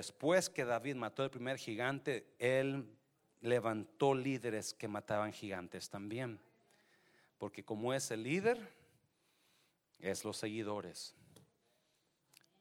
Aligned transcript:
después 0.00 0.48
que 0.48 0.64
David 0.64 0.96
mató 0.96 1.22
el 1.22 1.30
primer 1.30 1.58
gigante, 1.58 2.26
él 2.38 2.90
levantó 3.42 4.14
líderes 4.14 4.72
que 4.72 4.88
mataban 4.88 5.30
gigantes 5.30 5.90
también. 5.90 6.40
Porque 7.36 7.62
como 7.62 7.92
es 7.92 8.10
el 8.10 8.22
líder, 8.22 8.58
es 9.98 10.24
los 10.24 10.38
seguidores. 10.38 11.14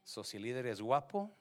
So, 0.03 0.25
si 0.25 0.35
el 0.35 0.43
líder 0.43 0.65
es 0.65 0.81
guapo, 0.81 1.33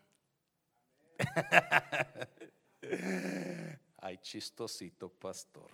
ay 3.96 4.18
chistosito 4.18 5.08
pastor. 5.08 5.72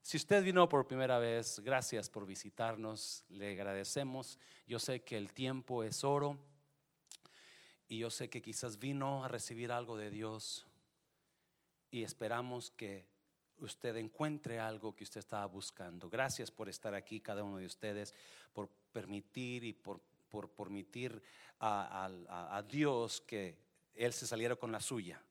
Si 0.00 0.16
usted 0.16 0.42
vino 0.42 0.66
por 0.70 0.86
primera 0.86 1.18
vez, 1.18 1.60
gracias 1.60 2.08
por 2.08 2.24
visitarnos, 2.24 3.24
le 3.28 3.52
agradecemos. 3.52 4.38
Yo 4.66 4.78
sé 4.78 5.02
que 5.02 5.18
el 5.18 5.34
tiempo 5.34 5.84
es 5.84 6.02
oro 6.02 6.38
y 7.88 7.98
yo 7.98 8.10
sé 8.10 8.28
que 8.28 8.42
quizás 8.42 8.78
vino 8.78 9.24
a 9.24 9.28
recibir 9.28 9.70
algo 9.70 9.96
de 9.96 10.10
Dios 10.10 10.66
y 11.90 12.02
esperamos 12.02 12.70
que 12.70 13.06
usted 13.58 13.96
encuentre 13.96 14.58
algo 14.58 14.94
que 14.94 15.04
usted 15.04 15.20
estaba 15.20 15.46
buscando. 15.46 16.10
Gracias 16.10 16.50
por 16.50 16.68
estar 16.68 16.94
aquí, 16.94 17.20
cada 17.20 17.44
uno 17.44 17.58
de 17.58 17.66
ustedes, 17.66 18.14
por 18.52 18.68
permitir 18.92 19.64
y 19.64 19.72
por, 19.72 20.00
por 20.28 20.50
permitir 20.50 21.22
a, 21.60 22.08
a 22.56 22.62
Dios 22.62 23.20
que 23.20 23.56
Él 23.94 24.12
se 24.12 24.26
saliera 24.26 24.56
con 24.56 24.72
la 24.72 24.80
suya. 24.80 25.22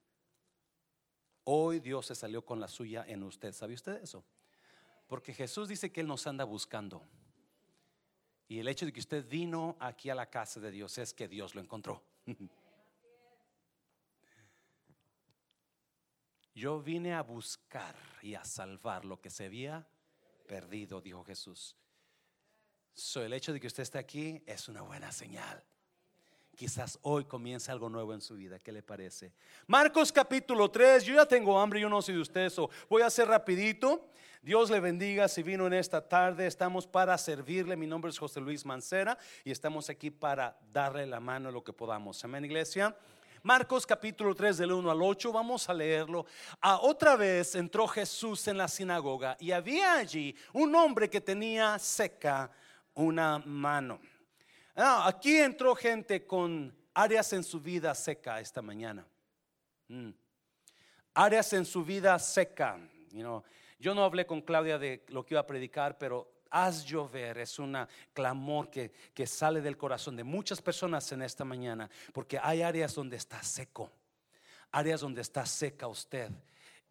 Hoy 1.43 1.79
Dios 1.79 2.07
se 2.07 2.15
salió 2.15 2.43
con 2.43 2.59
la 2.59 2.67
suya 2.67 3.05
en 3.07 3.21
usted. 3.23 3.53
¿Sabe 3.53 3.75
usted 3.75 4.01
eso? 4.01 4.23
Porque 5.07 5.33
Jesús 5.33 5.67
dice 5.67 5.91
que 5.91 6.01
Él 6.01 6.07
nos 6.07 6.25
anda 6.25 6.43
buscando. 6.43 7.03
Y 8.47 8.59
el 8.59 8.67
hecho 8.67 8.85
de 8.85 8.93
que 8.93 8.99
usted 8.99 9.27
vino 9.27 9.75
aquí 9.79 10.09
a 10.09 10.15
la 10.15 10.29
casa 10.29 10.59
de 10.59 10.71
Dios 10.71 10.97
es 10.97 11.13
que 11.13 11.27
Dios 11.27 11.53
lo 11.53 11.61
encontró. 11.61 12.01
Yo 16.55 16.81
vine 16.81 17.13
a 17.13 17.21
buscar 17.21 17.95
y 18.21 18.35
a 18.35 18.43
salvar 18.45 19.03
lo 19.05 19.19
que 19.19 19.29
se 19.29 19.45
había 19.45 19.87
perdido, 20.47 21.01
dijo 21.01 21.23
Jesús. 21.23 21.75
So, 22.93 23.23
el 23.23 23.33
hecho 23.33 23.51
de 23.51 23.59
que 23.59 23.67
usted 23.67 23.83
esté 23.83 23.97
aquí 23.97 24.41
es 24.45 24.69
una 24.69 24.81
buena 24.81 25.11
señal. 25.11 25.61
Quizás 26.55 26.97
hoy 27.01 27.25
comience 27.25 27.69
algo 27.69 27.89
nuevo 27.89 28.13
en 28.13 28.21
su 28.21 28.35
vida. 28.35 28.59
¿Qué 28.59 28.71
le 28.71 28.81
parece? 28.81 29.33
Marcos 29.67 30.11
capítulo 30.11 30.71
3. 30.71 31.03
Yo 31.03 31.15
ya 31.15 31.25
tengo 31.25 31.59
hambre, 31.59 31.81
yo 31.81 31.89
no 31.89 32.01
sé 32.01 32.13
de 32.13 32.19
usted. 32.19 32.49
So 32.49 32.69
voy 32.89 33.01
a 33.01 33.07
hacer 33.07 33.27
rapidito. 33.27 34.07
Dios 34.41 34.69
le 34.69 34.79
bendiga 34.79 35.27
si 35.27 35.43
vino 35.43 35.67
en 35.67 35.73
esta 35.73 36.07
tarde. 36.07 36.47
Estamos 36.47 36.87
para 36.87 37.17
servirle. 37.17 37.75
Mi 37.75 37.87
nombre 37.87 38.09
es 38.09 38.17
José 38.17 38.39
Luis 38.39 38.65
Mancera 38.65 39.17
y 39.43 39.51
estamos 39.51 39.89
aquí 39.89 40.09
para 40.11 40.57
darle 40.71 41.05
la 41.05 41.19
mano 41.19 41.51
lo 41.51 41.63
que 41.63 41.73
podamos. 41.73 42.23
Amén, 42.23 42.45
iglesia. 42.45 42.95
Marcos 43.43 43.85
capítulo 43.85 44.33
3 44.33 44.57
del 44.57 44.71
1 44.71 44.89
al 44.89 45.01
8, 45.03 45.31
vamos 45.31 45.69
a 45.69 45.73
leerlo. 45.73 46.25
A 46.61 46.79
otra 46.79 47.15
vez 47.15 47.53
entró 47.53 47.87
Jesús 47.87 48.47
en 48.47 48.57
la 48.57 48.67
sinagoga 48.67 49.37
y 49.39 49.51
había 49.51 49.97
allí 49.97 50.35
un 50.53 50.73
hombre 50.73 51.09
que 51.09 51.21
tenía 51.21 51.77
seca 51.77 52.49
una 52.95 53.39
mano. 53.39 53.99
Ah, 54.75 55.07
aquí 55.07 55.37
entró 55.37 55.73
gente 55.73 56.25
con 56.25 56.75
áreas 56.93 57.31
en 57.31 57.43
su 57.43 57.61
vida 57.61 57.95
seca 57.95 58.41
esta 58.41 58.61
mañana. 58.61 59.07
Mm. 59.87 60.09
Áreas 61.13 61.53
en 61.53 61.65
su 61.65 61.85
vida 61.85 62.19
seca. 62.19 62.77
You 63.11 63.21
know, 63.21 63.43
yo 63.79 63.95
no 63.95 64.03
hablé 64.03 64.25
con 64.25 64.41
Claudia 64.41 64.77
de 64.77 65.05
lo 65.07 65.25
que 65.25 65.35
iba 65.35 65.41
a 65.41 65.47
predicar, 65.47 65.97
pero 65.97 66.29
haz 66.49 66.85
llover 66.85 67.37
es 67.37 67.57
un 67.57 67.77
clamor 68.13 68.69
que, 68.69 68.91
que 69.13 69.25
sale 69.25 69.61
del 69.61 69.77
corazón 69.77 70.15
de 70.15 70.23
muchas 70.23 70.61
personas 70.61 71.09
en 71.11 71.21
esta 71.21 71.45
mañana, 71.45 71.89
porque 72.13 72.37
hay 72.41 72.61
áreas 72.61 72.95
donde 72.95 73.15
está 73.15 73.41
seco, 73.43 73.91
áreas 74.71 75.01
donde 75.01 75.21
está 75.21 75.45
seca 75.45 75.87
usted. 75.87 76.31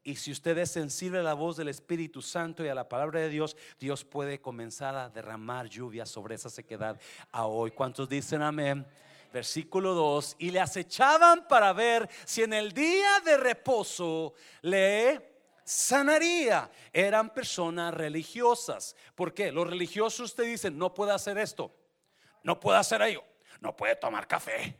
Y 0.06 0.16
si 0.16 0.32
usted 0.32 0.58
es 0.58 0.70
sensible 0.70 1.20
a 1.20 1.22
la 1.22 1.32
voz 1.32 1.56
del 1.56 1.68
Espíritu 1.68 2.20
Santo 2.20 2.62
y 2.62 2.68
a 2.68 2.74
la 2.74 2.86
palabra 2.86 3.20
de 3.20 3.30
Dios, 3.30 3.56
Dios 3.80 4.04
puede 4.04 4.38
comenzar 4.38 4.94
a 4.94 5.08
derramar 5.08 5.66
lluvia 5.66 6.04
sobre 6.04 6.34
esa 6.34 6.50
sequedad 6.50 7.00
a 7.32 7.46
hoy. 7.46 7.70
¿Cuántos 7.70 8.06
dicen 8.06 8.42
amén? 8.42 8.86
Versículo 9.32 9.94
2, 9.94 10.36
y 10.38 10.50
le 10.50 10.60
acechaban 10.60 11.48
para 11.48 11.72
ver 11.72 12.08
si 12.26 12.42
en 12.42 12.52
el 12.52 12.72
día 12.72 13.18
de 13.24 13.38
reposo 13.38 14.34
le 14.60 15.34
sanaría. 15.64 16.70
Eran 16.92 17.30
personas 17.30 17.94
religiosas. 17.94 18.94
¿Por 19.14 19.32
qué? 19.32 19.50
Los 19.50 19.66
religiosos 19.66 20.34
te 20.34 20.42
dicen, 20.42 20.76
no 20.76 20.92
puede 20.92 21.12
hacer 21.12 21.38
esto, 21.38 21.74
no 22.42 22.60
puede 22.60 22.78
hacer 22.78 23.00
ello, 23.00 23.24
no 23.60 23.74
puede 23.74 23.96
tomar 23.96 24.28
café, 24.28 24.78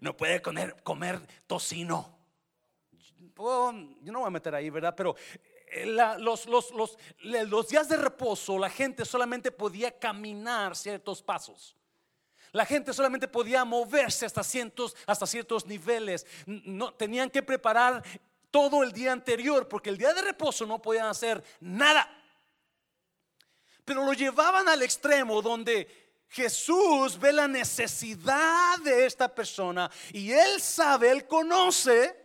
no 0.00 0.14
puede 0.14 0.42
comer, 0.42 0.76
comer 0.82 1.20
tocino. 1.46 2.21
Yo 3.42 4.12
no 4.12 4.20
voy 4.20 4.28
a 4.28 4.30
meter 4.30 4.54
ahí, 4.54 4.70
¿verdad? 4.70 4.94
Pero 4.96 5.16
eh, 5.66 5.86
los, 5.86 6.46
los, 6.46 6.70
los, 6.72 6.98
los 7.22 7.68
días 7.68 7.88
de 7.88 7.96
reposo 7.96 8.58
la 8.58 8.70
gente 8.70 9.04
solamente 9.04 9.50
podía 9.50 9.98
caminar 9.98 10.76
ciertos 10.76 11.22
pasos. 11.22 11.76
La 12.52 12.66
gente 12.66 12.92
solamente 12.92 13.28
podía 13.28 13.64
moverse 13.64 14.26
hasta 14.26 14.44
ciertos, 14.44 14.94
hasta 15.06 15.26
ciertos 15.26 15.64
niveles. 15.66 16.26
No, 16.46 16.92
tenían 16.92 17.30
que 17.30 17.42
preparar 17.42 18.02
todo 18.50 18.82
el 18.82 18.92
día 18.92 19.12
anterior, 19.12 19.66
porque 19.66 19.88
el 19.88 19.96
día 19.96 20.12
de 20.12 20.20
reposo 20.20 20.66
no 20.66 20.80
podían 20.80 21.06
hacer 21.06 21.42
nada. 21.60 22.06
Pero 23.86 24.04
lo 24.04 24.12
llevaban 24.12 24.68
al 24.68 24.82
extremo 24.82 25.40
donde 25.40 25.88
Jesús 26.28 27.18
ve 27.18 27.32
la 27.32 27.48
necesidad 27.48 28.78
de 28.84 29.06
esta 29.06 29.34
persona 29.34 29.90
y 30.12 30.32
él 30.32 30.60
sabe, 30.60 31.10
él 31.10 31.26
conoce 31.26 32.21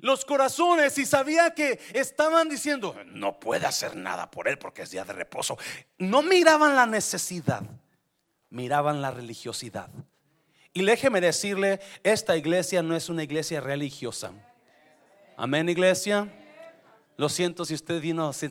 los 0.00 0.24
corazones 0.24 0.96
y 0.98 1.06
sabía 1.06 1.54
que 1.54 1.80
estaban 1.92 2.48
diciendo, 2.48 2.94
no 3.06 3.38
puede 3.38 3.66
hacer 3.66 3.96
nada 3.96 4.30
por 4.30 4.48
él 4.48 4.58
porque 4.58 4.82
es 4.82 4.90
día 4.90 5.04
de 5.04 5.12
reposo. 5.12 5.58
No 5.98 6.22
miraban 6.22 6.76
la 6.76 6.86
necesidad, 6.86 7.62
miraban 8.50 9.02
la 9.02 9.10
religiosidad. 9.10 9.88
Y 10.72 10.84
déjeme 10.84 11.20
decirle, 11.20 11.80
esta 12.02 12.36
iglesia 12.36 12.82
no 12.82 12.94
es 12.94 13.08
una 13.08 13.24
iglesia 13.24 13.60
religiosa. 13.60 14.32
Amén, 15.36 15.68
iglesia. 15.68 16.32
Lo 17.16 17.28
siento 17.28 17.64
si 17.64 17.74
usted 17.74 18.00
vino, 18.00 18.32
si 18.32 18.48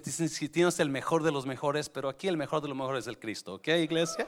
tiene 0.49 0.69
el 0.77 0.89
mejor 0.89 1.23
de 1.23 1.31
los 1.31 1.45
mejores, 1.45 1.87
pero 1.87 2.09
aquí 2.09 2.27
el 2.27 2.35
mejor 2.35 2.61
de 2.61 2.67
los 2.67 2.75
mejores 2.75 3.05
es 3.05 3.07
el 3.07 3.17
Cristo, 3.17 3.55
¿ok, 3.55 3.67
iglesia? 3.69 4.27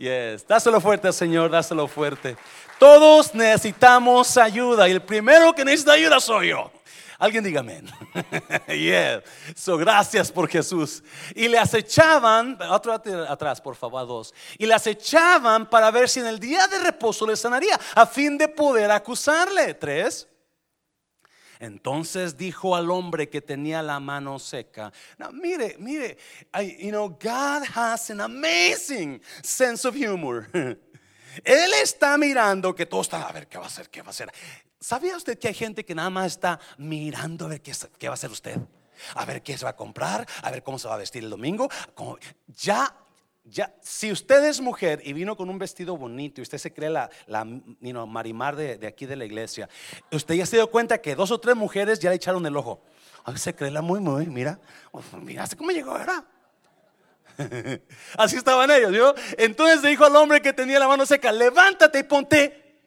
Yes, 0.00 0.46
dáselo 0.48 0.80
fuerte, 0.80 1.12
Señor, 1.12 1.50
dáselo 1.50 1.86
fuerte. 1.86 2.34
Todos 2.78 3.34
necesitamos 3.34 4.38
ayuda 4.38 4.88
y 4.88 4.92
el 4.92 5.02
primero 5.02 5.52
que 5.52 5.62
necesita 5.62 5.92
ayuda 5.92 6.18
soy 6.20 6.48
yo. 6.48 6.72
Alguien 7.18 7.44
diga 7.44 7.60
amén. 7.60 7.86
yeah. 8.68 9.22
So, 9.54 9.76
gracias 9.76 10.32
por 10.32 10.48
Jesús. 10.48 11.02
Y 11.34 11.48
le 11.48 11.58
acechaban, 11.58 12.58
otro 12.70 12.94
atrás, 12.94 13.60
por 13.60 13.76
favor, 13.76 14.06
dos. 14.06 14.34
Y 14.56 14.64
le 14.64 14.72
acechaban 14.72 15.68
para 15.68 15.90
ver 15.90 16.08
si 16.08 16.20
en 16.20 16.28
el 16.28 16.40
día 16.40 16.66
de 16.66 16.78
reposo 16.78 17.26
le 17.26 17.36
sanaría, 17.36 17.78
a 17.94 18.06
fin 18.06 18.38
de 18.38 18.48
poder 18.48 18.90
acusarle. 18.90 19.74
Tres. 19.74 20.26
Entonces 21.60 22.38
dijo 22.38 22.74
al 22.74 22.90
hombre 22.90 23.28
que 23.28 23.42
tenía 23.42 23.82
la 23.82 24.00
mano 24.00 24.38
seca, 24.38 24.90
mire, 25.30 25.76
mire, 25.78 26.16
you 26.78 26.88
know, 26.88 27.10
God 27.10 27.64
has 27.74 28.10
an 28.10 28.22
amazing 28.22 29.20
sense 29.42 29.86
of 29.86 29.94
humor. 29.94 30.48
Él 31.44 31.72
está 31.82 32.16
mirando 32.16 32.74
que 32.74 32.86
todo 32.86 33.02
está, 33.02 33.28
a 33.28 33.32
ver, 33.32 33.46
¿qué 33.46 33.58
va 33.58 33.64
a 33.64 33.66
hacer? 33.66 33.90
¿Qué 33.90 34.00
va 34.00 34.08
a 34.08 34.10
hacer? 34.10 34.32
¿Sabía 34.80 35.14
usted 35.14 35.38
que 35.38 35.48
hay 35.48 35.54
gente 35.54 35.84
que 35.84 35.94
nada 35.94 36.08
más 36.08 36.32
está 36.32 36.58
mirando 36.78 37.44
a 37.44 37.48
ver 37.48 37.60
qué, 37.60 37.72
qué 37.98 38.08
va 38.08 38.14
a 38.14 38.14
hacer 38.14 38.30
usted? 38.30 38.58
A 39.14 39.26
ver 39.26 39.42
qué 39.42 39.56
se 39.58 39.64
va 39.64 39.70
a 39.70 39.76
comprar, 39.76 40.26
a 40.42 40.50
ver 40.50 40.62
cómo 40.62 40.78
se 40.78 40.88
va 40.88 40.94
a 40.94 40.98
vestir 40.98 41.22
el 41.22 41.30
domingo. 41.30 41.68
ya, 42.48 42.96
ya, 43.44 43.74
si 43.82 44.12
usted 44.12 44.44
es 44.44 44.60
mujer 44.60 45.00
y 45.04 45.12
vino 45.12 45.36
con 45.36 45.48
un 45.48 45.58
vestido 45.58 45.96
bonito 45.96 46.40
y 46.40 46.42
usted 46.42 46.58
se 46.58 46.72
cree 46.72 46.90
la, 46.90 47.10
la 47.26 47.44
marimar 47.44 48.54
de, 48.54 48.86
aquí 48.86 49.06
de 49.06 49.16
la 49.16 49.24
iglesia, 49.24 49.68
usted 50.10 50.34
ya 50.34 50.46
se 50.46 50.56
dio 50.56 50.70
cuenta 50.70 50.98
que 50.98 51.14
dos 51.14 51.30
o 51.30 51.40
tres 51.40 51.56
mujeres 51.56 51.98
ya 51.98 52.10
le 52.10 52.16
echaron 52.16 52.44
el 52.46 52.56
ojo. 52.56 52.82
A 53.24 53.36
se 53.36 53.54
cree 53.54 53.70
la 53.70 53.82
muy, 53.82 54.00
muy, 54.00 54.26
mira, 54.26 54.58
mira, 55.22 55.46
cómo 55.56 55.70
llegó, 55.70 55.92
¿verdad? 55.94 56.24
Así 58.16 58.36
estaban 58.36 58.70
ellos, 58.70 58.92
¿yo? 58.92 59.14
Entonces 59.36 59.82
dijo 59.82 60.04
al 60.04 60.16
hombre 60.16 60.40
que 60.40 60.52
tenía 60.52 60.78
la 60.78 60.88
mano 60.88 61.06
seca, 61.06 61.32
levántate 61.32 62.00
y 62.00 62.02
ponte 62.02 62.78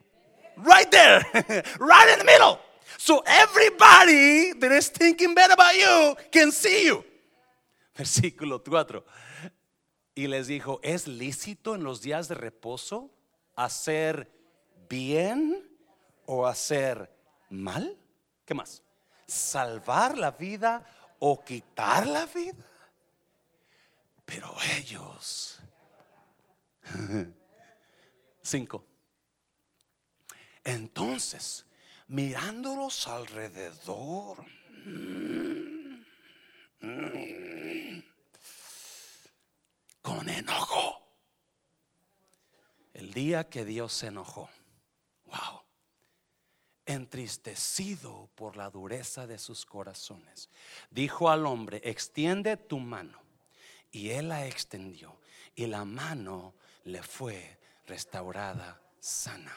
right 0.57 0.89
there, 0.89 1.19
right 1.79 2.09
in 2.13 2.19
the 2.19 2.25
middle. 2.25 2.59
So 2.97 3.23
everybody 3.25 4.53
that 4.59 4.71
is 4.71 4.89
thinking 4.91 5.33
bad 5.33 5.51
about 5.51 5.75
you 5.75 6.15
can 6.31 6.51
see 6.51 6.88
you. 6.88 7.03
Versículo 7.95 8.63
4. 8.63 9.03
Y 10.15 10.27
les 10.27 10.48
dijo, 10.48 10.80
¿es 10.83 11.07
lícito 11.07 11.75
en 11.75 11.83
los 11.83 12.01
días 12.01 12.27
de 12.27 12.36
reposo 12.36 13.12
hacer 13.56 14.31
bien 14.89 15.68
o 16.25 16.45
hacer 16.45 17.12
mal? 17.50 17.98
¿Qué 18.45 18.54
más? 18.54 18.83
¿Salvar 19.25 20.18
la 20.18 20.31
vida 20.31 20.86
o 21.19 21.44
quitar 21.44 22.06
la 22.06 22.25
vida? 22.27 22.63
Pero 24.25 24.56
ellos 24.77 25.60
5. 28.42 28.86
Entonces, 30.63 31.66
mirándolos 32.07 33.07
alrededor, 33.07 34.45
con 40.03 40.29
enojo. 40.29 41.01
El 42.94 43.11
día 43.11 43.50
que 43.50 43.65
Dios 43.65 43.91
se 43.94 44.07
enojó, 44.07 44.50
wow, 45.25 45.61
entristecido 46.85 48.29
por 48.35 48.55
la 48.55 48.69
dureza 48.69 49.25
de 49.25 49.39
sus 49.39 49.65
corazones, 49.65 50.50
dijo 50.91 51.31
al 51.31 51.47
hombre, 51.47 51.81
extiende 51.83 52.55
tu 52.57 52.77
mano. 52.77 53.19
Y 53.91 54.09
él 54.09 54.29
la 54.29 54.45
extendió 54.45 55.17
y 55.55 55.65
la 55.65 55.85
mano 55.85 56.53
le 56.83 57.01
fue 57.01 57.57
restaurada 57.88 58.79
sana. 58.99 59.56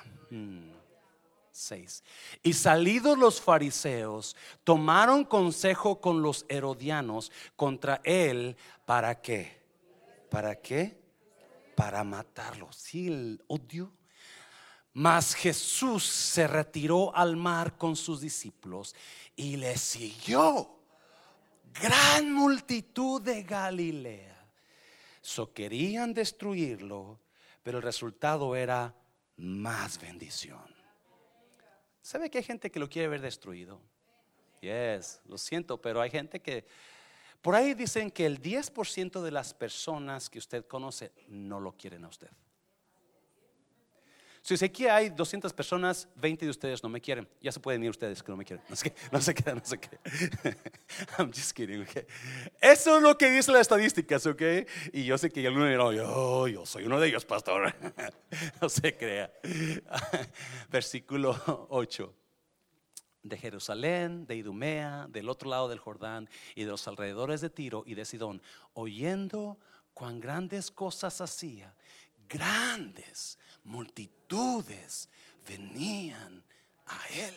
6. 1.50 2.02
Mm. 2.04 2.48
Y 2.48 2.52
salidos 2.52 3.18
los 3.18 3.40
fariseos, 3.40 4.36
tomaron 4.62 5.24
consejo 5.24 6.00
con 6.00 6.22
los 6.22 6.46
herodianos 6.48 7.32
contra 7.56 8.00
él. 8.04 8.56
¿Para 8.84 9.20
qué? 9.20 9.65
¿Para 10.36 10.54
qué? 10.60 10.94
Para 11.74 12.04
matarlo. 12.04 12.70
Sí, 12.70 13.06
el 13.06 13.42
odio. 13.46 13.90
Mas 14.92 15.34
Jesús 15.34 16.04
se 16.04 16.46
retiró 16.46 17.16
al 17.16 17.36
mar 17.36 17.78
con 17.78 17.96
sus 17.96 18.20
discípulos 18.20 18.94
y 19.34 19.56
le 19.56 19.78
siguió 19.78 20.78
gran 21.80 22.34
multitud 22.34 23.22
de 23.22 23.44
Galilea. 23.44 24.46
So 25.22 25.54
querían 25.54 26.12
destruirlo, 26.12 27.18
pero 27.62 27.78
el 27.78 27.82
resultado 27.82 28.54
era 28.54 28.94
más 29.38 29.98
bendición. 29.98 30.68
¿Sabe 32.02 32.28
que 32.28 32.36
hay 32.36 32.44
gente 32.44 32.70
que 32.70 32.78
lo 32.78 32.90
quiere 32.90 33.08
ver 33.08 33.22
destruido? 33.22 33.80
Yes, 34.60 35.18
lo 35.24 35.38
siento, 35.38 35.80
pero 35.80 36.02
hay 36.02 36.10
gente 36.10 36.42
que 36.42 36.66
por 37.46 37.54
ahí 37.54 37.74
dicen 37.74 38.10
que 38.10 38.26
el 38.26 38.42
10% 38.42 39.22
de 39.22 39.30
las 39.30 39.54
personas 39.54 40.28
que 40.28 40.40
usted 40.40 40.66
conoce 40.66 41.12
no 41.28 41.60
lo 41.60 41.76
quieren 41.76 42.04
a 42.04 42.08
usted. 42.08 42.26
Si 44.42 44.64
aquí 44.64 44.88
hay 44.88 45.10
200 45.10 45.52
personas, 45.52 46.08
20 46.16 46.44
de 46.44 46.50
ustedes 46.50 46.82
no 46.82 46.88
me 46.88 47.00
quieren. 47.00 47.28
Ya 47.40 47.52
se 47.52 47.60
pueden 47.60 47.84
ir 47.84 47.90
ustedes 47.90 48.20
que 48.20 48.32
no 48.32 48.36
me 48.36 48.44
quieren. 48.44 48.64
No 48.68 48.74
sé 48.74 48.90
qué, 48.90 49.00
no 49.12 49.20
sé 49.20 49.32
qué, 49.32 49.44
no. 49.54 49.62
I'm 51.18 51.32
just 51.32 51.52
kidding, 51.52 51.82
okay. 51.82 52.04
Eso 52.60 52.96
es 52.96 53.02
lo 53.04 53.16
que 53.16 53.30
dice 53.30 53.52
las 53.52 53.60
estadísticas, 53.60 54.26
¿ok? 54.26 54.42
Y 54.92 55.04
yo 55.04 55.16
sé 55.16 55.30
que 55.30 55.46
alguno 55.46 55.66
dirá, 55.66 55.92
yo 55.92 56.66
soy 56.66 56.82
uno 56.82 56.98
de 56.98 57.06
ellos, 57.06 57.24
pastor. 57.24 57.72
no 58.60 58.68
se 58.68 58.96
crea. 58.96 59.32
Versículo 60.68 61.68
8 61.70 62.25
de 63.28 63.38
Jerusalén, 63.38 64.26
de 64.26 64.36
Idumea, 64.36 65.06
del 65.08 65.28
otro 65.28 65.50
lado 65.50 65.68
del 65.68 65.78
Jordán 65.78 66.28
y 66.54 66.64
de 66.64 66.70
los 66.70 66.86
alrededores 66.88 67.40
de 67.40 67.50
Tiro 67.50 67.82
y 67.86 67.94
de 67.94 68.04
Sidón, 68.04 68.42
oyendo 68.74 69.58
cuán 69.94 70.20
grandes 70.20 70.70
cosas 70.70 71.20
hacía, 71.20 71.74
grandes 72.28 73.38
multitudes 73.64 75.08
venían 75.46 76.44
a 76.86 77.00
él. 77.14 77.34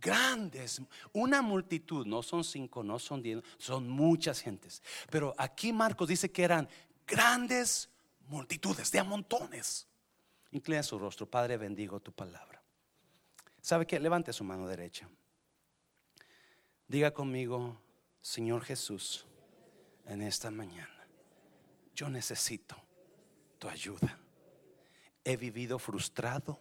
Grandes, 0.00 0.80
una 1.12 1.42
multitud, 1.42 2.06
no 2.06 2.22
son 2.22 2.42
cinco, 2.42 2.82
no 2.82 2.98
son 2.98 3.22
diez, 3.22 3.42
son 3.58 3.88
muchas 3.88 4.40
gentes. 4.40 4.82
Pero 5.10 5.34
aquí 5.36 5.72
Marcos 5.72 6.08
dice 6.08 6.30
que 6.32 6.42
eran 6.42 6.68
grandes 7.06 7.90
multitudes, 8.28 8.90
de 8.90 8.98
a 8.98 9.04
montones. 9.04 9.86
Inclina 10.52 10.82
su 10.82 10.98
rostro, 10.98 11.28
Padre, 11.28 11.58
bendigo 11.58 12.00
tu 12.00 12.12
palabra. 12.12 12.49
¿Sabe 13.60 13.86
qué? 13.86 13.98
Levante 13.98 14.32
su 14.32 14.44
mano 14.44 14.66
derecha. 14.66 15.08
Diga 16.88 17.12
conmigo, 17.12 17.80
Señor 18.20 18.64
Jesús, 18.64 19.26
en 20.06 20.22
esta 20.22 20.50
mañana, 20.50 21.06
yo 21.94 22.08
necesito 22.08 22.76
tu 23.58 23.68
ayuda 23.68 24.18
he 25.24 25.36
vivido 25.36 25.78
frustrado, 25.78 26.58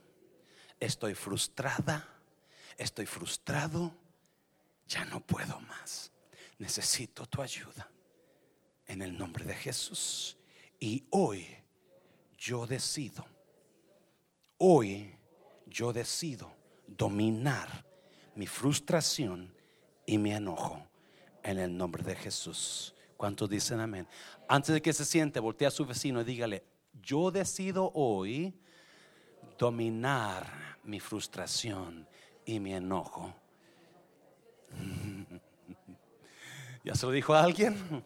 estoy 0.80 1.16
frustrada, 1.16 2.08
estoy 2.78 3.06
frustrado, 3.06 3.94
ya 4.88 5.06
no 5.06 5.22
puedo 5.22 5.60
más. 5.62 6.12
Necesito 6.58 7.26
tu 7.26 7.42
ayuda 7.42 7.90
en 8.86 9.02
el 9.02 9.18
nombre 9.18 9.46
de 9.46 9.56
Jesús. 9.56 10.38
Y 10.80 11.06
hoy 11.12 11.48
yo 12.38 12.68
decido, 12.68 13.26
hoy 14.58 15.16
yo 15.66 15.94
decido 15.94 16.54
dominar 16.98 17.86
mi 18.36 18.48
frustración 18.48 19.54
y 20.06 20.18
mi 20.18 20.32
enojo 20.32 20.86
en 21.44 21.60
el 21.60 21.76
nombre 21.76 22.04
de 22.04 22.16
Jesús. 22.16 22.96
¿Cuántos 23.18 23.50
dicen 23.50 23.80
amén? 23.80 24.08
Antes 24.48 24.74
de 24.74 24.82
que 24.82 24.94
se 24.94 25.06
siente, 25.06 25.40
voltea 25.40 25.68
a 25.68 25.72
su 25.72 25.86
vecino 25.86 26.22
y 26.22 26.24
dígale, 26.24 26.64
yo 27.02 27.32
decido 27.32 27.92
hoy 27.94 28.54
dominar 29.58 30.78
mi 30.84 31.00
frustración 31.00 32.08
y 32.46 32.60
mi 32.60 32.74
enojo. 32.74 33.34
¿Ya 36.84 36.96
se 36.96 37.06
lo 37.06 37.12
dijo 37.12 37.34
a 37.34 37.44
alguien? 37.44 38.04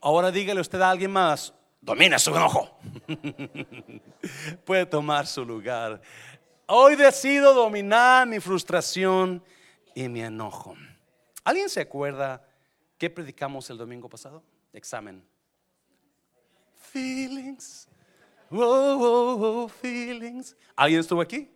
Ahora 0.00 0.30
dígale 0.30 0.60
usted 0.60 0.80
a 0.80 0.90
alguien 0.90 1.10
más, 1.10 1.54
domina 1.80 2.18
su 2.18 2.30
enojo. 2.30 2.78
Puede 4.64 4.86
tomar 4.86 5.26
su 5.26 5.44
lugar. 5.44 6.00
Hoy 6.68 6.96
decido 6.96 7.54
dominar 7.54 8.26
mi 8.26 8.40
frustración 8.40 9.42
y 9.94 10.08
mi 10.08 10.20
enojo. 10.20 10.76
¿Alguien 11.44 11.68
se 11.68 11.80
acuerda 11.80 12.46
qué 12.98 13.10
predicamos 13.10 13.68
el 13.70 13.78
domingo 13.78 14.08
pasado? 14.08 14.42
Examen. 14.72 15.24
Feelings 16.92 17.88
feelings. 19.80 20.56
¿Alguien 20.76 21.00
estuvo 21.00 21.20
aquí? 21.20 21.50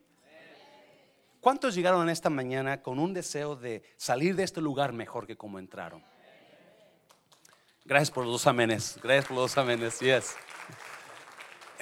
¿Cuántos 1.41 1.75
llegaron 1.75 2.09
esta 2.09 2.31
mañana 2.31 2.83
con 2.83 2.99
un 2.99 3.13
deseo 3.13 3.57
de 3.57 3.83
salir 3.97 4.37
de 4.37 4.45
este 4.45 4.61
lugar 4.61 4.93
mejor 4.93 5.27
que 5.27 5.37
como 5.37 5.59
entraron? 5.59 6.05
Gracias 7.85 8.13
por 8.13 8.25
los 8.25 8.47
amenes. 8.47 8.99
Gracias 9.03 9.27
por 9.27 9.37
los 9.39 9.59
amenes. 9.59 9.99
Yes. 9.99 10.37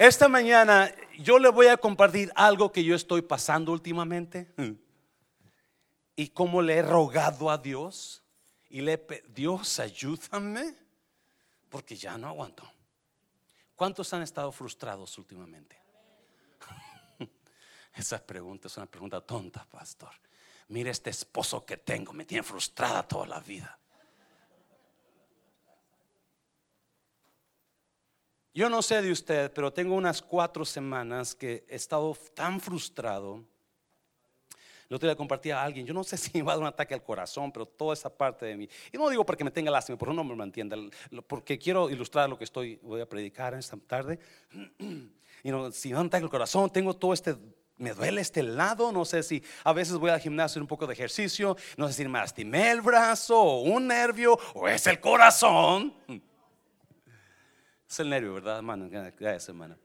Esta 0.01 0.27
mañana 0.27 0.91
yo 1.19 1.37
le 1.37 1.49
voy 1.49 1.67
a 1.67 1.77
compartir 1.77 2.31
algo 2.33 2.71
que 2.71 2.83
yo 2.83 2.95
estoy 2.95 3.21
pasando 3.21 3.71
últimamente 3.71 4.51
y 6.15 6.29
cómo 6.29 6.63
le 6.63 6.77
he 6.77 6.81
rogado 6.81 7.51
a 7.51 7.59
Dios 7.59 8.23
y 8.67 8.81
le 8.81 8.93
he 8.93 9.23
Dios 9.27 9.77
ayúdame 9.77 10.75
porque 11.69 11.95
ya 11.95 12.17
no 12.17 12.29
aguanto. 12.29 12.67
¿Cuántos 13.75 14.11
han 14.11 14.23
estado 14.23 14.51
frustrados 14.51 15.15
últimamente? 15.19 15.79
Esa 17.93 18.25
pregunta 18.25 18.69
es 18.69 18.77
una 18.77 18.87
pregunta 18.87 19.21
tonta, 19.21 19.67
pastor. 19.69 20.15
Mire 20.69 20.89
este 20.89 21.11
esposo 21.11 21.63
que 21.63 21.77
tengo, 21.77 22.11
me 22.11 22.25
tiene 22.25 22.41
frustrada 22.41 23.07
toda 23.07 23.27
la 23.27 23.39
vida. 23.39 23.77
Yo 28.53 28.69
no 28.69 28.81
sé 28.81 29.01
de 29.01 29.11
usted, 29.11 29.51
pero 29.53 29.71
tengo 29.71 29.95
unas 29.95 30.21
cuatro 30.21 30.65
semanas 30.65 31.33
que 31.35 31.63
he 31.69 31.75
estado 31.75 32.15
tan 32.33 32.59
frustrado 32.59 33.43
lo 34.91 34.97
otro 34.97 35.07
día 35.07 35.15
compartía 35.15 35.61
a 35.61 35.63
alguien, 35.63 35.85
yo 35.85 35.93
no 35.93 36.03
sé 36.03 36.17
si 36.17 36.31
me 36.33 36.43
va 36.43 36.51
a 36.51 36.55
dar 36.55 36.63
un 36.63 36.67
ataque 36.67 36.93
al 36.93 37.01
corazón, 37.01 37.49
pero 37.49 37.65
toda 37.65 37.93
esa 37.93 38.09
parte 38.09 38.45
de 38.45 38.57
mí, 38.57 38.67
y 38.91 38.97
no 38.97 39.09
digo 39.09 39.25
porque 39.25 39.45
me 39.45 39.49
tenga 39.49 39.71
lástima, 39.71 39.97
por 39.97 40.13
no 40.13 40.21
me 40.21 40.43
entienda, 40.43 40.75
porque 41.27 41.57
quiero 41.57 41.89
ilustrar 41.89 42.29
lo 42.29 42.37
que 42.37 42.43
estoy, 42.43 42.77
voy 42.83 42.99
a 42.99 43.07
predicar 43.07 43.53
esta 43.53 43.77
tarde. 43.77 44.19
Y 45.43 45.49
no, 45.49 45.71
si 45.71 45.89
me 45.89 45.95
da 45.95 46.01
un 46.01 46.07
ataque 46.07 46.25
al 46.25 46.29
corazón, 46.29 46.69
tengo 46.69 46.95
todo 46.95 47.13
este 47.13 47.35
me 47.77 47.95
duele 47.95 48.21
este 48.21 48.43
lado, 48.43 48.91
no 48.91 49.05
sé 49.05 49.23
si 49.23 49.41
a 49.63 49.73
veces 49.73 49.95
voy 49.95 50.11
al 50.11 50.19
gimnasio 50.19 50.61
un 50.61 50.67
poco 50.67 50.85
de 50.85 50.93
ejercicio, 50.93 51.57
no 51.77 51.87
sé 51.87 51.93
si 51.93 52.07
me 52.07 52.19
lastimé 52.19 52.69
el 52.69 52.81
brazo 52.81 53.41
o 53.41 53.61
un 53.61 53.87
nervio 53.87 54.37
o 54.53 54.67
es 54.67 54.85
el 54.85 54.99
corazón. 54.99 55.95
Es 57.91 57.99
el 57.99 58.09
nervio, 58.09 58.35
¿verdad, 58.35 58.55
hermano? 58.55 58.87
Gracias, 58.89 59.49
hermano. 59.49 59.75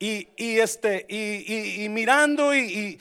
Y, 0.00 0.26
este, 0.36 1.06
y, 1.08 1.88
mirando 1.88 2.52
y, 2.52 2.98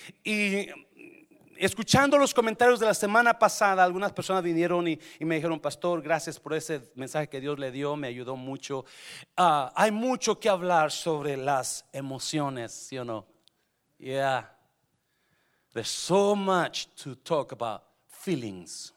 escuchando 1.58 2.20
los 2.20 2.32
comentarios 2.32 2.80
de 2.80 2.86
la 2.86 2.94
semana 2.94 3.40
pasada, 3.40 3.84
algunas 3.84 4.14
personas 4.14 4.44
vinieron 4.44 4.88
y, 4.88 5.00
me 5.22 5.34
dijeron, 5.34 5.60
pastor, 5.60 6.00
gracias 6.04 6.40
por 6.40 6.54
ese 6.54 6.92
mensaje 6.94 7.28
que 7.28 7.42
Dios 7.42 7.58
le 7.58 7.72
dio, 7.72 7.96
me 7.96 8.10
ayudó 8.10 8.36
mucho. 8.36 8.86
Ah, 9.36 9.74
hay 9.76 9.90
mucho 9.90 10.40
que 10.40 10.48
hablar 10.48 10.92
sobre 10.92 11.36
las 11.36 11.86
emociones, 11.92 12.72
¿sí 12.72 13.00
o 13.00 13.04
no? 13.04 13.26
Yeah. 13.98 14.56
There's 15.74 15.90
so 15.90 16.36
much 16.36 16.86
to 17.04 17.16
talk 17.16 17.52
about 17.52 17.82
feelings. 18.10 18.94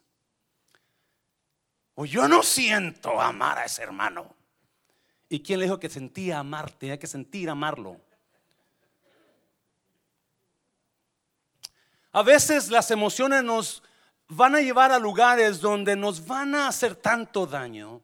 O 1.94 2.04
yo 2.04 2.28
no 2.28 2.42
siento 2.42 3.18
amar 3.18 3.56
a 3.56 3.64
ese 3.64 3.82
hermano. 3.82 4.41
¿Y 5.32 5.40
quién 5.40 5.60
le 5.60 5.64
dijo 5.64 5.80
que 5.80 5.88
sentía 5.88 6.40
amar? 6.40 6.70
Tenía 6.72 6.98
que 6.98 7.06
sentir 7.06 7.48
amarlo. 7.48 7.98
A 12.12 12.22
veces 12.22 12.70
las 12.70 12.90
emociones 12.90 13.42
nos 13.42 13.82
van 14.28 14.56
a 14.56 14.60
llevar 14.60 14.92
a 14.92 14.98
lugares 14.98 15.58
donde 15.62 15.96
nos 15.96 16.26
van 16.26 16.54
a 16.54 16.68
hacer 16.68 16.96
tanto 16.96 17.46
daño 17.46 18.02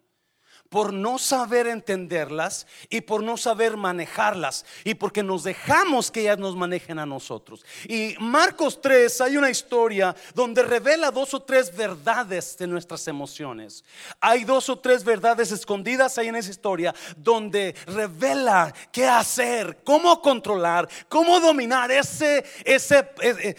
por 0.68 0.92
no 0.92 1.18
saber 1.18 1.66
entenderlas 1.66 2.66
y 2.90 3.00
por 3.00 3.22
no 3.22 3.36
saber 3.36 3.76
manejarlas 3.76 4.66
y 4.84 4.94
porque 4.94 5.22
nos 5.22 5.44
dejamos 5.44 6.10
que 6.10 6.20
ellas 6.20 6.38
nos 6.38 6.56
manejen 6.56 6.98
a 6.98 7.06
nosotros. 7.06 7.64
Y 7.88 8.14
Marcos 8.20 8.80
3 8.80 9.20
hay 9.22 9.36
una 9.36 9.50
historia 9.50 10.14
donde 10.34 10.62
revela 10.62 11.10
dos 11.10 11.32
o 11.34 11.40
tres 11.40 11.74
verdades 11.74 12.56
de 12.58 12.66
nuestras 12.66 13.08
emociones. 13.08 13.84
Hay 14.20 14.44
dos 14.44 14.68
o 14.68 14.78
tres 14.78 15.04
verdades 15.04 15.52
escondidas 15.52 16.18
ahí 16.18 16.28
en 16.28 16.36
esa 16.36 16.50
historia 16.50 16.94
donde 17.16 17.74
revela 17.86 18.74
qué 18.92 19.06
hacer, 19.06 19.78
cómo 19.84 20.20
controlar, 20.20 20.88
cómo 21.08 21.40
dominar 21.40 21.90
ese, 21.90 22.44
ese, 22.64 23.08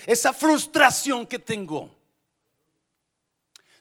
esa 0.06 0.32
frustración 0.32 1.26
que 1.26 1.40
tengo. 1.40 1.90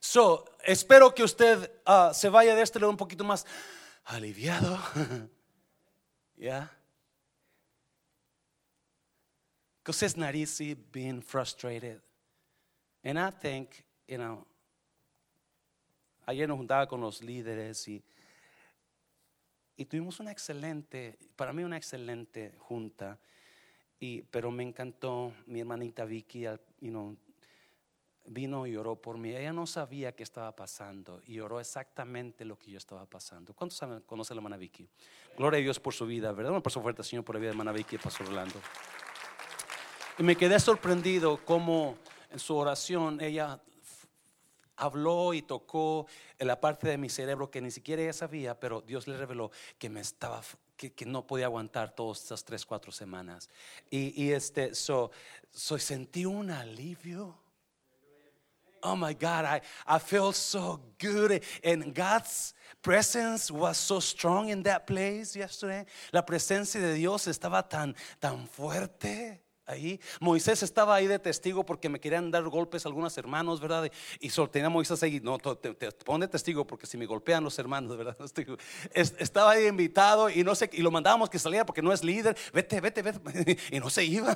So, 0.00 0.47
espero 0.64 1.14
que 1.14 1.22
usted 1.22 1.70
ah, 1.84 2.12
se 2.14 2.28
vaya 2.28 2.54
de 2.54 2.62
este 2.62 2.78
lado 2.78 2.90
un 2.90 2.96
poquito 2.96 3.24
más 3.24 3.46
aliviado. 4.04 4.78
yeah. 6.36 6.68
Because 9.82 10.02
it's 10.04 10.16
not 10.16 10.34
easy 10.34 10.74
being 10.74 11.22
frustrated. 11.22 12.00
And 13.02 13.18
I 13.18 13.30
think, 13.30 13.84
you 14.06 14.18
know, 14.18 14.46
ayer 16.26 16.46
nos 16.46 16.58
juntaba 16.58 16.86
con 16.86 17.00
los 17.00 17.22
líderes 17.22 17.88
y, 17.88 18.02
y 19.76 19.84
tuvimos 19.86 20.20
una 20.20 20.30
excelente, 20.30 21.16
para 21.36 21.52
mí 21.52 21.64
una 21.64 21.76
excelente 21.76 22.54
junta. 22.58 23.18
Y, 24.00 24.22
pero 24.30 24.50
me 24.50 24.62
encantó 24.62 25.32
mi 25.46 25.60
hermanita 25.60 26.04
Vicky, 26.04 26.42
you 26.80 26.90
know, 26.90 27.16
vino 28.28 28.66
y 28.66 28.76
oró 28.76 28.96
por 28.96 29.18
mí. 29.18 29.34
Ella 29.34 29.52
no 29.52 29.66
sabía 29.66 30.12
qué 30.12 30.22
estaba 30.22 30.54
pasando 30.54 31.20
y 31.26 31.40
oró 31.40 31.60
exactamente 31.60 32.44
lo 32.44 32.58
que 32.58 32.70
yo 32.70 32.78
estaba 32.78 33.06
pasando. 33.06 33.54
¿Cuántos 33.54 33.78
saben, 33.78 34.00
conoce 34.02 34.32
a 34.32 34.36
la 34.36 34.40
hermana 34.40 34.56
Vicky? 34.56 34.88
Gloria 35.36 35.58
a 35.58 35.62
Dios 35.62 35.80
por 35.80 35.94
su 35.94 36.06
vida, 36.06 36.32
¿verdad? 36.32 36.60
Por 36.62 36.72
su 36.72 36.80
fuerte, 36.80 37.02
Señor, 37.02 37.24
por 37.24 37.34
la 37.34 37.40
vida 37.40 37.48
de 37.48 37.52
hermana 37.52 37.72
Vicky 37.72 37.96
y 37.96 37.98
Pastor 37.98 38.26
Orlando. 38.28 38.60
Y 40.18 40.22
me 40.22 40.36
quedé 40.36 40.58
sorprendido 40.60 41.40
cómo 41.44 41.96
en 42.30 42.38
su 42.38 42.56
oración 42.56 43.20
ella 43.20 43.60
habló 44.76 45.34
y 45.34 45.42
tocó 45.42 46.06
en 46.38 46.46
la 46.46 46.60
parte 46.60 46.88
de 46.88 46.98
mi 46.98 47.08
cerebro 47.08 47.50
que 47.50 47.60
ni 47.60 47.70
siquiera 47.70 48.02
ella 48.02 48.12
sabía, 48.12 48.58
pero 48.58 48.80
Dios 48.80 49.08
le 49.08 49.16
reveló 49.16 49.50
que 49.78 49.90
me 49.90 50.00
estaba 50.00 50.42
que, 50.76 51.06
no 51.06 51.26
podía 51.26 51.46
aguantar 51.46 51.94
todas 51.94 52.22
estas 52.22 52.44
tres, 52.44 52.64
cuatro 52.64 52.92
semanas. 52.92 53.50
Y, 53.90 54.22
y 54.22 54.32
este, 54.32 54.74
so, 54.74 55.10
so 55.50 55.76
sentí 55.78 56.24
un 56.24 56.50
alivio 56.50 57.36
oh 58.82 58.96
my 58.96 59.12
God, 59.14 59.44
I, 59.44 59.60
I 59.86 59.98
felt 59.98 60.36
so 60.36 60.80
good. 60.98 61.42
And 61.64 61.94
God's 61.94 62.54
presence 62.82 63.50
was 63.50 63.76
so 63.76 64.00
strong 64.00 64.48
in 64.48 64.62
that 64.64 64.86
place 64.86 65.36
yesterday. 65.36 65.84
La 66.12 66.22
presencia 66.22 66.80
de 66.80 66.94
Dios 66.94 67.26
estaba 67.26 67.68
tan, 67.68 67.94
tan 68.20 68.46
fuerte. 68.46 69.40
Ahí. 69.68 70.00
Moisés 70.18 70.62
estaba 70.62 70.94
ahí 70.94 71.06
de 71.06 71.18
testigo 71.18 71.62
porque 71.62 71.90
me 71.90 72.00
querían 72.00 72.30
dar 72.30 72.42
golpes 72.44 72.86
algunos 72.86 73.18
hermanos, 73.18 73.60
¿verdad? 73.60 73.92
Y 74.18 74.30
tenía 74.50 74.68
a 74.68 74.70
Moisés 74.70 75.02
ahí, 75.02 75.20
no, 75.20 75.38
te, 75.38 75.74
te, 75.74 75.92
pone 75.92 76.26
testigo 76.26 76.66
porque 76.66 76.86
si 76.86 76.96
me 76.96 77.04
golpean 77.04 77.44
los 77.44 77.58
hermanos, 77.58 77.94
¿verdad? 77.94 78.16
Estaba 78.94 79.50
ahí 79.50 79.66
invitado 79.66 80.30
y 80.30 80.42
no 80.42 80.54
sé, 80.54 80.70
y 80.72 80.80
lo 80.80 80.90
mandábamos 80.90 81.28
que 81.28 81.38
saliera 81.38 81.66
porque 81.66 81.82
no 81.82 81.92
es 81.92 82.02
líder, 82.02 82.34
vete, 82.50 82.80
vete, 82.80 83.02
vete, 83.02 83.58
y 83.70 83.78
no 83.78 83.90
se 83.90 84.06
iba, 84.06 84.34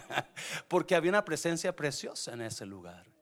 porque 0.68 0.94
había 0.94 1.10
una 1.10 1.26
presencia 1.26 1.76
preciosa 1.76 2.32
en 2.32 2.40
ese 2.40 2.64
lugar 2.64 3.13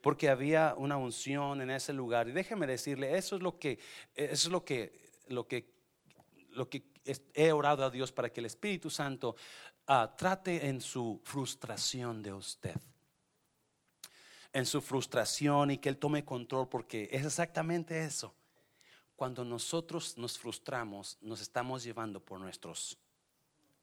porque 0.00 0.28
había 0.28 0.74
una 0.76 0.96
unción 0.96 1.60
en 1.60 1.70
ese 1.70 1.92
lugar. 1.92 2.28
Y 2.28 2.32
déjeme 2.32 2.66
decirle, 2.66 3.16
eso 3.16 3.36
es 3.36 3.42
lo 3.42 3.58
que, 3.58 3.78
es 4.14 4.46
lo 4.46 4.64
que, 4.64 4.92
lo 5.28 5.46
que, 5.46 5.72
lo 6.50 6.68
que 6.68 6.84
he 7.34 7.52
orado 7.52 7.84
a 7.84 7.90
Dios 7.90 8.12
para 8.12 8.30
que 8.30 8.40
el 8.40 8.46
Espíritu 8.46 8.90
Santo 8.90 9.36
ah, 9.86 10.14
trate 10.16 10.68
en 10.68 10.80
su 10.80 11.20
frustración 11.24 12.22
de 12.22 12.32
usted. 12.32 12.76
En 14.52 14.66
su 14.66 14.80
frustración 14.80 15.72
y 15.72 15.78
que 15.78 15.88
Él 15.88 15.98
tome 15.98 16.24
control, 16.24 16.68
porque 16.68 17.08
es 17.12 17.24
exactamente 17.24 18.04
eso. 18.04 18.34
Cuando 19.16 19.44
nosotros 19.44 20.16
nos 20.16 20.38
frustramos, 20.38 21.18
nos 21.20 21.40
estamos 21.40 21.82
llevando 21.82 22.20
por 22.20 22.40
nuestras 22.40 22.96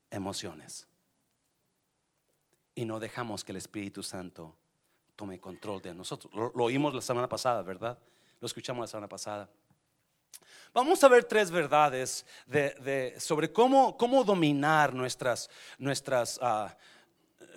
emociones. 0.09 0.87
Y 2.73 2.85
no 2.85 2.99
dejamos 2.99 3.43
que 3.43 3.51
el 3.51 3.57
Espíritu 3.57 4.01
Santo 4.01 4.55
tome 5.15 5.39
control 5.39 5.81
de 5.81 5.93
nosotros. 5.93 6.33
Lo, 6.33 6.51
oímos 6.63 6.93
la 6.93 7.01
semana 7.01 7.27
pasada, 7.27 7.61
¿verdad? 7.61 7.97
Lo 8.39 8.45
escuchamos 8.45 8.81
la 8.83 8.87
semana 8.87 9.07
pasada. 9.07 9.49
Vamos 10.73 11.01
a 11.03 11.07
ver 11.07 11.23
tres 11.23 11.49
verdades 11.49 12.25
de, 12.45 13.15
sobre 13.17 13.51
cómo, 13.51 13.95
cómo 13.95 14.23
dominar 14.23 14.93
nuestras, 14.93 15.49
nuestras 15.77 16.37
uh, 16.41 16.69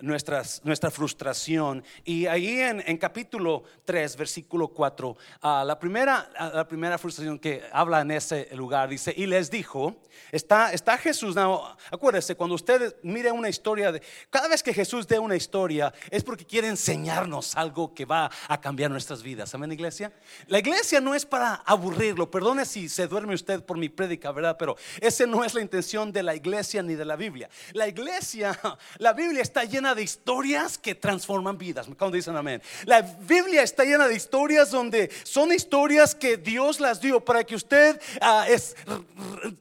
nuestra 0.01 0.91
frustración. 0.91 1.83
Y 2.03 2.25
ahí 2.25 2.59
en, 2.59 2.97
capítulo 2.97 3.63
3, 3.85 4.15
versículo 4.17 4.69
4, 4.69 5.17
ah, 5.41 5.63
la, 5.65 5.79
primera, 5.79 6.29
ah, 6.37 6.51
la 6.53 6.67
primera 6.67 6.97
frustración 6.97 7.39
que 7.39 7.63
habla 7.71 8.01
en 8.01 8.11
ese 8.11 8.49
lugar 8.55 8.89
dice, 8.89 9.13
y 9.15 9.25
les 9.25 9.49
dijo, 9.49 9.95
está, 10.31 10.73
está 10.73 10.97
Jesús, 10.97 11.35
no, 11.35 11.75
acuérdese, 11.91 12.35
cuando 12.35 12.55
usted 12.55 12.95
mire 13.03 13.31
una 13.31 13.49
historia, 13.49 13.91
de, 13.91 14.01
cada 14.29 14.47
vez 14.47 14.63
que 14.63 14.73
Jesús 14.73 15.07
dé 15.07 15.19
una 15.19 15.35
historia, 15.35 15.93
es 16.09 16.23
porque 16.23 16.45
quiere 16.45 16.67
enseñarnos 16.67 17.55
algo 17.55 17.93
que 17.93 18.05
va 18.05 18.29
a 18.47 18.59
cambiar 18.59 18.91
nuestras 18.91 19.23
vidas. 19.23 19.53
Amén, 19.53 19.71
iglesia. 19.71 20.11
La 20.47 20.59
iglesia 20.59 20.99
no 21.01 21.15
es 21.15 21.25
para 21.25 21.55
aburrirlo, 21.65 22.29
perdone 22.29 22.65
si 22.65 22.89
se 22.89 23.07
duerme 23.07 23.35
usted 23.35 23.63
por 23.63 23.77
mi 23.77 23.89
prédica, 23.89 24.31
¿verdad? 24.31 24.55
Pero 24.57 24.75
esa 25.01 25.25
no 25.25 25.43
es 25.43 25.53
la 25.53 25.61
intención 25.61 26.11
de 26.11 26.23
la 26.23 26.35
iglesia 26.35 26.81
ni 26.81 26.95
de 26.95 27.05
la 27.05 27.15
Biblia. 27.15 27.49
La 27.73 27.87
iglesia, 27.87 28.57
la 28.97 29.13
Biblia 29.13 29.41
está 29.41 29.63
llena 29.63 29.88
de 29.95 30.03
historias 30.03 30.77
que 30.77 30.95
transforman 30.95 31.57
vidas. 31.57 31.87
Cuando 31.97 32.15
dicen 32.15 32.35
amén. 32.35 32.61
La 32.85 33.01
Biblia 33.01 33.63
está 33.63 33.83
llena 33.83 34.07
de 34.07 34.15
historias 34.15 34.71
donde 34.71 35.09
son 35.23 35.53
historias 35.53 36.15
que 36.15 36.37
Dios 36.37 36.79
las 36.79 37.01
dio 37.01 37.23
para 37.23 37.43
que 37.43 37.55
usted 37.55 37.99
ah, 38.21 38.45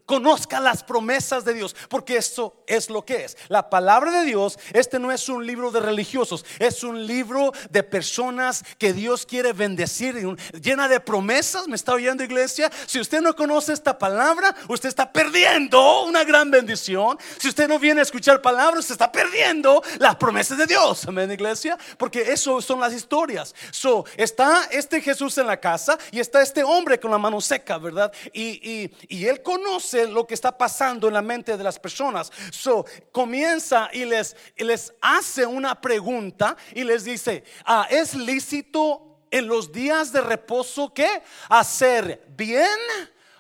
conozca 0.06 0.60
las 0.60 0.82
promesas 0.82 1.44
de 1.44 1.54
Dios, 1.54 1.74
porque 1.88 2.16
eso 2.16 2.62
es 2.66 2.90
lo 2.90 3.04
que 3.04 3.24
es. 3.24 3.36
La 3.48 3.70
palabra 3.70 4.10
de 4.10 4.24
Dios, 4.24 4.58
este 4.72 4.98
no 4.98 5.12
es 5.12 5.28
un 5.28 5.46
libro 5.46 5.70
de 5.70 5.80
religiosos, 5.80 6.44
es 6.58 6.82
un 6.82 7.06
libro 7.06 7.52
de 7.70 7.82
personas 7.82 8.64
que 8.78 8.92
Dios 8.92 9.26
quiere 9.26 9.52
bendecir, 9.52 10.14
llena 10.60 10.88
de 10.88 11.00
promesas. 11.00 11.68
¿Me 11.68 11.76
está 11.76 11.94
oyendo, 11.94 12.24
iglesia? 12.24 12.70
Si 12.86 13.00
usted 13.00 13.20
no 13.20 13.34
conoce 13.34 13.72
esta 13.72 13.98
palabra, 13.98 14.54
usted 14.68 14.88
está 14.88 15.12
perdiendo 15.12 16.04
una 16.04 16.24
gran 16.24 16.50
bendición. 16.50 17.18
Si 17.38 17.48
usted 17.48 17.68
no 17.68 17.78
viene 17.78 18.00
a 18.00 18.02
escuchar 18.02 18.40
palabras, 18.42 18.86
se 18.86 18.92
está 18.92 19.10
perdiendo 19.12 19.82
la 19.98 20.17
promesas 20.18 20.58
de 20.58 20.66
Dios. 20.66 21.06
Amén, 21.06 21.30
iglesia. 21.30 21.78
Porque 21.96 22.20
eso 22.32 22.60
son 22.60 22.80
las 22.80 22.92
historias. 22.92 23.54
So, 23.70 24.04
está 24.16 24.68
este 24.70 25.00
Jesús 25.00 25.38
en 25.38 25.46
la 25.46 25.58
casa 25.58 25.98
y 26.10 26.20
está 26.20 26.42
este 26.42 26.62
hombre 26.62 26.98
con 26.98 27.10
la 27.10 27.18
mano 27.18 27.40
seca, 27.40 27.78
¿verdad? 27.78 28.12
Y, 28.32 28.90
y, 29.08 29.26
él 29.26 29.42
conoce 29.42 30.06
lo 30.06 30.26
que 30.26 30.34
está 30.34 30.56
pasando 30.56 31.08
en 31.08 31.14
la 31.14 31.22
mente 31.22 31.56
de 31.56 31.64
las 31.64 31.78
personas. 31.78 32.32
So, 32.50 32.84
comienza 33.12 33.90
y 33.92 34.04
les, 34.04 34.36
les 34.56 34.92
hace 35.00 35.46
una 35.46 35.80
pregunta 35.80 36.56
y 36.74 36.84
les 36.84 37.04
dice, 37.04 37.44
ah, 37.64 37.86
¿es 37.90 38.14
lícito 38.14 39.20
en 39.30 39.46
los 39.46 39.72
días 39.72 40.12
de 40.12 40.20
reposo 40.20 40.92
que 40.92 41.22
hacer 41.48 42.24
bien? 42.36 42.78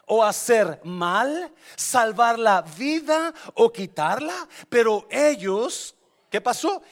o 0.08 0.24
hacer 0.24 0.80
mal, 0.84 1.52
salvar 1.76 2.38
la 2.38 2.62
vida 2.62 3.32
o 3.54 3.70
quitarla, 3.70 4.48
pero 4.68 5.06
ellos 5.10 5.94
¿Qué 6.30 6.40
pasó? 6.40 6.82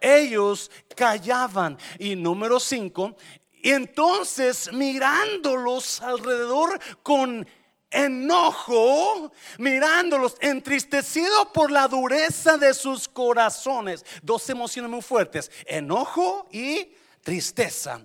Ellos 0.00 0.70
callaban. 0.94 1.78
Y 1.98 2.16
número 2.16 2.60
cinco, 2.60 3.16
entonces 3.62 4.72
mirándolos 4.72 6.00
alrededor 6.00 6.78
con 7.02 7.46
enojo, 7.90 9.32
mirándolos 9.58 10.36
entristecido 10.40 11.52
por 11.52 11.70
la 11.70 11.88
dureza 11.88 12.56
de 12.58 12.74
sus 12.74 13.08
corazones. 13.08 14.04
Dos 14.22 14.48
emociones 14.50 14.90
muy 14.90 15.02
fuertes, 15.02 15.50
enojo 15.66 16.46
y 16.52 16.94
tristeza. 17.22 18.00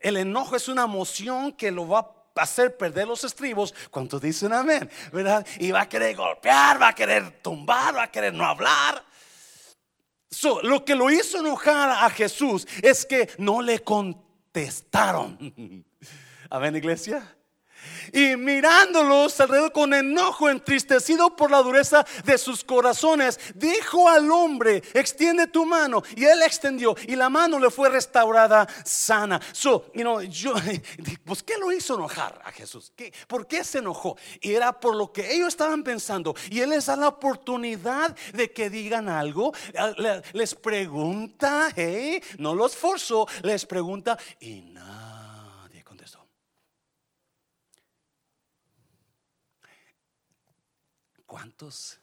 El, 0.00 0.16
enojo 0.16 0.56
es 0.56 0.68
una 0.68 0.84
emoción 0.84 1.52
que 1.52 1.70
lo 1.70 1.88
va 1.88 1.98
a 2.36 2.42
hacer 2.42 2.76
perder 2.76 3.08
los 3.08 3.24
estribos. 3.24 3.74
¿Cuántos 3.90 4.20
dicen 4.20 4.52
amén? 4.52 4.88
¿Verdad? 5.12 5.46
Y 5.58 5.70
va 5.72 5.82
a 5.82 5.88
querer 5.88 6.14
golpear, 6.14 6.80
va 6.80 6.88
a 6.88 6.94
querer 6.94 7.42
tumbar, 7.42 7.96
va 7.96 8.04
a 8.04 8.10
querer 8.10 8.34
no 8.34 8.44
hablar 8.44 9.02
lo 10.62 10.84
que 10.84 10.94
lo 10.94 11.10
hizo 11.10 11.38
enojar 11.38 11.90
a 11.90 12.10
Jesús 12.10 12.66
es 12.82 13.06
que 13.06 13.28
no 13.38 13.62
le 13.62 13.80
contestaron. 13.80 15.54
Amén, 16.50 16.76
iglesia. 16.76 17.35
Y 18.12 18.36
mirándolos 18.36 19.38
alrededor 19.40 19.72
con 19.72 19.94
enojo, 19.94 20.48
entristecido 20.48 21.34
por 21.34 21.50
la 21.50 21.62
dureza 21.62 22.04
de 22.24 22.38
sus 22.38 22.64
corazones, 22.64 23.38
dijo 23.54 24.08
al 24.08 24.30
hombre, 24.30 24.82
extiende 24.94 25.46
tu 25.46 25.64
mano. 25.64 26.02
Y 26.14 26.24
él 26.24 26.42
extendió 26.42 26.96
y 27.06 27.16
la 27.16 27.28
mano 27.28 27.58
le 27.58 27.70
fue 27.70 27.88
restaurada 27.88 28.66
sana. 28.84 29.40
So, 29.52 29.90
you 29.94 30.02
know, 30.02 30.20
yo, 30.22 30.54
pues, 31.24 31.42
¿qué 31.42 31.58
lo 31.58 31.72
hizo 31.72 31.94
enojar 31.94 32.40
a 32.44 32.52
Jesús? 32.52 32.92
¿Qué, 32.94 33.12
¿Por 33.26 33.46
qué 33.46 33.64
se 33.64 33.78
enojó? 33.78 34.16
Y 34.40 34.54
era 34.54 34.78
por 34.78 34.94
lo 34.96 35.12
que 35.12 35.34
ellos 35.34 35.48
estaban 35.48 35.82
pensando. 35.82 36.34
Y 36.50 36.60
él 36.60 36.70
les 36.70 36.86
da 36.86 36.96
la 36.96 37.08
oportunidad 37.08 38.16
de 38.32 38.52
que 38.52 38.70
digan 38.70 39.08
algo. 39.08 39.52
Les 40.32 40.54
pregunta, 40.54 41.68
hey, 41.74 42.22
no 42.38 42.54
los 42.54 42.76
forzó, 42.76 43.26
les 43.42 43.66
pregunta 43.66 44.18
y 44.40 44.60
nadie 44.62 45.82
contestó. 45.84 46.26
¿Cuántos 51.36 52.00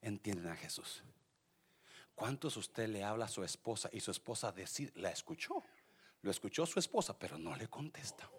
entienden 0.00 0.52
a 0.52 0.54
Jesús? 0.54 1.02
¿Cuántos 2.14 2.56
usted 2.56 2.88
le 2.88 3.02
habla 3.02 3.24
a 3.24 3.28
su 3.28 3.42
esposa 3.42 3.90
y 3.92 3.98
su 3.98 4.12
esposa 4.12 4.52
decide, 4.52 4.92
la 4.94 5.10
escuchó? 5.10 5.60
Lo 6.22 6.30
escuchó 6.30 6.64
su 6.64 6.78
esposa, 6.78 7.18
pero 7.18 7.36
no 7.36 7.56
le 7.56 7.66
contesta. 7.66 8.30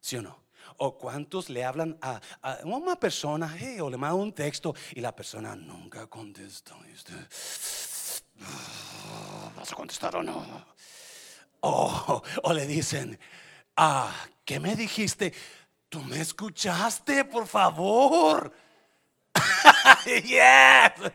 ¿Sí 0.00 0.16
o 0.16 0.22
no? 0.22 0.44
O 0.78 0.96
cuántos 0.96 1.50
le 1.50 1.66
hablan 1.66 1.98
a, 2.00 2.18
una 2.64 2.98
persona 2.98 3.54
o 3.82 3.90
le 3.90 3.98
mandan 3.98 4.20
un 4.20 4.32
texto 4.32 4.74
y 4.92 5.02
la 5.02 5.14
persona 5.14 5.54
nunca 5.54 6.06
contesta. 6.06 6.74
Ah, 8.40 9.52
¿Vas 9.54 9.70
a 9.70 9.76
contestar 9.76 10.16
o 10.16 10.22
no? 10.22 10.66
O, 11.60 12.22
o 12.42 12.52
le 12.54 12.66
dicen, 12.66 13.20
ah, 13.76 14.14
¿qué 14.46 14.58
me 14.58 14.74
dijiste? 14.74 15.34
¿Tú 15.90 16.00
me 16.00 16.22
escuchaste, 16.22 17.26
por 17.26 17.46
favor? 17.46 18.63
yes. 20.24 21.12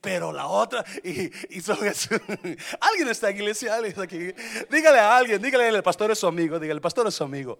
Pero 0.00 0.32
la 0.32 0.46
otra, 0.46 0.84
y, 1.04 1.24
y 1.24 1.62
alguien 2.80 3.08
está 3.08 3.30
en 3.30 3.36
iglesia, 3.36 3.74
alguien 3.74 3.90
está 3.90 4.02
aquí. 4.02 4.32
Dígale 4.70 4.98
a 4.98 5.16
alguien, 5.16 5.42
dígale, 5.42 5.68
el 5.68 5.82
pastor 5.82 6.10
es 6.10 6.18
su 6.18 6.26
amigo, 6.26 6.58
dígale, 6.58 6.78
el 6.78 6.80
pastor 6.80 7.06
es 7.06 7.14
su 7.14 7.24
amigo. 7.24 7.58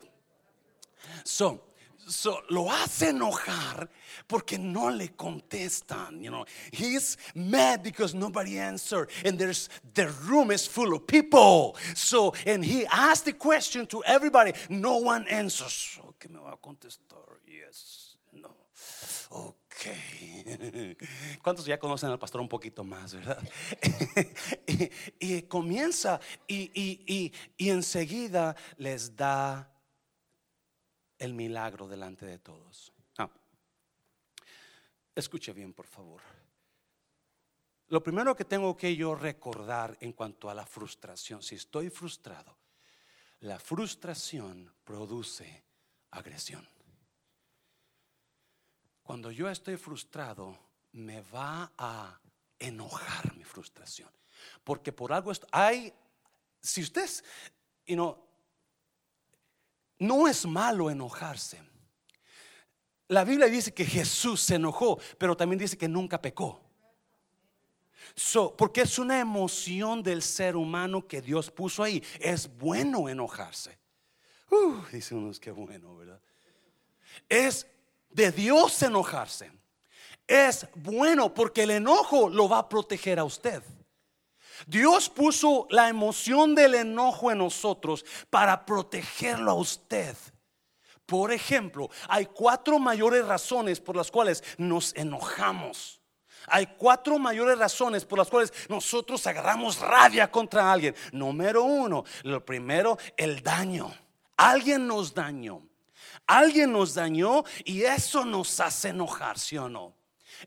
So, 1.24 1.60
so, 2.08 2.42
lo 2.48 2.70
hace 2.70 3.10
enojar 3.10 3.88
porque 4.26 4.58
no 4.58 4.90
le 4.90 5.08
contestan. 5.10 6.22
You 6.22 6.30
know, 6.30 6.46
he's 6.72 7.18
mad 7.34 7.82
because 7.82 8.14
nobody 8.14 8.58
answered, 8.58 9.10
and 9.24 9.38
there's 9.38 9.68
the 9.94 10.08
room 10.26 10.50
is 10.50 10.66
full 10.66 10.94
of 10.94 11.06
people. 11.06 11.76
So, 11.94 12.34
and 12.46 12.64
he 12.64 12.86
asked 12.86 13.26
the 13.26 13.34
question 13.34 13.86
to 13.88 14.02
everybody. 14.04 14.52
No 14.68 14.96
one 14.96 15.26
answers. 15.28 15.98
Okay, 16.08 16.28
me 16.32 16.40
va 16.40 16.54
a 16.54 16.56
contestar. 16.56 17.38
Yes, 17.46 18.16
no. 18.32 19.54
¿Cuántos 21.42 21.66
ya 21.66 21.78
conocen 21.78 22.10
al 22.10 22.18
pastor 22.18 22.40
un 22.40 22.48
poquito 22.48 22.84
más, 22.84 23.14
verdad? 23.14 23.42
y, 24.66 24.90
y, 25.18 25.42
comienza 25.42 26.20
y, 26.46 26.70
y, 26.74 27.32
y 27.56 27.70
enseguida 27.70 28.54
les 28.76 29.16
da 29.16 29.72
el 31.18 31.34
milagro 31.34 31.86
delante 31.88 32.26
de 32.26 32.38
todos. 32.38 32.92
Ah. 33.18 33.30
Escuche 35.14 35.52
bien, 35.52 35.72
por 35.72 35.86
favor. 35.86 36.20
Lo 37.88 38.02
primero 38.02 38.34
que 38.34 38.46
tengo 38.46 38.76
que 38.76 38.96
yo 38.96 39.14
recordar 39.14 39.96
en 40.00 40.12
cuanto 40.12 40.48
a 40.48 40.54
la 40.54 40.64
frustración, 40.64 41.42
si 41.42 41.56
estoy 41.56 41.90
frustrado, 41.90 42.56
la 43.40 43.58
frustración 43.58 44.72
produce 44.82 45.62
agresión. 46.10 46.66
Cuando 49.02 49.30
yo 49.30 49.48
estoy 49.48 49.76
frustrado, 49.76 50.58
me 50.92 51.22
va 51.22 51.72
a 51.76 52.18
enojar 52.58 53.34
mi 53.36 53.44
frustración. 53.44 54.10
Porque 54.64 54.92
por 54.92 55.12
algo 55.12 55.32
hay, 55.50 55.92
si 56.60 56.82
usted, 56.82 57.08
y 57.86 57.96
no 57.96 58.32
no 60.02 60.26
es 60.26 60.44
malo 60.46 60.90
enojarse. 60.90 61.60
La 63.08 63.24
Biblia 63.24 63.46
dice 63.46 63.72
que 63.72 63.84
Jesús 63.84 64.40
se 64.40 64.56
enojó, 64.56 64.98
pero 65.16 65.36
también 65.36 65.58
dice 65.58 65.78
que 65.78 65.88
nunca 65.88 66.20
pecó. 66.20 66.60
porque 68.58 68.82
es 68.82 68.98
una 68.98 69.20
emoción 69.20 70.02
del 70.02 70.22
ser 70.22 70.56
humano 70.56 71.06
que 71.06 71.22
Dios 71.22 71.50
puso 71.50 71.82
ahí. 71.82 72.02
Es 72.18 72.48
bueno 72.58 73.08
enojarse. 73.08 73.78
Uh, 74.50 74.82
dicen 74.92 75.18
unos 75.18 75.38
que 75.38 75.50
bueno, 75.50 75.96
¿verdad? 75.96 76.20
Es 77.28 77.66
de 78.12 78.32
Dios 78.32 78.82
enojarse. 78.82 79.50
Es 80.26 80.66
bueno 80.74 81.34
porque 81.34 81.64
el 81.64 81.70
enojo 81.70 82.28
lo 82.28 82.48
va 82.48 82.58
a 82.58 82.68
proteger 82.68 83.18
a 83.18 83.24
usted. 83.24 83.62
Dios 84.66 85.08
puso 85.08 85.66
la 85.70 85.88
emoción 85.88 86.54
del 86.54 86.74
enojo 86.74 87.30
en 87.30 87.38
nosotros 87.38 88.04
para 88.30 88.64
protegerlo 88.64 89.50
a 89.50 89.54
usted. 89.54 90.16
Por 91.06 91.32
ejemplo, 91.32 91.90
hay 92.08 92.26
cuatro 92.26 92.78
mayores 92.78 93.26
razones 93.26 93.80
por 93.80 93.96
las 93.96 94.10
cuales 94.10 94.42
nos 94.56 94.94
enojamos. 94.94 96.00
Hay 96.46 96.66
cuatro 96.78 97.18
mayores 97.18 97.58
razones 97.58 98.04
por 98.04 98.18
las 98.18 98.28
cuales 98.28 98.52
nosotros 98.68 99.26
agarramos 99.26 99.78
rabia 99.78 100.30
contra 100.30 100.72
alguien. 100.72 100.94
Número 101.12 101.62
uno, 101.62 102.04
lo 102.22 102.44
primero, 102.44 102.98
el 103.16 103.42
daño. 103.42 103.92
Alguien 104.36 104.86
nos 104.86 105.14
dañó. 105.14 105.62
Alguien 106.26 106.72
nos 106.72 106.94
dañó 106.94 107.44
y 107.64 107.82
eso 107.82 108.24
nos 108.24 108.58
hace 108.60 108.90
enojar, 108.90 109.38
¿sí 109.38 109.58
o 109.58 109.68
no? 109.68 109.94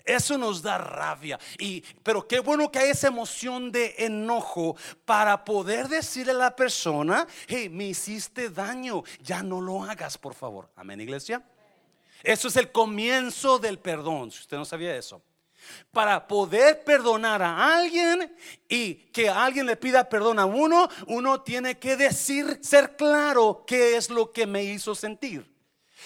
Eso 0.03 0.37
nos 0.37 0.61
da 0.61 0.77
rabia. 0.77 1.39
Y, 1.57 1.81
pero 2.03 2.27
qué 2.27 2.39
bueno 2.39 2.71
que 2.71 2.79
hay 2.79 2.89
esa 2.89 3.07
emoción 3.07 3.71
de 3.71 3.95
enojo 3.99 4.75
para 5.05 5.45
poder 5.45 5.87
decirle 5.87 6.31
a 6.31 6.35
la 6.35 6.55
persona, 6.55 7.27
hey, 7.47 7.69
me 7.69 7.85
hiciste 7.85 8.49
daño, 8.49 9.03
ya 9.21 9.43
no 9.43 9.61
lo 9.61 9.83
hagas, 9.83 10.17
por 10.17 10.33
favor. 10.33 10.69
Amén, 10.75 10.99
iglesia. 11.01 11.43
Eso 12.23 12.47
es 12.47 12.55
el 12.57 12.71
comienzo 12.71 13.59
del 13.59 13.79
perdón, 13.79 14.31
si 14.31 14.41
usted 14.41 14.57
no 14.57 14.65
sabía 14.65 14.95
eso. 14.95 15.21
Para 15.91 16.27
poder 16.27 16.83
perdonar 16.83 17.41
a 17.41 17.77
alguien 17.77 18.35
y 18.67 18.95
que 18.95 19.29
alguien 19.29 19.65
le 19.65 19.77
pida 19.77 20.07
perdón 20.07 20.37
a 20.39 20.45
uno, 20.45 20.89
uno 21.07 21.41
tiene 21.41 21.79
que 21.79 21.95
decir, 21.95 22.59
ser 22.61 22.95
claro 22.95 23.63
qué 23.65 23.95
es 23.95 24.09
lo 24.09 24.31
que 24.31 24.45
me 24.45 24.63
hizo 24.63 24.93
sentir. 24.93 25.54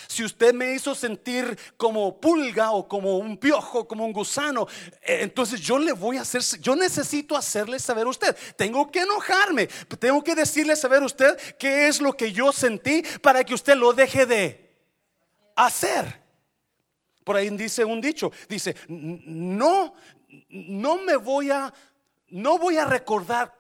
Si 0.10 0.24
usted 0.24 0.56
me 0.56 0.74
hizo 0.74 0.96
sentir 0.96 1.56
como 1.78 2.20
pulga 2.20 2.72
o 2.72 2.88
como 2.88 3.20
un 3.20 3.38
piojo, 3.38 3.88
como 3.88 4.04
un 4.04 4.12
gusano, 4.12 4.68
eh, 5.04 5.20
entonces 5.22 5.62
yo 5.62 5.78
le 5.78 5.92
voy 5.92 6.18
a 6.18 6.22
hacer, 6.22 6.42
yo 6.62 6.76
necesito 6.76 7.38
hacerle 7.38 7.78
saber 7.78 8.08
a 8.08 8.10
usted. 8.10 8.36
Tengo 8.58 8.90
que 8.90 9.02
enojarme, 9.02 9.68
tengo 10.00 10.24
que 10.24 10.34
decirle 10.34 10.76
saber 10.76 11.04
a 11.04 11.06
usted 11.06 11.38
qué 11.60 11.88
es 11.88 12.02
lo 12.02 12.18
que 12.18 12.32
yo 12.32 12.52
sentí 12.52 13.04
para 13.22 13.44
que 13.44 13.54
usted 13.54 13.76
lo 13.76 13.94
deje 13.94 14.26
de 14.26 14.76
hacer. 15.56 16.24
Por 17.24 17.36
ahí 17.36 17.52
dice 17.52 17.86
un 17.86 18.02
dicho, 18.02 18.32
dice, 18.50 18.76
no, 18.88 19.94
no 20.50 20.98
me 21.04 21.18
voy 21.18 21.52
a, 21.52 21.72
no 22.30 22.58
voy 22.58 22.78
a 22.78 22.86
recordar 22.86 23.56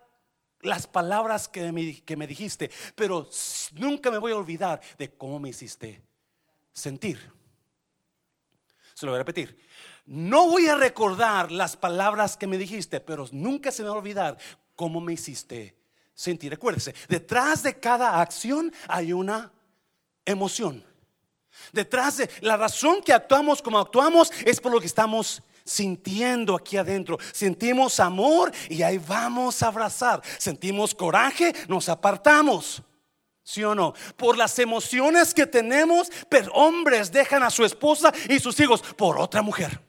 las 0.62 0.88
palabras 0.88 1.47
que 1.47 1.71
me, 1.71 2.01
que 2.01 2.17
me 2.17 2.25
dijiste, 2.25 2.71
pero 2.95 3.29
nunca 3.73 4.09
me 4.09 4.17
voy 4.17 4.31
a 4.31 4.38
olvidar 4.38 4.81
de 4.97 5.12
cómo 5.12 5.39
me 5.39 5.49
hiciste 5.49 6.09
sentir. 6.79 7.31
Se 8.93 9.05
lo 9.05 9.11
voy 9.11 9.17
a 9.17 9.23
repetir. 9.23 9.57
No 10.05 10.47
voy 10.47 10.67
a 10.67 10.75
recordar 10.75 11.51
las 11.51 11.77
palabras 11.77 12.35
que 12.35 12.47
me 12.47 12.57
dijiste, 12.57 12.99
pero 12.99 13.27
nunca 13.31 13.71
se 13.71 13.83
me 13.83 13.89
va 13.89 13.95
a 13.95 13.99
olvidar 13.99 14.37
cómo 14.75 14.99
me 14.99 15.13
hiciste 15.13 15.77
sentir. 16.13 16.51
Recuérdese, 16.51 16.95
detrás 17.07 17.63
de 17.63 17.79
cada 17.79 18.19
acción 18.19 18.73
hay 18.87 19.13
una 19.13 19.51
emoción. 20.25 20.83
Detrás 21.71 22.17
de 22.17 22.29
la 22.41 22.57
razón 22.57 23.01
que 23.01 23.13
actuamos 23.13 23.61
como 23.61 23.79
actuamos 23.79 24.31
es 24.45 24.59
por 24.59 24.71
lo 24.71 24.79
que 24.79 24.87
estamos 24.87 25.43
sintiendo 25.63 26.55
aquí 26.55 26.77
adentro. 26.77 27.17
Sentimos 27.31 27.99
amor 27.99 28.51
y 28.69 28.81
ahí 28.81 28.97
vamos 28.97 29.61
a 29.61 29.67
abrazar. 29.67 30.21
Sentimos 30.37 30.95
coraje, 30.95 31.53
nos 31.67 31.87
apartamos. 31.89 32.81
¿Sí 33.49 33.63
o 33.63 33.73
no? 33.73 33.95
Por 34.15 34.38
las 34.38 34.59
emociones 34.59 35.33
que 35.33 35.47
tenemos, 35.47 36.12
pero 36.29 36.51
hombres 36.53 37.12
dejan 37.12 37.41
a 37.41 37.49
su 37.49 37.65
esposa 37.65 38.13
y 38.29 38.39
sus 38.39 38.59
hijos 38.59 38.79
por 38.95 39.19
otra 39.19 39.41
mujer. 39.41 39.81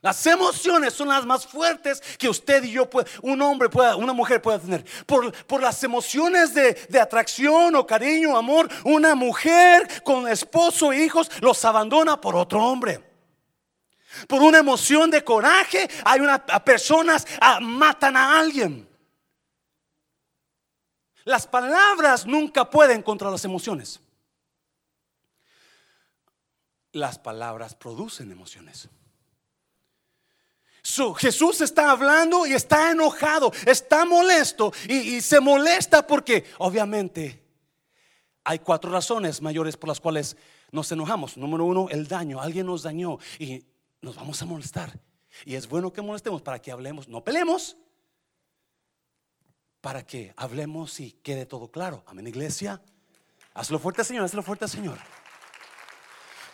Las 0.00 0.24
emociones 0.26 0.94
son 0.94 1.08
las 1.08 1.26
más 1.26 1.44
fuertes 1.44 2.00
que 2.18 2.28
usted 2.28 2.62
y 2.62 2.70
yo, 2.70 2.88
puede, 2.88 3.10
un 3.22 3.42
hombre 3.42 3.68
pueda, 3.68 3.96
una 3.96 4.12
mujer 4.12 4.40
pueda 4.40 4.60
tener. 4.60 4.84
Por, 5.06 5.32
por 5.46 5.60
las 5.60 5.82
emociones 5.82 6.54
de, 6.54 6.74
de, 6.88 7.00
atracción 7.00 7.74
o 7.74 7.84
cariño, 7.84 8.36
amor, 8.36 8.68
una 8.84 9.16
mujer 9.16 10.04
con 10.04 10.28
esposo 10.28 10.92
e 10.92 11.02
hijos 11.02 11.28
los 11.40 11.64
abandona 11.64 12.20
por 12.20 12.36
otro 12.36 12.64
hombre. 12.64 13.02
Por 14.28 14.40
una 14.40 14.58
emoción 14.58 15.10
de 15.10 15.24
coraje, 15.24 15.90
hay 16.04 16.20
una, 16.20 16.46
personas 16.46 17.26
ah, 17.40 17.58
matan 17.60 18.16
a 18.16 18.38
alguien. 18.38 18.88
Las 21.24 21.46
palabras 21.46 22.26
nunca 22.26 22.68
pueden 22.70 23.02
contra 23.02 23.30
las 23.30 23.44
emociones. 23.44 24.00
las 26.92 27.18
palabras 27.18 27.74
producen 27.74 28.32
emociones. 28.32 28.88
Jesús 31.18 31.60
está 31.60 31.90
hablando 31.90 32.46
y 32.46 32.52
está 32.52 32.90
enojado, 32.90 33.52
está 33.66 34.04
molesto 34.04 34.72
y, 34.88 35.20
se 35.20 35.38
molesta 35.38 36.06
porque 36.06 36.44
obviamente 36.58 37.42
hay 38.42 38.58
cuatro 38.58 38.90
razones 38.90 39.40
mayores 39.40 39.76
por 39.76 39.88
las 39.88 40.00
cuales 40.00 40.36
nos 40.72 40.90
enojamos. 40.90 41.36
Número 41.36 41.64
uno, 41.64 41.88
el 41.90 42.08
daño. 42.08 42.40
Alguien 42.40 42.66
nos 42.66 42.82
dañó 42.82 43.18
y 43.38 43.64
nos 44.00 44.16
vamos 44.16 44.40
a 44.42 44.46
molestar. 44.46 44.98
Y 45.44 45.54
es 45.54 45.68
bueno 45.68 45.92
que 45.92 46.02
molestemos 46.02 46.42
para 46.42 46.60
que 46.60 46.72
hablemos, 46.72 47.06
no 47.06 47.22
peleemos, 47.22 47.76
para 49.80 50.04
que 50.04 50.32
hablemos 50.36 51.00
y 51.00 51.12
quede 51.12 51.46
todo 51.46 51.70
claro. 51.70 52.02
Amén, 52.06 52.26
iglesia. 52.26 52.80
Hazlo 53.54 53.78
fuerte, 53.78 54.04
Señor, 54.04 54.24
hazlo 54.24 54.42
fuerte, 54.42 54.68
Señor. 54.68 54.98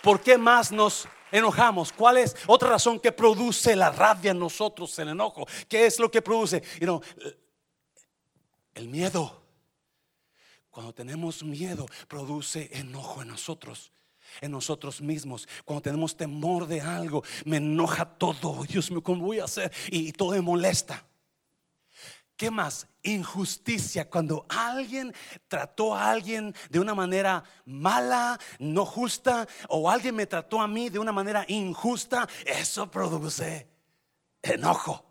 ¿Por 0.03 0.21
qué 0.21 0.39
más 0.39 0.71
nos 0.73 1.09
enojamos? 1.33 1.93
¿Cuál 1.93 2.19
es 2.19 2.37
otra 2.47 2.69
razón 2.71 3.01
que 3.01 3.13
produce 3.13 3.75
la 3.75 3.91
rabia 3.91 4.31
en 4.31 4.39
nosotros, 4.39 4.99
el 4.99 5.09
enojo? 5.09 5.47
¿Qué 5.69 5.87
es 5.87 5.99
lo 5.99 6.11
que 6.11 6.23
produce? 6.23 6.63
el 8.75 8.89
miedo. 8.89 9.43
Cuando 10.71 10.93
tenemos 10.93 11.43
miedo, 11.43 11.87
produce 12.09 12.69
enojo 12.73 13.23
en 13.23 13.29
nosotros 13.29 13.91
en 14.41 14.51
nosotros 14.51 15.01
mismos. 15.01 15.49
Cuando 15.65 15.83
tenemos 15.83 16.17
temor 16.17 16.67
de 16.67 16.81
algo, 16.81 17.23
me 17.45 17.57
enoja 17.57 18.05
todo. 18.05 18.65
Dios 18.65 18.91
mío, 18.91 19.03
¿cómo 19.03 19.25
voy 19.25 19.41
a 19.41 19.45
hacer? 19.45 19.73
Y, 19.89 20.13
todo 20.13 20.33
me 20.33 20.41
molesta. 20.41 21.05
¿Qué 22.37 22.51
más? 22.51 22.87
Injusticia. 23.03 24.11
Cuando 24.11 24.45
alguien 24.49 25.15
trató 25.49 25.95
a 25.95 26.11
alguien 26.11 26.55
de 26.69 26.79
una 26.79 26.95
manera 26.95 27.43
mala, 27.65 28.39
no 28.59 28.85
justa, 28.85 29.49
o 29.69 29.91
alguien 29.91 30.15
me 30.15 30.27
trató 30.27 30.61
a 30.61 30.69
mí 30.69 30.91
de 30.91 30.99
una 30.99 31.13
manera 31.13 31.47
injusta, 31.49 32.29
eso 32.45 32.91
produce 32.91 33.67
enojo. 34.43 35.03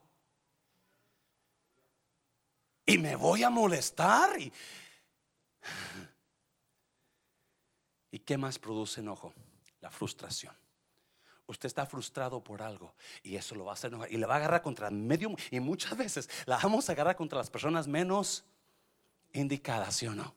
Y 2.85 2.99
me 2.99 3.15
voy 3.15 3.41
a 3.41 3.49
molestar. 3.49 4.39
¿Y, 4.39 4.53
¿Y 8.11 8.19
qué 8.19 8.37
más 8.37 8.59
produce 8.59 9.01
enojo? 9.01 9.33
La 9.81 9.89
frustración. 9.89 10.55
Usted 11.47 11.67
está 11.67 11.85
frustrado 11.85 12.43
por 12.43 12.61
algo 12.61 12.95
y 13.21 13.35
eso 13.35 13.55
lo 13.55 13.65
va 13.65 13.71
a 13.71 13.73
hacer 13.75 13.91
enojar 13.91 14.11
y 14.11 14.17
le 14.17 14.25
va 14.25 14.35
a 14.35 14.37
agarrar 14.37 14.61
contra 14.61 14.89
medio 14.89 15.29
y 15.51 15.59
muchas 15.59 15.95
veces 15.97 16.29
la 16.45 16.57
vamos 16.57 16.89
a 16.89 16.93
agarrar 16.93 17.15
contra 17.15 17.37
las 17.37 17.49
personas 17.49 17.87
menos 17.87 18.45
indicadas, 19.33 19.95
¿sí 19.95 20.07
o 20.07 20.15
no? 20.15 20.33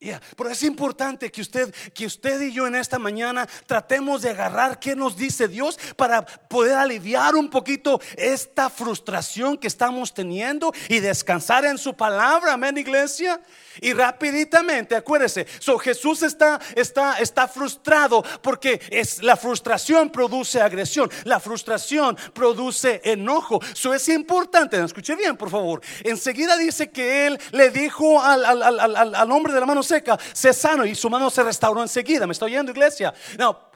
Pero 0.00 0.48
es 0.48 0.62
importante 0.62 1.30
que 1.30 1.42
usted, 1.42 1.74
que 1.92 2.06
usted 2.06 2.40
y 2.40 2.52
yo 2.52 2.66
en 2.66 2.74
esta 2.74 2.98
mañana 2.98 3.46
tratemos 3.66 4.22
de 4.22 4.30
agarrar 4.30 4.78
qué 4.78 4.96
nos 4.96 5.14
dice 5.14 5.46
Dios 5.46 5.78
para 5.94 6.24
poder 6.24 6.76
aliviar 6.76 7.34
un 7.34 7.50
poquito 7.50 8.00
esta 8.16 8.70
frustración 8.70 9.58
que 9.58 9.66
estamos 9.66 10.14
teniendo 10.14 10.72
y 10.88 11.00
descansar 11.00 11.66
en 11.66 11.76
su 11.76 11.94
palabra, 11.94 12.54
amén, 12.54 12.78
iglesia. 12.78 13.42
Y 13.82 13.92
rapiditamente, 13.92 14.96
acuérdese, 14.96 15.46
so 15.58 15.78
Jesús 15.78 16.22
está, 16.22 16.58
está, 16.74 17.18
está 17.18 17.46
frustrado 17.46 18.24
porque 18.42 18.80
es, 18.90 19.22
la 19.22 19.36
frustración 19.36 20.10
produce 20.10 20.62
agresión, 20.62 21.10
la 21.24 21.40
frustración 21.40 22.16
produce 22.32 23.02
enojo. 23.04 23.60
Eso 23.62 23.92
es 23.92 24.08
importante, 24.08 24.82
escuche 24.82 25.14
bien, 25.14 25.36
por 25.36 25.50
favor. 25.50 25.82
Enseguida 26.04 26.56
dice 26.56 26.90
que 26.90 27.26
él 27.26 27.38
le 27.52 27.68
dijo 27.68 28.20
al, 28.22 28.44
al, 28.44 29.14
al 29.14 29.30
hombre 29.30 29.52
de 29.52 29.60
la 29.60 29.66
mano 29.66 29.82
seca, 29.90 30.18
sano 30.32 30.84
y 30.84 30.94
su 30.94 31.10
mano 31.10 31.30
se 31.30 31.42
restauró 31.42 31.82
enseguida. 31.82 32.26
¿Me 32.26 32.32
estoy 32.32 32.52
oyendo, 32.52 32.72
iglesia? 32.72 33.12
No, 33.38 33.70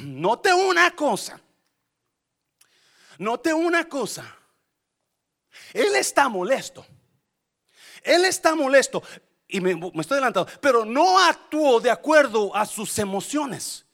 note 0.00 0.52
una 0.52 0.90
cosa. 0.92 1.40
Note 3.18 3.52
una 3.52 3.88
cosa. 3.88 4.24
Él 5.72 5.94
está 5.96 6.28
molesto. 6.28 6.84
Él 8.02 8.24
está 8.24 8.54
molesto. 8.54 9.02
Y 9.46 9.60
me, 9.60 9.74
me 9.76 10.00
estoy 10.00 10.16
adelantando. 10.16 10.50
Pero 10.60 10.84
no 10.84 11.18
actuó 11.18 11.80
de 11.80 11.90
acuerdo 11.90 12.54
a 12.56 12.64
sus 12.64 12.98
emociones. 12.98 13.84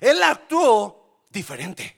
Él 0.00 0.22
actuó 0.22 1.24
diferente. 1.28 1.96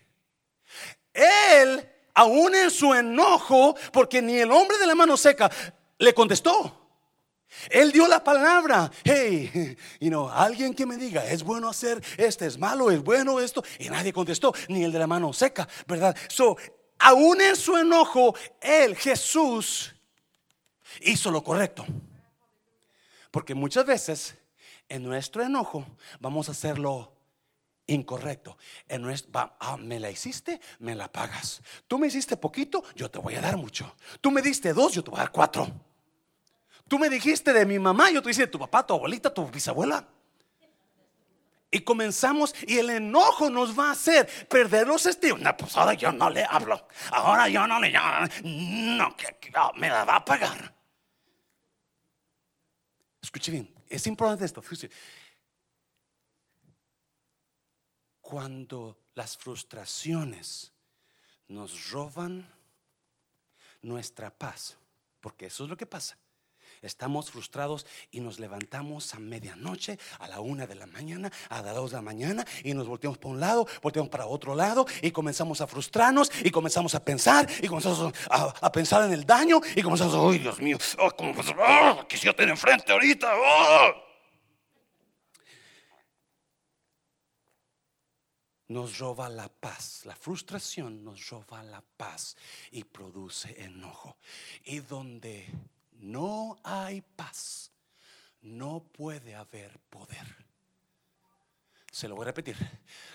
Él, 1.12 1.88
aún 2.14 2.54
en 2.54 2.70
su 2.70 2.92
enojo, 2.92 3.76
porque 3.92 4.20
ni 4.20 4.38
el 4.38 4.50
hombre 4.50 4.78
de 4.78 4.86
la 4.86 4.94
mano 4.94 5.16
seca 5.16 5.50
le 5.98 6.12
contestó. 6.12 6.81
Él 7.70 7.92
dio 7.92 8.06
la 8.08 8.22
palabra. 8.22 8.90
Hey, 9.04 9.76
you 10.00 10.08
know, 10.08 10.28
alguien 10.28 10.74
que 10.74 10.86
me 10.86 10.96
diga, 10.96 11.24
es 11.24 11.42
bueno 11.42 11.68
hacer 11.68 12.02
este, 12.16 12.46
es 12.46 12.58
malo, 12.58 12.90
es 12.90 13.02
bueno 13.02 13.40
esto. 13.40 13.62
Y 13.78 13.88
nadie 13.88 14.12
contestó, 14.12 14.54
ni 14.68 14.84
el 14.84 14.92
de 14.92 14.98
la 14.98 15.06
mano 15.06 15.32
seca, 15.32 15.68
¿verdad? 15.86 16.16
So, 16.28 16.56
aún 16.98 17.40
en 17.40 17.56
su 17.56 17.76
enojo, 17.76 18.34
él, 18.60 18.96
Jesús, 18.96 19.94
hizo 21.00 21.30
lo 21.30 21.42
correcto. 21.42 21.84
Porque 23.30 23.54
muchas 23.54 23.86
veces 23.86 24.36
en 24.88 25.02
nuestro 25.02 25.42
enojo 25.42 25.86
vamos 26.20 26.48
a 26.48 26.52
hacerlo 26.52 27.12
incorrecto. 27.86 28.56
En 28.88 29.02
nuestro, 29.02 29.30
ah, 29.34 29.76
me 29.78 29.98
la 29.98 30.10
hiciste, 30.10 30.60
me 30.78 30.94
la 30.94 31.10
pagas. 31.10 31.62
Tú 31.86 31.98
me 31.98 32.06
hiciste 32.06 32.36
poquito, 32.36 32.84
yo 32.94 33.10
te 33.10 33.18
voy 33.18 33.34
a 33.34 33.40
dar 33.40 33.56
mucho. 33.56 33.96
Tú 34.20 34.30
me 34.30 34.42
diste 34.42 34.72
dos, 34.72 34.92
yo 34.92 35.02
te 35.02 35.10
voy 35.10 35.18
a 35.18 35.24
dar 35.24 35.32
cuatro. 35.32 35.91
Tú 36.92 36.98
me 36.98 37.08
dijiste 37.08 37.54
de 37.54 37.64
mi 37.64 37.78
mamá, 37.78 38.10
yo 38.10 38.20
te 38.20 38.28
dije 38.28 38.42
de 38.42 38.48
tu 38.48 38.58
papá, 38.58 38.86
tu 38.86 38.92
abuelita, 38.92 39.32
tu 39.32 39.48
bisabuela. 39.48 40.06
Y 41.70 41.80
comenzamos 41.80 42.54
y 42.66 42.76
el 42.76 42.90
enojo 42.90 43.48
nos 43.48 43.78
va 43.78 43.88
a 43.88 43.92
hacer 43.92 44.28
perder 44.46 44.86
los 44.86 45.06
estilos. 45.06 45.40
No, 45.40 45.56
pues 45.56 45.74
ahora 45.74 45.94
yo 45.94 46.12
no 46.12 46.28
le 46.28 46.44
hablo. 46.44 46.86
Ahora 47.10 47.48
yo 47.48 47.66
no 47.66 47.80
le. 47.80 47.92
No, 47.92 49.16
ah, 49.54 49.72
me 49.74 49.88
la 49.88 50.04
va 50.04 50.16
a 50.16 50.24
pagar. 50.26 50.74
Escuche 53.22 53.50
bien, 53.50 53.74
es 53.88 54.06
importante 54.06 54.44
esto. 54.44 54.62
Cuando 58.20 58.98
las 59.14 59.38
frustraciones 59.38 60.74
nos 61.48 61.90
roban 61.90 62.46
nuestra 63.80 64.28
paz, 64.28 64.76
porque 65.22 65.46
eso 65.46 65.64
es 65.64 65.70
lo 65.70 65.76
que 65.78 65.86
pasa. 65.86 66.18
Estamos 66.82 67.30
frustrados 67.30 67.86
y 68.10 68.18
nos 68.20 68.40
levantamos 68.40 69.14
a 69.14 69.20
medianoche, 69.20 69.98
a 70.18 70.26
la 70.26 70.40
una 70.40 70.66
de 70.66 70.74
la 70.74 70.86
mañana, 70.86 71.30
a 71.48 71.62
las 71.62 71.74
dos 71.76 71.92
de 71.92 71.96
la 71.96 72.02
mañana 72.02 72.44
y 72.64 72.74
nos 72.74 72.88
volteamos 72.88 73.18
para 73.18 73.30
un 73.30 73.40
lado, 73.40 73.68
volteamos 73.80 74.10
para 74.10 74.26
otro 74.26 74.56
lado 74.56 74.84
y 75.00 75.12
comenzamos 75.12 75.60
a 75.60 75.68
frustrarnos 75.68 76.30
y 76.42 76.50
comenzamos 76.50 76.96
a 76.96 77.04
pensar 77.04 77.48
y 77.62 77.68
comenzamos 77.68 78.12
a, 78.28 78.72
pensar 78.72 79.04
en 79.04 79.12
el 79.12 79.24
daño 79.24 79.60
y 79.76 79.82
comenzamos 79.82 80.14
a, 80.14 80.28
ay 80.28 80.38
Dios 80.38 80.60
mío, 80.60 80.76
oh, 80.98 81.10
¿cómo, 81.12 81.32
oh, 81.32 82.08
que 82.08 82.16
si 82.16 82.26
yo 82.26 82.34
tengo 82.34 82.50
enfrente 82.50 82.90
ahorita. 82.92 83.32
Oh". 83.32 84.12
nos 88.72 88.98
roba 88.98 89.28
la 89.28 89.48
paz. 89.48 90.04
La 90.06 90.16
frustración 90.16 91.04
nos 91.04 91.28
roba 91.28 91.62
la 91.62 91.82
paz 91.96 92.36
y 92.70 92.84
produce 92.84 93.62
enojo. 93.62 94.16
Y 94.64 94.80
donde 94.80 95.46
no 96.02 96.58
hay 96.64 97.00
paz, 97.00 97.72
no 98.42 98.82
puede 98.82 99.34
haber 99.34 99.78
poder. 99.88 100.26
Se 101.90 102.08
lo 102.08 102.16
voy 102.16 102.24
a 102.24 102.26
repetir. 102.26 102.56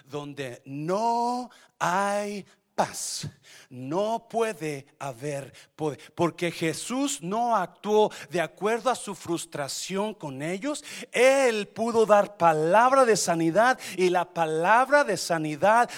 Donde 0.06 0.62
no 0.66 1.50
hay 1.80 2.46
paz. 2.78 3.28
No 3.70 4.28
puede 4.30 4.86
haber 4.98 5.52
poder, 5.76 6.00
porque 6.16 6.52
Jesús 6.52 7.20
no 7.22 7.54
actuó 7.54 8.10
de 8.30 8.40
acuerdo 8.40 8.90
a 8.90 8.96
su 8.96 9.14
frustración 9.14 10.14
con 10.14 10.42
ellos. 10.42 10.86
Él 11.12 11.68
pudo 11.68 12.06
dar 12.06 12.38
palabra 12.38 13.04
de 13.04 13.18
sanidad 13.18 13.78
y 13.98 14.10
la 14.10 14.24
palabra 14.24 15.04
de 15.04 15.18
sanidad 15.18 15.90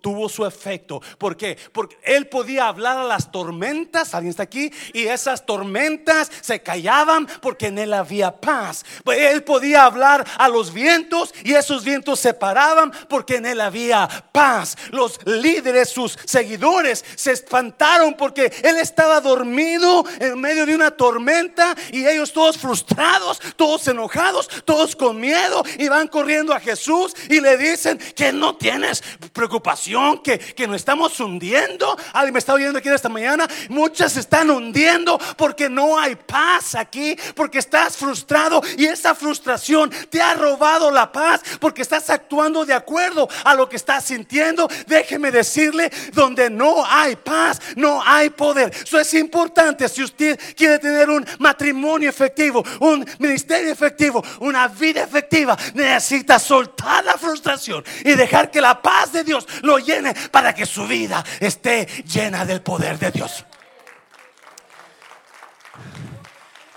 tuvo 0.00 0.28
su 0.30 0.46
efecto. 0.46 1.02
¿Por 1.18 1.36
qué? 1.36 1.58
Porque 1.72 1.98
él 2.02 2.28
podía 2.28 2.68
hablar 2.68 2.96
a 2.96 3.04
las 3.04 3.30
tormentas, 3.30 4.14
alguien 4.14 4.30
está 4.30 4.44
aquí, 4.44 4.72
y 4.94 5.02
esas 5.08 5.44
tormentas 5.44 6.30
se 6.40 6.62
callaban 6.62 7.26
porque 7.42 7.66
en 7.66 7.78
él 7.78 7.92
había 7.92 8.40
paz. 8.40 8.86
Él 9.04 9.44
podía 9.44 9.84
hablar 9.84 10.26
a 10.38 10.48
los 10.48 10.72
vientos 10.72 11.34
y 11.44 11.52
esos 11.52 11.84
vientos 11.84 12.20
se 12.20 12.32
paraban 12.32 12.90
porque 13.10 13.36
en 13.36 13.44
él 13.44 13.60
había 13.60 14.08
paz. 14.32 14.78
Los 14.92 15.18
líderes 15.26 15.95
sus 15.96 16.18
seguidores 16.26 17.02
se 17.14 17.32
espantaron 17.32 18.12
porque 18.18 18.52
él 18.62 18.76
estaba 18.76 19.18
dormido 19.18 20.04
en 20.20 20.38
medio 20.38 20.66
de 20.66 20.74
una 20.74 20.90
tormenta 20.90 21.74
y 21.90 22.06
ellos 22.06 22.34
todos 22.34 22.58
frustrados, 22.58 23.40
todos 23.56 23.88
enojados, 23.88 24.46
todos 24.66 24.94
con 24.94 25.18
miedo 25.18 25.64
y 25.78 25.88
van 25.88 26.08
corriendo 26.08 26.52
a 26.52 26.60
Jesús 26.60 27.14
y 27.30 27.40
le 27.40 27.56
dicen 27.56 27.96
que 28.14 28.30
no 28.30 28.56
tienes 28.56 29.02
preocupación, 29.32 30.18
que, 30.18 30.38
que 30.38 30.66
nos 30.66 30.76
estamos 30.76 31.18
hundiendo. 31.18 31.96
Alguien 32.12 32.34
me 32.34 32.40
está 32.40 32.52
oyendo 32.52 32.78
aquí 32.78 32.90
esta 32.90 33.08
mañana. 33.08 33.48
Muchas 33.70 34.18
están 34.18 34.50
hundiendo 34.50 35.18
porque 35.38 35.70
no 35.70 35.98
hay 35.98 36.14
paz 36.14 36.74
aquí, 36.74 37.16
porque 37.34 37.58
estás 37.58 37.96
frustrado 37.96 38.60
y 38.76 38.84
esa 38.84 39.14
frustración 39.14 39.90
te 40.10 40.20
ha 40.20 40.34
robado 40.34 40.90
la 40.90 41.10
paz 41.10 41.40
porque 41.58 41.80
estás 41.80 42.10
actuando 42.10 42.66
de 42.66 42.74
acuerdo 42.74 43.30
a 43.44 43.54
lo 43.54 43.66
que 43.66 43.76
estás 43.76 44.04
sintiendo. 44.04 44.68
Déjeme 44.86 45.30
decirle, 45.30 45.85
donde 46.12 46.50
no 46.50 46.84
hay 46.84 47.16
paz, 47.16 47.60
no 47.76 48.02
hay 48.02 48.30
poder. 48.30 48.72
Eso 48.74 48.98
es 48.98 49.14
importante 49.14 49.88
si 49.88 50.02
usted 50.02 50.38
quiere 50.56 50.78
tener 50.78 51.10
un 51.10 51.26
matrimonio 51.38 52.10
efectivo, 52.10 52.64
un 52.80 53.04
ministerio 53.18 53.70
efectivo, 53.70 54.22
una 54.40 54.68
vida 54.68 55.02
efectiva. 55.02 55.56
Necesita 55.74 56.38
soltar 56.38 57.04
la 57.04 57.14
frustración 57.14 57.84
y 58.04 58.14
dejar 58.14 58.50
que 58.50 58.60
la 58.60 58.80
paz 58.80 59.12
de 59.12 59.24
Dios 59.24 59.46
lo 59.62 59.78
llene 59.78 60.14
para 60.30 60.54
que 60.54 60.66
su 60.66 60.86
vida 60.86 61.24
esté 61.40 61.86
llena 62.04 62.44
del 62.44 62.62
poder 62.62 62.98
de 62.98 63.10
Dios. 63.10 63.44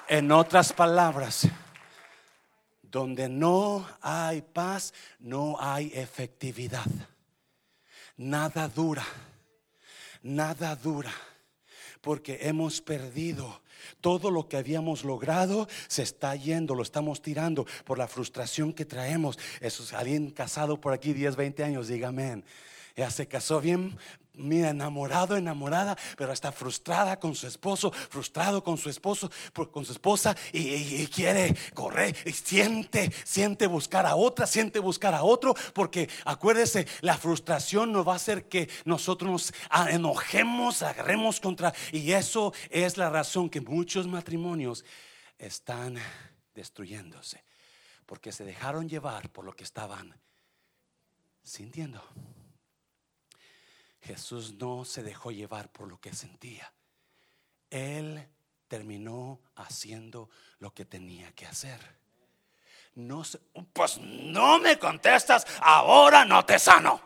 En 0.07 0.31
otras 0.31 0.73
palabras, 0.73 1.47
donde 2.81 3.29
no 3.29 3.87
hay 4.01 4.41
paz, 4.41 4.93
no 5.19 5.57
hay 5.59 5.91
efectividad. 5.93 6.85
Nada 8.19 8.67
dura, 8.67 9.05
nada 10.23 10.75
dura, 10.75 11.13
porque 12.01 12.39
hemos 12.41 12.82
perdido. 12.82 13.62
Todo 14.01 14.29
lo 14.29 14.49
que 14.49 14.58
habíamos 14.58 15.05
logrado 15.05 15.69
se 15.88 16.03
está 16.03 16.36
yendo, 16.36 16.75
lo 16.75 16.84
estamos 16.84 17.21
tirando 17.21 17.65
por 17.86 17.97
la 17.97 18.10
frustración 18.10 18.73
que 18.73 18.84
traemos. 18.84 19.39
Eso 19.62 19.84
es 19.84 19.93
alguien 19.93 20.32
casado 20.32 20.82
por 20.82 20.91
aquí 20.91 21.13
10, 21.13 21.38
20 21.38 21.63
años, 21.63 21.88
dígame. 21.88 22.43
Ya 22.97 23.10
se 23.10 23.25
casó 23.29 23.62
bien, 23.62 23.97
mira, 24.39 24.69
enamorado, 24.69 25.38
enamorada, 25.38 25.97
pero 26.17 26.34
está 26.34 26.52
frustrada 26.52 27.19
con 27.19 27.36
su 27.36 27.47
esposo, 27.47 27.91
frustrado 27.91 28.63
con 28.63 28.78
su 28.78 28.89
esposo, 28.89 29.30
con 29.71 29.86
su 29.86 29.91
esposa 29.91 30.36
y, 30.52 31.06
quiere 31.08 31.56
correr, 31.73 32.15
y 32.25 32.32
siente, 32.32 33.12
siente 33.23 33.67
buscar 33.67 34.06
a 34.06 34.15
otra, 34.15 34.47
siente 34.47 34.80
buscar 34.80 35.13
a 35.13 35.23
otro, 35.23 35.54
porque 35.73 36.10
acuérdese, 36.25 36.88
la 37.02 37.17
frustración 37.17 37.91
nos 37.91 38.08
va 38.08 38.13
a 38.13 38.17
hacer 38.17 38.47
que 38.47 38.69
nosotros 38.86 39.30
nos 39.30 39.54
enojemos, 39.89 40.82
agarremos 40.82 41.39
contra, 41.39 41.73
y 41.91 42.12
eso 42.12 42.54
es 42.69 42.97
la 42.97 43.10
razón 43.10 43.49
que 43.49 43.62
muchos 43.62 44.08
matrimonios 44.08 44.86
están 45.38 45.97
destruyéndose, 46.54 47.43
porque 48.06 48.32
se 48.32 48.43
dejaron 48.43 48.89
llevar 48.89 49.30
por 49.30 49.45
lo 49.45 49.54
que 49.54 49.63
estaban 49.63 50.15
sintiendo. 51.43 52.04
Jesús 54.09 54.55
no 54.55 54.85
se 54.85 55.03
dejó 55.03 55.29
llevar 55.29 55.71
por 55.71 55.87
lo 55.87 56.01
que 56.01 56.15
sentía. 56.15 56.73
Él 57.69 58.27
terminó 58.67 59.39
haciendo 59.55 60.31
lo 60.57 60.73
que 60.73 60.83
tenía 60.83 61.31
que 61.33 61.45
hacer. 61.45 61.79
No 62.95 63.21
pues 63.71 63.99
no 63.99 64.57
me 64.57 64.79
contestas, 64.79 65.45
ahora 65.61 66.25
no 66.25 66.43
te 66.43 66.57
sano. 66.57 66.99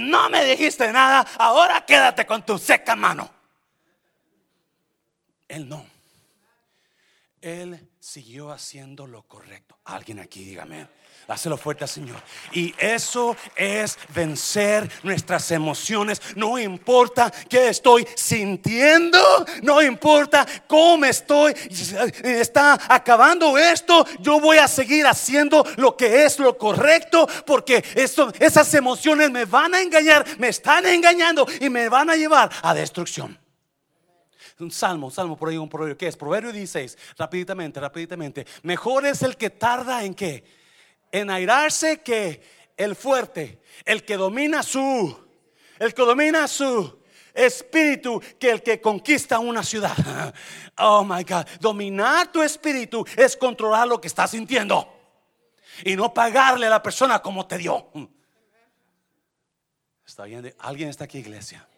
No 0.00 0.28
me 0.28 0.44
dijiste 0.44 0.90
nada, 0.90 1.20
ahora 1.38 1.86
quédate 1.86 2.26
con 2.26 2.44
tu 2.44 2.58
seca 2.58 2.96
mano. 2.96 3.32
Él 5.46 5.68
no. 5.68 5.86
Él 7.40 7.91
siguió 8.02 8.50
haciendo 8.50 9.06
lo 9.06 9.22
correcto. 9.22 9.76
Alguien 9.84 10.18
aquí, 10.18 10.42
dígame. 10.42 10.88
Hácelo 11.28 11.56
fuerte, 11.56 11.86
Señor. 11.86 12.20
Y 12.50 12.74
eso 12.76 13.36
es 13.54 13.96
vencer 14.08 14.90
nuestras 15.04 15.52
emociones. 15.52 16.20
No 16.34 16.58
importa 16.58 17.32
qué 17.48 17.68
estoy 17.68 18.04
sintiendo, 18.16 19.20
no 19.62 19.80
importa 19.80 20.44
cómo 20.66 21.04
estoy, 21.04 21.54
está 22.24 22.76
acabando 22.88 23.56
esto. 23.56 24.04
Yo 24.18 24.40
voy 24.40 24.58
a 24.58 24.66
seguir 24.66 25.06
haciendo 25.06 25.64
lo 25.76 25.96
que 25.96 26.24
es 26.24 26.40
lo 26.40 26.58
correcto, 26.58 27.28
porque 27.46 27.84
esas 27.94 28.74
emociones 28.74 29.30
me 29.30 29.44
van 29.44 29.76
a 29.76 29.80
engañar, 29.80 30.26
me 30.38 30.48
están 30.48 30.86
engañando 30.86 31.46
y 31.60 31.70
me 31.70 31.88
van 31.88 32.10
a 32.10 32.16
llevar 32.16 32.50
a 32.62 32.74
destrucción. 32.74 33.41
Un 34.60 34.70
salmo, 34.70 35.06
un 35.06 35.12
salmo 35.12 35.36
por 35.36 35.48
ahí, 35.48 35.56
un 35.56 35.68
proverbio. 35.68 35.96
¿Qué 35.96 36.08
es? 36.08 36.16
Proverbio 36.16 36.52
16. 36.52 36.96
Rapidamente, 37.16 37.80
rapidamente. 37.80 38.46
Mejor 38.62 39.06
es 39.06 39.22
el 39.22 39.36
que 39.36 39.50
tarda 39.50 40.04
en 40.04 40.14
qué? 40.14 40.44
En 41.10 41.30
airarse 41.30 42.00
que 42.00 42.42
el 42.76 42.96
fuerte, 42.96 43.60
el 43.84 44.04
que 44.04 44.16
domina 44.16 44.62
su, 44.62 45.16
el 45.78 45.94
que 45.94 46.02
domina 46.02 46.48
su 46.48 47.02
espíritu 47.34 48.20
que 48.38 48.50
el 48.50 48.62
que 48.62 48.80
conquista 48.80 49.38
una 49.38 49.62
ciudad. 49.62 50.34
Oh 50.78 51.04
my 51.04 51.22
God, 51.22 51.46
dominar 51.60 52.32
tu 52.32 52.42
espíritu 52.42 53.04
es 53.14 53.36
controlar 53.36 53.86
lo 53.86 54.00
que 54.00 54.08
estás 54.08 54.30
sintiendo 54.30 54.90
y 55.84 55.94
no 55.94 56.12
pagarle 56.12 56.66
a 56.66 56.70
la 56.70 56.82
persona 56.82 57.20
como 57.20 57.46
te 57.46 57.58
dio. 57.58 57.90
¿Está 60.04 60.24
bien? 60.24 60.54
¿Alguien 60.58 60.88
está 60.88 61.04
aquí, 61.04 61.18
iglesia? 61.18 61.68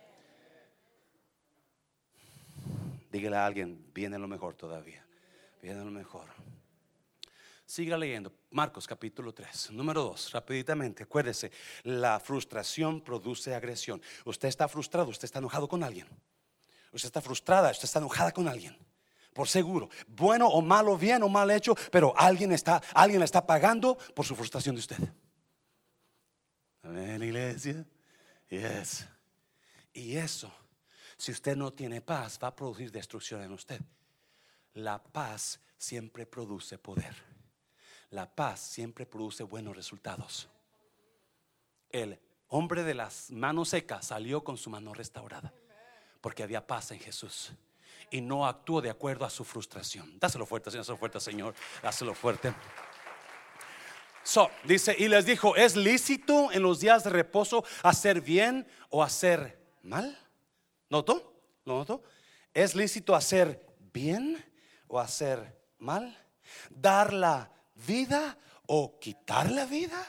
Dígale 3.14 3.36
a 3.36 3.46
alguien, 3.46 3.92
viene 3.94 4.18
lo 4.18 4.26
mejor 4.26 4.56
todavía. 4.56 5.06
Viene 5.62 5.84
lo 5.84 5.90
mejor. 5.92 6.26
Siga 7.64 7.96
leyendo. 7.96 8.32
Marcos 8.50 8.88
capítulo 8.88 9.32
3. 9.32 9.70
Número 9.70 10.02
2. 10.02 10.32
Rapiditamente. 10.32 11.04
Acuérdese. 11.04 11.52
La 11.84 12.18
frustración 12.18 13.00
produce 13.02 13.54
agresión. 13.54 14.02
Usted 14.24 14.48
está 14.48 14.66
frustrado. 14.66 15.10
Usted 15.10 15.26
está 15.26 15.38
enojado 15.38 15.68
con 15.68 15.84
alguien. 15.84 16.08
Usted 16.90 17.06
está 17.06 17.20
frustrada. 17.20 17.70
Usted 17.70 17.84
está 17.84 18.00
enojada 18.00 18.32
con 18.32 18.48
alguien. 18.48 18.76
Por 19.32 19.46
seguro. 19.46 19.90
Bueno 20.08 20.48
o 20.48 20.60
malo, 20.60 20.98
bien 20.98 21.22
o 21.22 21.28
mal 21.28 21.52
hecho. 21.52 21.76
Pero 21.92 22.12
alguien 22.16 22.50
está, 22.50 22.82
alguien 22.94 23.22
está 23.22 23.46
pagando 23.46 23.96
por 24.16 24.26
su 24.26 24.34
frustración 24.34 24.74
de 24.74 24.80
usted. 24.80 24.98
Amén, 26.82 27.22
iglesia. 27.22 27.86
Yes. 28.50 29.06
Y 29.92 30.16
eso 30.16 30.52
si 31.16 31.32
usted 31.32 31.56
no 31.56 31.72
tiene 31.72 32.00
paz, 32.00 32.38
va 32.42 32.48
a 32.48 32.56
producir 32.56 32.90
destrucción 32.90 33.42
en 33.42 33.52
usted. 33.52 33.80
La 34.74 35.02
paz 35.02 35.60
siempre 35.76 36.26
produce 36.26 36.78
poder. 36.78 37.14
La 38.10 38.32
paz 38.32 38.60
siempre 38.60 39.06
produce 39.06 39.42
buenos 39.42 39.76
resultados. 39.76 40.48
El 41.90 42.18
hombre 42.48 42.82
de 42.84 42.94
las 42.94 43.30
manos 43.30 43.70
secas 43.70 44.06
salió 44.06 44.42
con 44.42 44.56
su 44.56 44.70
mano 44.70 44.94
restaurada 44.94 45.52
porque 46.20 46.42
había 46.42 46.66
paz 46.66 46.90
en 46.90 47.00
Jesús 47.00 47.52
y 48.10 48.20
no 48.20 48.46
actuó 48.46 48.80
de 48.80 48.90
acuerdo 48.90 49.24
a 49.24 49.30
su 49.30 49.44
frustración. 49.44 50.18
Dáselo 50.18 50.46
fuerte, 50.46 50.70
Señor, 50.70 50.84
dáselo 50.84 50.96
fuerte, 50.98 51.20
Señor, 51.20 51.54
dáselo 51.82 52.14
fuerte. 52.14 52.54
So, 54.22 54.50
dice, 54.64 54.96
y 54.98 55.08
les 55.08 55.26
dijo, 55.26 55.54
¿es 55.54 55.76
lícito 55.76 56.50
en 56.50 56.62
los 56.62 56.80
días 56.80 57.04
de 57.04 57.10
reposo 57.10 57.64
hacer 57.82 58.22
bien 58.22 58.66
o 58.88 59.02
hacer 59.02 59.60
mal? 59.82 60.18
¿Noto? 60.94 61.42
¿Lo 61.64 61.78
noto? 61.78 62.04
¿Es 62.52 62.76
lícito 62.76 63.16
hacer 63.16 63.66
bien 63.92 64.40
o 64.86 65.00
hacer 65.00 65.60
mal? 65.78 66.16
¿Dar 66.70 67.12
la 67.12 67.50
vida 67.74 68.38
o 68.68 69.00
quitar 69.00 69.50
la 69.50 69.66
vida? 69.66 70.00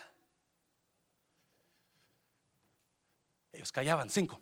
Ellos 3.52 3.72
callaban, 3.72 4.12
cinco. 4.12 4.40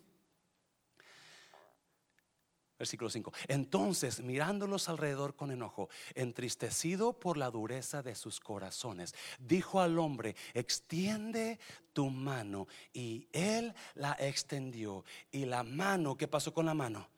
Versículo 2.78 3.08
5. 3.08 3.32
Entonces, 3.46 4.20
mirándolos 4.20 4.88
alrededor 4.88 5.36
con 5.36 5.52
enojo, 5.52 5.88
entristecido 6.14 7.12
por 7.12 7.36
la 7.36 7.50
dureza 7.50 8.02
de 8.02 8.16
sus 8.16 8.40
corazones, 8.40 9.14
dijo 9.38 9.80
al 9.80 9.98
hombre, 9.98 10.34
extiende 10.54 11.60
tu 11.92 12.10
mano. 12.10 12.66
Y 12.92 13.28
él 13.32 13.74
la 13.94 14.16
extendió. 14.18 15.04
Y 15.30 15.44
la 15.44 15.62
mano, 15.62 16.16
¿qué 16.16 16.26
pasó 16.26 16.52
con 16.52 16.66
la 16.66 16.74
mano? 16.74 17.08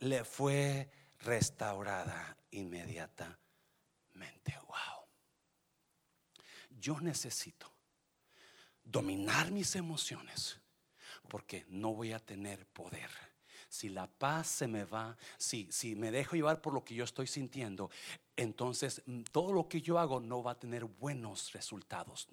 Le 0.00 0.24
fue 0.24 0.90
restaurada 1.20 2.36
inmediatamente. 2.50 3.38
Wow. 4.66 5.06
Yo 6.78 7.00
necesito 7.00 7.72
dominar 8.84 9.50
mis 9.50 9.76
emociones 9.76 10.60
porque 11.28 11.64
no 11.68 11.94
voy 11.94 12.12
a 12.12 12.18
tener 12.18 12.66
poder 12.66 13.29
si 13.70 13.88
la 13.88 14.08
paz 14.08 14.48
se 14.48 14.66
me 14.66 14.84
va, 14.84 15.16
si, 15.38 15.68
si 15.70 15.94
me 15.94 16.10
dejo 16.10 16.34
llevar 16.34 16.60
por 16.60 16.74
lo 16.74 16.84
que 16.84 16.96
yo 16.96 17.04
estoy 17.04 17.28
sintiendo, 17.28 17.88
entonces 18.36 19.00
mm, 19.06 19.22
todo 19.30 19.52
lo 19.52 19.68
que 19.68 19.80
yo 19.80 20.00
hago 20.00 20.18
no 20.18 20.42
va 20.42 20.52
a 20.52 20.58
tener 20.58 20.84
buenos 20.84 21.52
resultados. 21.52 22.28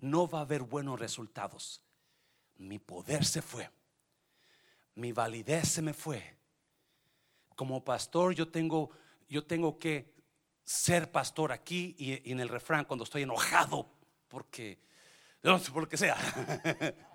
no 0.00 0.28
va 0.28 0.40
a 0.40 0.42
haber 0.42 0.62
buenos 0.62 0.98
resultados. 0.98 1.80
Mi 2.56 2.78
poder 2.78 3.24
se 3.24 3.40
fue. 3.40 3.70
Mi 4.96 5.12
validez 5.12 5.68
se 5.68 5.80
me 5.80 5.94
fue. 5.94 6.36
Como 7.54 7.84
pastor 7.84 8.34
yo 8.34 8.48
tengo, 8.48 8.90
yo 9.28 9.44
tengo 9.44 9.78
que 9.78 10.12
ser 10.64 11.10
pastor 11.12 11.52
aquí 11.52 11.94
y, 11.98 12.30
en 12.30 12.40
el 12.40 12.48
refrán 12.48 12.84
cuando 12.84 13.04
estoy 13.04 13.22
enojado 13.22 13.88
porque, 14.28 14.80
no 15.42 15.58
sé 15.60 15.70
por 15.70 15.84
lo 15.84 15.88
que 15.88 15.96
sea. 15.96 16.16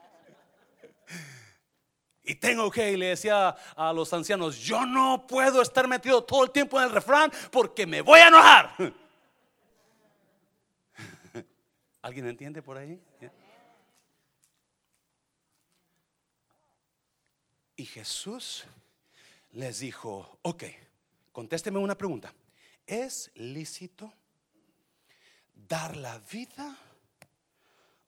Y 2.29 2.35
tengo 2.35 2.69
que, 2.69 2.91
y 2.91 2.95
le 2.95 3.07
decía 3.07 3.55
a 3.75 3.91
los 3.91 4.13
ancianos, 4.13 4.59
yo 4.59 4.85
no 4.85 5.25
puedo 5.25 5.63
estar 5.63 5.87
metido 5.87 6.23
todo 6.23 6.43
el 6.43 6.51
tiempo 6.51 6.77
en 6.77 6.85
el 6.85 6.91
refrán 6.91 7.31
porque 7.51 7.87
me 7.87 8.01
voy 8.01 8.19
a 8.19 8.27
enojar. 8.27 8.75
¿Alguien 12.03 12.27
entiende 12.27 12.61
por 12.61 12.77
ahí? 12.77 13.01
Y 17.77 17.83
Jesús 17.83 18.63
les 19.53 19.79
dijo, 19.79 20.37
ok, 20.43 20.65
contésteme 21.31 21.79
una 21.79 21.97
pregunta. 21.97 22.31
¿Es 22.85 23.31
lícito 23.33 24.13
dar 25.55 25.97
la 25.97 26.19
vida 26.19 26.77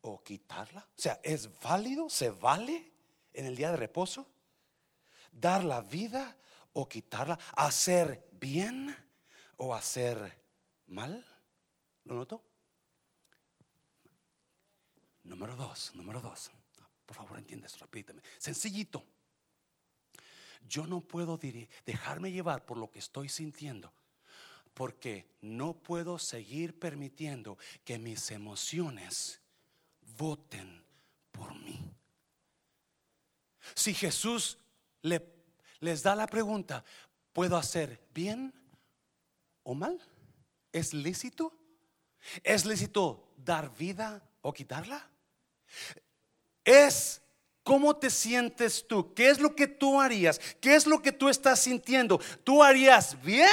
o 0.02 0.22
quitarla? 0.22 0.88
O 0.96 1.02
sea, 1.02 1.20
¿es 1.24 1.60
válido? 1.60 2.08
¿Se 2.08 2.30
vale? 2.30 2.91
En 3.34 3.46
el 3.46 3.56
día 3.56 3.72
de 3.72 3.78
reposo? 3.78 4.28
¿Dar 5.32 5.64
la 5.64 5.82
vida 5.82 6.38
o 6.74 6.88
quitarla? 6.88 7.40
¿Hacer 7.56 8.28
bien 8.34 8.96
o 9.58 9.74
hacer 9.74 10.42
mal? 10.88 11.26
¿Lo 12.06 12.16
noto? 12.16 12.44
Número 15.24 15.56
dos, 15.56 15.94
número 15.96 16.20
dos. 16.20 16.52
Por 17.06 17.16
favor, 17.16 17.38
entiendes, 17.38 17.78
repíteme. 17.80 18.22
Sencillito. 18.38 19.04
Yo 20.68 20.86
no 20.88 21.02
puedo 21.02 21.40
dejarme 21.86 22.32
llevar 22.32 22.66
por 22.66 22.78
lo 22.78 22.90
que 22.90 23.00
estoy 23.00 23.30
sintiendo, 23.30 23.92
porque 24.74 25.36
no 25.42 25.74
puedo 25.74 26.20
seguir 26.20 26.80
permitiendo 26.80 27.58
que 27.84 27.98
mis 27.98 28.32
emociones 28.32 29.42
voten 30.18 30.86
por 31.32 31.54
mí. 31.56 31.80
Si 33.76 33.94
Jesús 33.94 34.58
le, 35.02 35.26
les 35.80 36.04
da 36.04 36.16
la 36.16 36.28
pregunta, 36.28 36.84
¿puedo 37.34 37.58
hacer 37.58 38.00
bien 38.14 38.54
o 39.64 39.74
mal? 39.74 40.00
¿Es 40.72 40.94
lícito? 40.94 41.58
¿Es 42.44 42.66
lícito 42.66 43.34
dar 43.38 43.76
vida 43.76 44.24
o 44.42 44.54
quitarla? 44.54 45.10
¿Es 46.64 47.21
cómo 47.64 47.96
te 47.96 48.10
sientes 48.10 48.86
tú? 48.88 49.14
¿Qué 49.14 49.30
es 49.30 49.40
lo 49.40 49.56
que 49.56 49.68
tú 49.68 50.00
harías? 50.00 50.40
¿Qué 50.60 50.76
es 50.76 50.88
lo 50.88 51.02
que 51.02 51.12
tú 51.12 51.30
estás 51.30 51.60
sintiendo? 51.60 52.20
¿Tú 52.44 52.64
harías 52.64 53.22
bien 53.22 53.48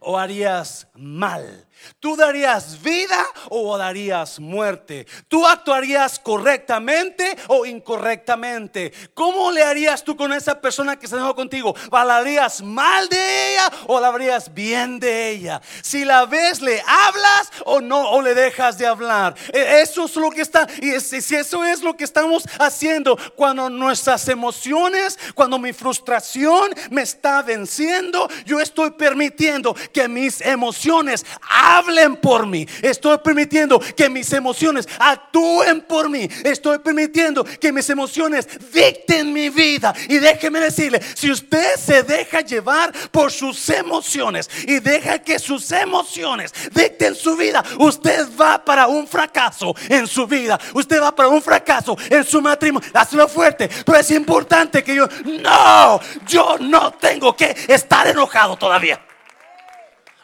o 0.00 0.18
harías 0.18 0.86
mal? 0.94 1.66
¿Tú 2.00 2.16
darías 2.16 2.80
vida 2.82 3.24
o 3.50 3.76
darías 3.76 4.40
muerte? 4.40 5.06
¿Tú 5.28 5.46
actuarías 5.46 6.18
correctamente 6.18 7.36
o 7.48 7.66
incorrectamente? 7.66 8.92
¿Cómo 9.14 9.50
le 9.50 9.62
harías 9.62 10.02
tú 10.04 10.16
con 10.16 10.32
esa 10.32 10.60
persona 10.60 10.98
que 10.98 11.06
se 11.06 11.16
enojó 11.16 11.34
contigo? 11.34 11.74
¿Hablarías 11.90 12.62
mal 12.62 13.08
de 13.08 13.52
ella 13.52 13.70
o 13.86 13.96
hablarías 13.96 14.52
bien 14.52 14.98
de 14.98 15.30
ella? 15.30 15.60
Si 15.82 16.04
la 16.04 16.26
ves, 16.26 16.60
¿le 16.60 16.80
hablas 16.80 17.50
o 17.64 17.80
no? 17.80 18.10
¿O 18.10 18.22
le 18.22 18.34
dejas 18.34 18.78
de 18.78 18.86
hablar? 18.86 19.34
E, 19.52 19.80
eso 19.80 20.04
es 20.04 20.16
lo 20.16 20.30
que 20.30 20.42
está, 20.42 20.66
y 20.80 20.98
si 21.00 21.34
eso 21.34 21.64
es 21.64 21.82
lo 21.82 21.96
que 21.96 22.04
estamos 22.04 22.44
haciendo 22.58 23.16
cuando 23.38 23.70
nuestras 23.70 24.26
emociones, 24.26 25.16
cuando 25.32 25.60
mi 25.60 25.72
frustración 25.72 26.74
me 26.90 27.02
está 27.02 27.40
venciendo, 27.40 28.28
yo 28.44 28.58
estoy 28.58 28.90
permitiendo 28.90 29.76
que 29.92 30.08
mis 30.08 30.40
emociones 30.40 31.24
hablen 31.48 32.16
por 32.16 32.48
mí. 32.48 32.66
Estoy 32.82 33.18
permitiendo 33.18 33.78
que 33.78 34.10
mis 34.10 34.32
emociones 34.32 34.88
actúen 34.98 35.82
por 35.82 36.10
mí. 36.10 36.28
Estoy 36.42 36.80
permitiendo 36.80 37.44
que 37.44 37.72
mis 37.72 37.88
emociones 37.90 38.48
dicten 38.72 39.32
mi 39.32 39.50
vida. 39.50 39.94
Y 40.08 40.18
déjeme 40.18 40.58
decirle, 40.58 41.00
si 41.14 41.30
usted 41.30 41.76
se 41.76 42.02
deja 42.02 42.40
llevar 42.40 42.92
por 43.12 43.30
sus 43.30 43.68
emociones 43.68 44.50
y 44.66 44.80
deja 44.80 45.20
que 45.20 45.38
sus 45.38 45.70
emociones 45.70 46.52
dicten 46.72 47.14
su 47.14 47.36
vida, 47.36 47.62
usted 47.78 48.26
va 48.36 48.64
para 48.64 48.88
un 48.88 49.06
fracaso 49.06 49.76
en 49.88 50.08
su 50.08 50.26
vida. 50.26 50.58
Usted 50.74 51.00
va 51.00 51.14
para 51.14 51.28
un 51.28 51.40
fracaso 51.40 51.96
en 52.10 52.24
su 52.24 52.42
matrimonio. 52.42 52.90
Hazlo 52.92 53.27
fuerte, 53.28 53.68
pero 53.84 53.98
es 53.98 54.10
importante 54.10 54.82
que 54.82 54.94
yo, 54.94 55.06
no, 55.42 56.00
yo 56.26 56.56
no 56.58 56.92
tengo 56.92 57.36
que 57.36 57.54
estar 57.68 58.06
enojado 58.06 58.56
todavía. 58.56 59.04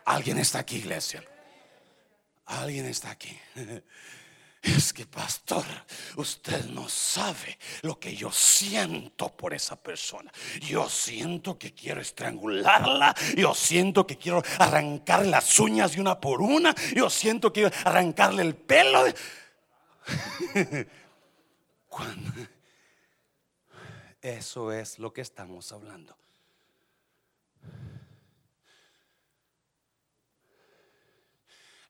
Alguien 0.04 0.38
está 0.38 0.60
aquí, 0.60 0.76
iglesia. 0.76 1.22
Alguien 2.46 2.86
está 2.86 3.10
aquí. 3.10 3.38
Es 4.64 4.92
que, 4.94 5.04
pastor, 5.04 5.62
usted 6.16 6.64
no 6.70 6.88
sabe 6.88 7.58
lo 7.82 8.00
que 8.00 8.16
yo 8.16 8.32
siento 8.32 9.28
por 9.36 9.52
esa 9.52 9.76
persona. 9.76 10.32
Yo 10.62 10.88
siento 10.88 11.58
que 11.58 11.74
quiero 11.74 12.00
estrangularla. 12.00 13.14
Yo 13.36 13.54
siento 13.54 14.06
que 14.06 14.16
quiero 14.16 14.42
arrancarle 14.58 15.28
las 15.28 15.60
uñas 15.60 15.92
de 15.92 16.00
una 16.00 16.18
por 16.18 16.40
una. 16.40 16.74
Yo 16.94 17.10
siento 17.10 17.52
que 17.52 17.60
quiero 17.60 17.76
arrancarle 17.84 18.40
el 18.40 18.56
pelo. 18.56 19.04
Eso 24.24 24.72
es 24.72 24.98
lo 24.98 25.12
que 25.12 25.20
estamos 25.20 25.70
hablando. 25.70 26.16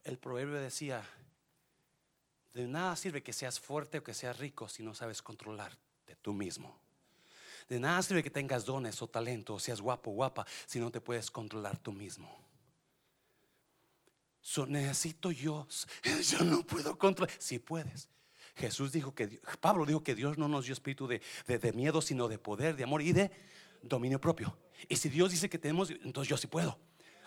el 0.05 0.19
proverbio 0.19 0.57
decía, 0.57 1.03
de 2.53 2.67
nada 2.67 2.95
sirve 2.95 3.23
que 3.23 3.33
seas 3.33 3.59
fuerte 3.59 3.99
o 3.99 4.05
que 4.05 4.15
seas 4.15 4.39
rico 4.39 4.69
si 4.69 4.83
no 4.83 4.95
sabes 4.95 5.23
controlarte 5.23 6.17
tú 6.21 6.33
mismo. 6.35 6.79
De 7.69 7.81
nada 7.81 8.03
sirve 8.03 8.23
que 8.23 8.31
tengas 8.31 8.67
dones 8.67 9.01
o 9.01 9.09
talento 9.09 9.55
o 9.55 9.59
seas 9.59 9.81
guapo 9.81 10.11
o 10.11 10.15
guapa 10.15 10.47
si 10.67 10.79
no 10.79 10.91
te 10.91 11.01
puedes 11.01 11.31
controlar 11.31 11.79
tú 11.79 11.93
mismo. 11.93 12.29
necesito 14.69 15.31
yo, 15.31 15.67
yo 16.29 16.45
no 16.45 16.63
puedo 16.67 16.99
controlar. 16.99 17.35
Si 17.39 17.59
puedes. 17.59 18.09
Jesús 18.57 18.93
dijo 18.93 19.15
que, 19.15 19.41
Pablo 19.61 19.85
dijo 19.85 20.03
que 20.03 20.15
Dios 20.15 20.39
no 20.39 20.49
nos 20.49 20.65
dio 20.65 20.75
espíritu 20.75 21.09
de, 21.09 21.21
de 21.47 21.73
miedo, 21.73 22.01
sino 22.01 22.29
de 22.29 22.39
poder, 22.39 22.77
de 22.77 22.85
amor 22.85 23.03
y 23.03 23.13
de 23.13 23.31
dominio 23.83 24.21
propio. 24.21 24.57
Y 24.89 24.97
si 24.97 25.09
Dios 25.09 25.31
dice 25.31 25.49
que 25.49 25.59
tenemos, 25.59 25.91
entonces 25.91 26.29
yo 26.29 26.37
sí 26.37 26.47
puedo. 26.47 26.79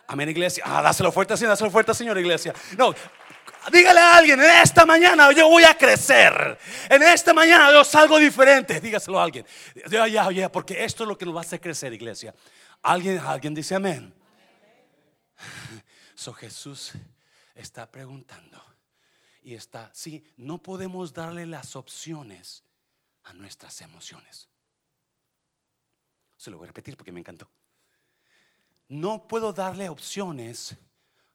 Amén, 0.07 0.29
iglesia. 0.29 0.63
Ah, 0.65 0.81
dáselo 0.81 1.11
fuerte, 1.11 1.35
Señor, 1.35 1.49
dáselo 1.49 1.69
fuerte, 1.69 1.93
Señor, 1.93 2.17
iglesia. 2.17 2.53
No, 2.77 2.95
dígale 3.71 3.99
a 3.99 4.17
alguien, 4.17 4.39
en 4.39 4.49
esta 4.61 4.85
mañana 4.85 5.31
yo 5.33 5.49
voy 5.49 5.65
a 5.65 5.77
crecer. 5.77 6.57
En 6.89 7.03
esta 7.03 7.33
mañana 7.33 7.71
yo 7.73 7.83
salgo 7.83 8.17
diferente. 8.17 8.79
Dígaselo 8.79 9.19
a 9.19 9.23
alguien. 9.23 9.45
Ya, 9.89 10.07
ya, 10.07 10.31
ya, 10.31 10.51
porque 10.51 10.83
esto 10.83 11.03
es 11.03 11.09
lo 11.09 11.17
que 11.17 11.25
nos 11.25 11.35
va 11.35 11.39
a 11.39 11.41
hacer 11.41 11.59
crecer, 11.59 11.91
iglesia. 11.91 12.33
Alguien, 12.81 13.19
alguien 13.19 13.53
dice 13.53 13.75
amén. 13.75 14.13
So 16.15 16.33
Jesús 16.33 16.93
está 17.53 17.91
preguntando 17.91 18.63
y 19.47 19.55
está, 19.55 19.89
sí, 19.93 20.23
no 20.35 20.61
podemos 20.61 21.13
darle 21.13 21.45
las 21.45 21.75
opciones 21.75 22.63
a 23.23 23.33
nuestras 23.33 23.81
emociones. 23.81 24.49
Se 26.35 26.51
lo 26.51 26.57
voy 26.57 26.65
a 26.65 26.67
repetir 26.67 26.95
porque 26.97 27.11
me 27.11 27.19
encantó 27.19 27.49
no 28.89 29.27
puedo 29.27 29.53
darle 29.53 29.89
opciones 29.89 30.75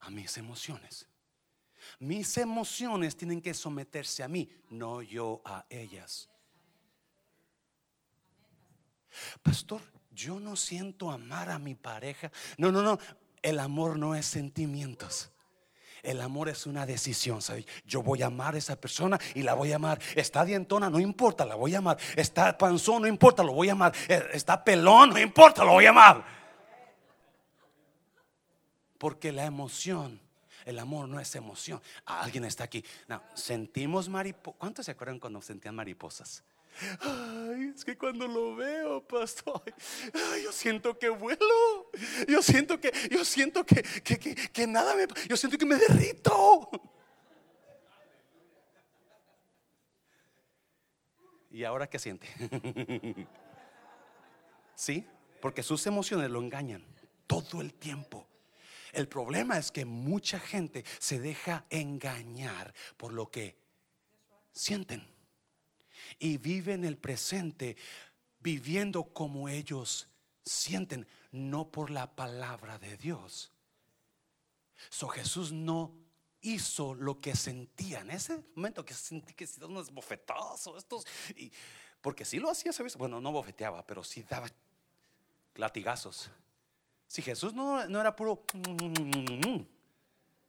a 0.00 0.10
mis 0.10 0.36
emociones. 0.36 1.06
Mis 1.98 2.36
emociones 2.38 3.16
tienen 3.16 3.42
que 3.42 3.54
someterse 3.54 4.22
a 4.22 4.28
mí, 4.28 4.48
no 4.70 5.02
yo 5.02 5.42
a 5.44 5.66
ellas. 5.68 6.28
Pastor, 9.42 9.82
yo 10.10 10.40
no 10.40 10.56
siento 10.56 11.10
amar 11.10 11.50
a 11.50 11.58
mi 11.58 11.74
pareja. 11.74 12.30
No, 12.56 12.72
no, 12.72 12.82
no. 12.82 12.98
El 13.42 13.58
amor 13.58 13.98
no 13.98 14.14
es 14.14 14.26
sentimientos. 14.26 15.31
El 16.02 16.20
amor 16.20 16.48
es 16.48 16.66
una 16.66 16.84
decisión. 16.84 17.38
Yo 17.86 18.02
voy 18.02 18.22
a 18.22 18.26
amar 18.26 18.54
a 18.54 18.58
esa 18.58 18.74
persona 18.76 19.20
y 19.34 19.42
la 19.42 19.54
voy 19.54 19.72
a 19.72 19.76
amar. 19.76 20.00
Está 20.16 20.44
dientona, 20.44 20.90
no 20.90 20.98
importa, 20.98 21.44
la 21.44 21.54
voy 21.54 21.74
a 21.74 21.78
amar. 21.78 21.96
Está 22.16 22.58
panzón, 22.58 23.02
no 23.02 23.08
importa, 23.08 23.44
lo 23.44 23.52
voy 23.52 23.68
a 23.68 23.72
amar. 23.72 23.94
Eh, 24.08 24.30
está 24.32 24.64
pelón, 24.64 25.10
no 25.10 25.20
importa, 25.20 25.64
lo 25.64 25.72
voy 25.72 25.86
a 25.86 25.90
amar. 25.90 26.24
Porque 28.98 29.30
la 29.30 29.44
emoción, 29.44 30.20
el 30.64 30.80
amor 30.80 31.08
no 31.08 31.20
es 31.20 31.34
emoción. 31.36 31.80
Alguien 32.04 32.44
está 32.44 32.64
aquí. 32.64 32.84
No, 33.06 33.22
sentimos 33.34 34.08
mariposas. 34.08 34.58
¿Cuántos 34.58 34.86
se 34.86 34.92
acuerdan 34.92 35.20
cuando 35.20 35.40
sentían 35.40 35.74
mariposas? 35.74 36.42
Ay, 37.00 37.72
es 37.74 37.84
que 37.84 37.96
cuando 37.96 38.26
lo 38.26 38.56
veo, 38.56 39.06
pastor, 39.06 39.62
yo 40.42 40.50
siento 40.50 40.98
que 40.98 41.08
vuelo. 41.10 41.81
Yo 42.26 42.42
siento 42.42 42.80
que, 42.80 42.92
yo 43.10 43.24
siento 43.24 43.64
que, 43.64 43.82
que, 43.82 44.18
que 44.18 44.66
nada 44.66 44.94
me, 44.94 45.06
yo 45.28 45.36
siento 45.36 45.58
que 45.58 45.66
me 45.66 45.76
derrito. 45.76 46.70
¿Y 51.50 51.64
ahora 51.64 51.88
qué 51.88 51.98
siente? 51.98 52.26
¿Sí? 54.74 55.06
Porque 55.40 55.62
sus 55.62 55.86
emociones 55.86 56.30
lo 56.30 56.40
engañan 56.40 56.82
todo 57.26 57.60
el 57.60 57.74
tiempo. 57.74 58.26
El 58.92 59.08
problema 59.08 59.58
es 59.58 59.70
que 59.70 59.84
mucha 59.84 60.38
gente 60.38 60.84
se 60.98 61.20
deja 61.20 61.66
engañar 61.70 62.74
por 62.96 63.12
lo 63.12 63.30
que 63.30 63.56
sienten 64.52 65.06
y 66.18 66.38
viven 66.38 66.84
el 66.84 66.96
presente 66.96 67.76
viviendo 68.40 69.04
como 69.04 69.48
ellos 69.48 70.08
sienten, 70.44 71.06
no 71.30 71.70
por 71.70 71.90
la 71.90 72.14
palabra 72.14 72.78
de 72.78 72.96
Dios. 72.96 73.52
So 74.90 75.08
Jesús 75.08 75.52
no 75.52 75.94
hizo 76.40 76.94
lo 76.94 77.20
que 77.20 77.36
sentía 77.36 78.00
en 78.00 78.10
ese 78.10 78.42
momento 78.56 78.84
que 78.84 78.94
sentí 78.94 79.32
que 79.32 79.46
si 79.46 79.60
daban 79.60 79.76
unos 79.76 79.92
bofetazos 79.92 80.76
estos 80.76 81.06
y 81.36 81.52
porque 82.00 82.24
si 82.24 82.40
lo 82.40 82.50
hacía, 82.50 82.72
¿sabes? 82.72 82.96
Bueno, 82.96 83.20
no 83.20 83.30
bofeteaba, 83.30 83.86
pero 83.86 84.02
sí 84.02 84.24
daba 84.24 84.48
latigazos. 85.54 86.30
Si 87.06 87.22
Jesús 87.22 87.54
no, 87.54 87.86
no 87.86 88.00
era 88.00 88.16
puro 88.16 88.44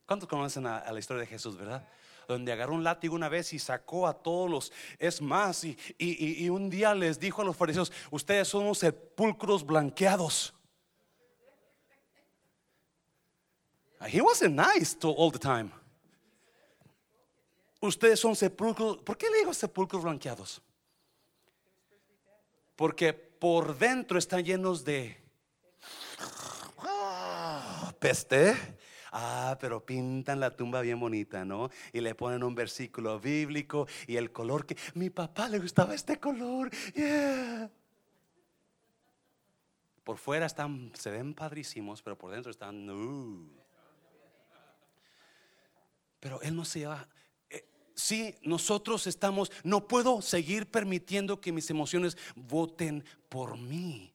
¿Cuántos 0.06 0.28
conocen 0.28 0.66
a, 0.68 0.92
la 0.92 1.00
historia 1.00 1.22
de 1.22 1.28
Jesús, 1.28 1.56
verdad? 1.56 1.88
Donde 2.34 2.52
agarró 2.52 2.74
un 2.74 2.84
látigo 2.84 3.14
una 3.16 3.30
vez 3.30 3.54
y 3.54 3.60
sacó 3.60 4.08
a 4.08 4.14
todos 4.14 4.50
los. 4.50 4.72
Es 4.98 5.22
más, 5.22 5.64
y, 5.64 5.78
y, 5.98 6.50
un 6.50 6.70
día 6.70 6.96
les 6.96 7.20
dijo 7.20 7.42
a 7.42 7.46
los 7.46 7.56
fariseos: 7.56 7.92
Ustedes 8.10 8.48
son 8.48 8.74
sepulcros 8.74 9.64
blanqueados. 9.66 10.54
He 14.08 14.20
wasn't 14.20 14.56
nice 14.56 14.98
to 15.00 15.10
all 15.10 15.32
the 15.32 15.40
time. 15.40 15.72
Ustedes 17.80 18.20
son 18.20 18.36
sepulcros. 18.36 18.98
¿Por 18.98 19.18
qué 19.18 19.30
le 19.30 19.38
digo 19.38 19.54
sepulcros 19.54 20.04
blanqueados? 20.04 20.62
Porque 22.76 23.14
por 23.14 23.78
dentro 23.78 24.18
están 24.18 24.44
llenos 24.44 24.84
de 24.84 25.16
ah, 26.80 27.94
peste. 28.00 28.56
Ah, 29.16 29.56
pero 29.62 29.86
pintan 29.86 30.40
la 30.40 30.56
tumba 30.56 30.82
bien 30.82 31.00
bonita, 31.00 31.46
¿no? 31.46 31.70
Y 31.94 32.02
le 32.02 32.16
ponen 32.16 32.44
un 32.44 32.56
versículo 32.56 33.20
bíblico 33.20 33.88
y 34.08 34.16
el 34.16 34.32
color 34.32 34.66
que 34.66 34.76
mi 34.96 35.12
papá 35.12 35.48
le 35.48 35.60
gustaba 35.60 35.94
este 35.94 36.20
color. 36.20 36.72
Por 40.04 40.18
fuera 40.18 40.48
están, 40.48 40.92
se 40.96 41.12
ven 41.12 41.36
padrísimos, 41.36 42.02
pero 42.02 42.18
por 42.18 42.32
dentro 42.32 42.50
están. 42.50 42.88
Pero 46.20 46.42
él 46.42 46.56
no 46.56 46.66
se 46.66 46.80
lleva. 46.80 47.08
Eh, 47.52 47.68
si 47.94 48.34
nosotros 48.42 49.06
estamos, 49.06 49.52
no 49.64 49.88
puedo 49.88 50.24
seguir 50.24 50.72
permitiendo 50.72 51.40
que 51.40 51.52
mis 51.52 51.70
emociones 51.70 52.18
voten 52.36 53.06
por 53.30 53.60
mí. 53.60 54.13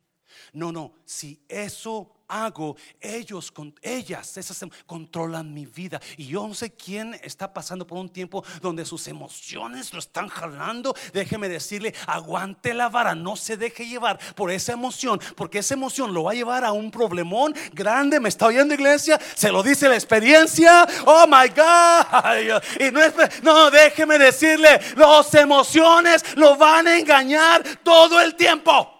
No, 0.52 0.72
no, 0.72 0.92
si 1.04 1.40
eso 1.48 2.18
hago, 2.28 2.76
ellos, 3.00 3.50
con, 3.50 3.74
ellas, 3.82 4.36
esas 4.36 4.62
em, 4.62 4.70
controlan 4.86 5.52
mi 5.52 5.66
vida. 5.66 6.00
Y 6.16 6.26
yo 6.26 6.46
no 6.46 6.54
sé 6.54 6.70
quién 6.72 7.18
está 7.22 7.52
pasando 7.52 7.86
por 7.86 7.98
un 7.98 8.08
tiempo 8.08 8.44
donde 8.60 8.84
sus 8.84 9.08
emociones 9.08 9.92
lo 9.92 9.98
están 9.98 10.28
jalando. 10.28 10.94
Déjeme 11.12 11.48
decirle, 11.48 11.94
aguante 12.06 12.74
la 12.74 12.88
vara, 12.88 13.14
no 13.14 13.34
se 13.36 13.56
deje 13.56 13.86
llevar 13.86 14.18
por 14.34 14.50
esa 14.50 14.72
emoción, 14.72 15.20
porque 15.36 15.58
esa 15.58 15.74
emoción 15.74 16.12
lo 16.12 16.24
va 16.24 16.32
a 16.32 16.34
llevar 16.34 16.64
a 16.64 16.72
un 16.72 16.90
problemón 16.90 17.54
grande. 17.72 18.20
¿Me 18.20 18.28
está 18.28 18.46
oyendo, 18.46 18.74
iglesia? 18.74 19.18
Se 19.34 19.50
lo 19.50 19.62
dice 19.62 19.88
la 19.88 19.94
experiencia. 19.94 20.86
Oh 21.06 21.26
my 21.26 21.48
God. 21.48 22.62
Y 22.78 22.90
no, 22.90 23.00
no, 23.42 23.70
déjeme 23.70 24.18
decirle, 24.18 24.80
las 24.96 25.34
emociones 25.34 26.36
lo 26.36 26.56
van 26.56 26.86
a 26.86 26.98
engañar 26.98 27.62
todo 27.82 28.20
el 28.20 28.34
tiempo. 28.34 28.97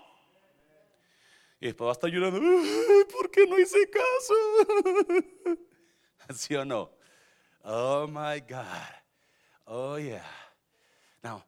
Y 1.61 1.67
después 1.67 1.87
va 1.87 1.91
a 1.91 1.93
estar 1.93 2.11
llorando, 2.11 2.41
¿por 3.11 3.31
qué 3.31 3.47
no 3.47 3.59
hice 3.59 3.91
caso? 3.91 5.59
¿Sí 6.35 6.55
o 6.55 6.65
no? 6.65 6.91
Oh 7.63 8.07
my 8.07 8.41
God. 8.41 8.95
Oh 9.65 9.99
yeah. 9.99 10.25
Now, 11.23 11.45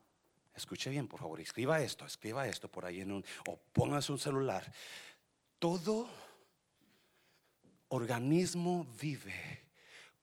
escuche 0.54 0.90
bien, 0.90 1.06
por 1.06 1.20
favor. 1.20 1.40
Escriba 1.40 1.80
esto, 1.80 2.04
escriba 2.04 2.46
esto 2.48 2.68
por 2.68 2.84
ahí 2.84 3.00
en 3.00 3.12
un, 3.12 3.24
o 3.46 3.56
póngase 3.72 4.10
un 4.10 4.18
celular. 4.18 4.70
Todo 5.58 6.08
organismo 7.88 8.84
vive 9.00 9.68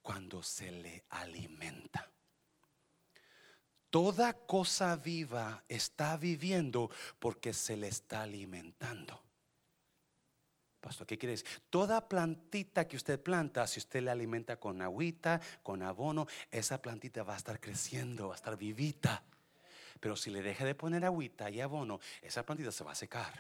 cuando 0.02 0.44
se 0.44 0.72
le 0.72 1.06
alimenta. 1.10 2.10
Toda 3.90 4.34
cosa 4.34 4.98
viva 4.98 5.64
está 5.68 6.18
viviendo 6.18 6.92
porque 7.20 7.54
se 7.54 7.78
le 7.78 7.88
está 7.88 8.24
alimentando. 8.24 9.27
Pastor, 10.88 11.06
¿qué 11.06 11.18
quiere 11.18 11.32
decir? 11.34 11.50
Toda 11.70 12.08
plantita 12.08 12.88
que 12.88 12.96
usted 12.96 13.22
planta, 13.22 13.68
si 13.68 13.82
usted 13.82 14.02
le 14.02 14.10
alimenta 14.10 14.58
con 14.58 14.82
agüita, 14.82 15.42
con 15.62 15.84
abono, 15.84 16.28
esa 16.50 16.82
plantita 16.82 17.24
va 17.24 17.34
a 17.34 17.38
estar 17.38 17.60
creciendo, 17.60 18.30
va 18.30 18.36
a 18.36 18.38
estar 18.38 18.56
vivita. 18.56 19.22
Pero 20.00 20.16
si 20.16 20.30
le 20.30 20.42
deja 20.42 20.64
de 20.64 20.76
poner 20.76 21.04
agüita 21.04 21.50
y 21.50 21.60
abono, 21.60 22.00
esa 22.22 22.46
plantita 22.46 22.72
se 22.72 22.86
va 22.86 22.94
a 22.94 22.96
secar. 22.96 23.34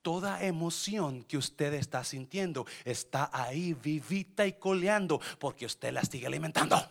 Toda 0.00 0.42
emoción 0.42 1.22
que 1.22 1.36
usted 1.36 1.74
está 1.74 2.02
sintiendo 2.02 2.64
está 2.86 3.28
ahí 3.30 3.74
vivita 3.74 4.46
y 4.46 4.54
coleando 4.54 5.20
porque 5.38 5.66
usted 5.66 5.92
la 5.92 6.02
sigue 6.02 6.26
alimentando. 6.26 6.82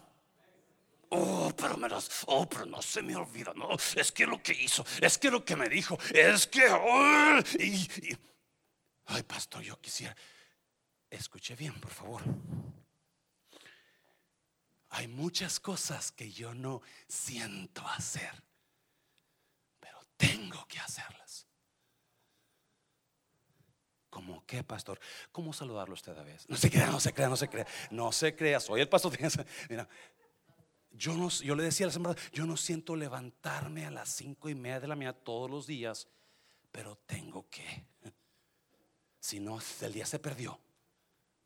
Oh, 1.10 1.52
pero 1.58 1.78
me 1.78 1.88
oh, 2.28 2.48
pero 2.48 2.68
no 2.68 2.80
se 2.80 3.02
me 3.02 3.16
olvida, 3.16 3.54
no, 3.56 3.70
es 3.96 4.12
que 4.12 4.28
lo 4.28 4.42
que 4.42 4.54
hizo, 4.54 4.86
es 5.02 5.18
que 5.18 5.32
lo 5.32 5.44
que 5.44 5.56
me 5.56 5.68
dijo, 5.68 5.98
es 6.12 6.46
que, 6.46 6.68
oh, 6.68 7.40
Ay, 9.06 9.24
pastor, 9.24 9.62
yo 9.62 9.80
quisiera. 9.80 10.16
Escuche 11.10 11.56
bien, 11.56 11.74
por 11.80 11.92
favor. 11.92 12.22
Hay 14.90 15.08
muchas 15.08 15.60
cosas 15.60 16.12
que 16.12 16.32
yo 16.32 16.54
no 16.54 16.82
siento 17.08 17.88
hacer, 17.88 18.44
pero 19.80 20.00
tengo 20.18 20.68
que 20.68 20.80
hacerlas. 20.80 21.48
¿Cómo 24.10 24.46
qué, 24.46 24.64
pastor? 24.64 25.00
¿Cómo 25.32 25.54
saludarlo 25.54 25.96
usted 25.96 26.16
a 26.16 26.22
veces? 26.22 26.48
No 26.48 26.56
se 26.56 26.70
crea, 26.70 26.86
no 26.92 27.00
se 27.00 27.12
crea, 27.12 27.30
no 27.30 27.36
se 27.36 27.50
crea. 27.50 27.68
No 27.90 28.12
se 28.12 28.36
crea, 28.36 28.60
soy 28.60 28.82
el 28.82 28.88
pastor. 28.88 29.18
Mira, 29.70 29.90
yo, 30.92 31.16
no, 31.16 31.30
yo 31.30 31.56
le 31.56 31.64
decía 31.64 31.88
a 31.88 31.90
la 31.90 31.94
semana, 31.94 32.16
yo 32.32 32.46
no 32.46 32.56
siento 32.56 32.96
levantarme 32.96 33.88
a 33.88 33.92
las 33.92 34.10
cinco 34.10 34.50
y 34.50 34.56
media 34.56 34.80
de 34.80 34.88
la 34.88 34.96
mañana 34.96 35.18
todos 35.18 35.50
los 35.50 35.66
días, 35.66 36.08
pero 36.72 36.96
tengo 37.08 37.50
que. 37.50 37.88
Si 39.24 39.40
no, 39.40 39.58
el 39.80 39.94
día 39.94 40.06
se 40.06 40.20
perdió. 40.20 40.60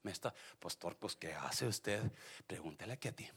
Me 0.02 0.12
está, 0.12 0.34
pastor, 0.60 0.96
pues 0.96 1.16
¿qué 1.16 1.32
hace 1.34 1.68
usted? 1.68 2.02
Pregúntele 2.48 2.94
a 2.94 2.98
Ketty. 2.98 3.30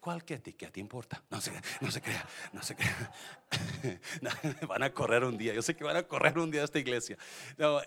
¿Cuál 0.00 0.24
Ketty? 0.24 0.54
¿Qué 0.54 0.68
te 0.68 0.80
importa? 0.80 1.22
No 1.28 1.42
se, 1.42 1.52
no 1.82 1.90
se 1.90 2.00
crea, 2.00 2.26
no 2.54 2.62
se 2.62 2.74
crea. 2.74 3.12
van 4.66 4.82
a 4.82 4.94
correr 4.94 5.24
un 5.24 5.36
día. 5.36 5.52
Yo 5.52 5.60
sé 5.60 5.76
que 5.76 5.84
van 5.84 5.98
a 5.98 6.04
correr 6.04 6.38
un 6.38 6.50
día 6.50 6.62
a 6.62 6.64
esta 6.64 6.78
iglesia. 6.78 7.18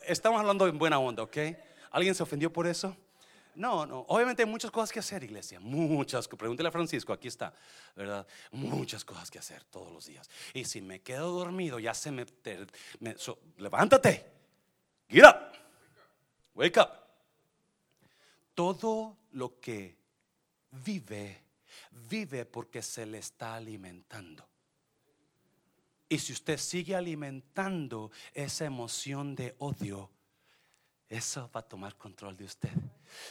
estamos 0.06 0.40
hablando 0.40 0.68
en 0.68 0.78
buena 0.78 1.00
onda, 1.00 1.24
¿ok? 1.24 1.38
¿Alguien 1.90 2.14
se 2.14 2.22
ofendió 2.22 2.54
por 2.54 2.68
eso? 2.68 2.96
No, 3.56 3.88
no. 3.88 4.02
Obviamente 4.10 4.44
hay 4.44 4.50
muchas 4.50 4.70
cosas 4.70 4.92
que 4.92 5.00
hacer, 5.00 5.24
iglesia. 5.24 5.60
Muchas. 5.60 6.28
Pregúntele 6.28 6.70
a 6.70 6.72
Francisco, 6.72 7.14
aquí 7.14 7.28
está, 7.28 7.52
¿verdad? 7.96 8.28
Muchas 8.52 9.04
cosas 9.04 9.32
que 9.32 9.40
hacer 9.40 9.64
todos 9.64 9.92
los 9.92 10.06
días. 10.06 10.30
Y 10.54 10.66
si 10.66 10.82
me 10.82 11.02
quedo 11.02 11.32
dormido, 11.32 11.80
ya 11.80 11.96
se 11.96 12.12
me. 12.12 12.28
levántate. 13.58 14.38
Get 15.10 15.26
up. 15.26 15.49
Wake 16.60 16.78
up. 16.78 16.89
Todo 18.53 19.16
lo 19.32 19.62
que 19.62 19.95
vive, 20.72 21.41
vive 22.10 22.45
porque 22.45 22.82
se 22.82 23.05
le 23.05 23.20
está 23.20 23.55
alimentando. 23.55 24.45
Y 26.10 26.20
si 26.20 26.34
usted 26.34 26.57
sigue 26.57 26.97
alimentando 26.97 28.12
esa 28.34 28.66
emoción 28.66 29.36
de 29.36 29.55
odio, 29.60 30.10
eso 31.07 31.49
va 31.55 31.62
a 31.62 31.64
tomar 31.64 31.95
control 31.95 32.36
de 32.36 32.43
usted. 32.43 32.74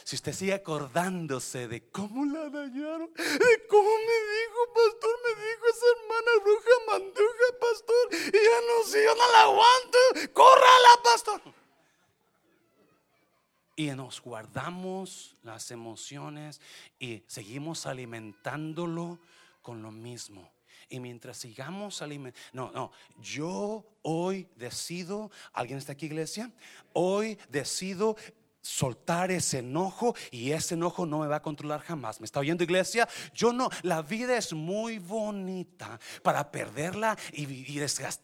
Si 0.03 0.15
usted 0.15 0.33
sigue 0.33 0.55
acordándose 0.55 1.67
de 1.67 1.87
cómo 1.91 2.25
la 2.25 2.49
dañaron, 2.49 3.13
de 3.13 3.67
cómo 3.69 3.89
me 3.89 4.17
dijo, 4.33 4.73
pastor, 4.73 5.15
me 5.23 5.41
dijo 5.45 5.65
esa 5.69 5.85
hermana 5.93 6.31
bruja 6.43 6.71
manduja, 6.87 7.59
pastor, 7.61 8.09
y 8.11 8.43
ya 8.43 8.61
no 8.65 8.87
sé, 8.87 9.03
yo 9.03 9.13
no 9.13 9.31
la 9.33 9.41
aguanto, 9.43 10.33
córrala, 10.33 11.03
pastor 11.03 11.58
y 13.79 13.91
nos 13.91 14.19
guardamos 14.21 15.37
las 15.41 15.71
emociones 15.71 16.59
y 16.99 17.23
seguimos 17.27 17.85
alimentándolo 17.85 19.19
con 19.61 19.81
lo 19.81 19.89
mismo. 19.89 20.51
Y 20.89 20.99
mientras 20.99 21.37
sigamos 21.37 22.01
alimentando, 22.01 22.41
no, 22.51 22.71
no, 22.71 22.91
yo 23.21 23.85
hoy 24.01 24.49
decido, 24.57 25.31
¿alguien 25.53 25.77
está 25.77 25.93
aquí 25.93 26.07
iglesia? 26.07 26.51
Hoy 26.91 27.37
decido 27.47 28.17
soltar 28.61 29.31
ese 29.31 29.59
enojo 29.59 30.15
y 30.31 30.51
ese 30.51 30.75
enojo 30.75 31.05
no 31.05 31.19
me 31.19 31.27
va 31.27 31.37
a 31.37 31.41
controlar 31.41 31.81
jamás. 31.81 32.19
¿Me 32.19 32.25
está 32.25 32.39
oyendo 32.39 32.63
iglesia? 32.63 33.07
Yo 33.33 33.53
no, 33.53 33.69
la 33.83 34.01
vida 34.01 34.37
es 34.37 34.53
muy 34.53 34.99
bonita 34.99 35.99
para 36.23 36.51
perderla 36.51 37.17
y, 37.31 37.43
y 37.43 37.79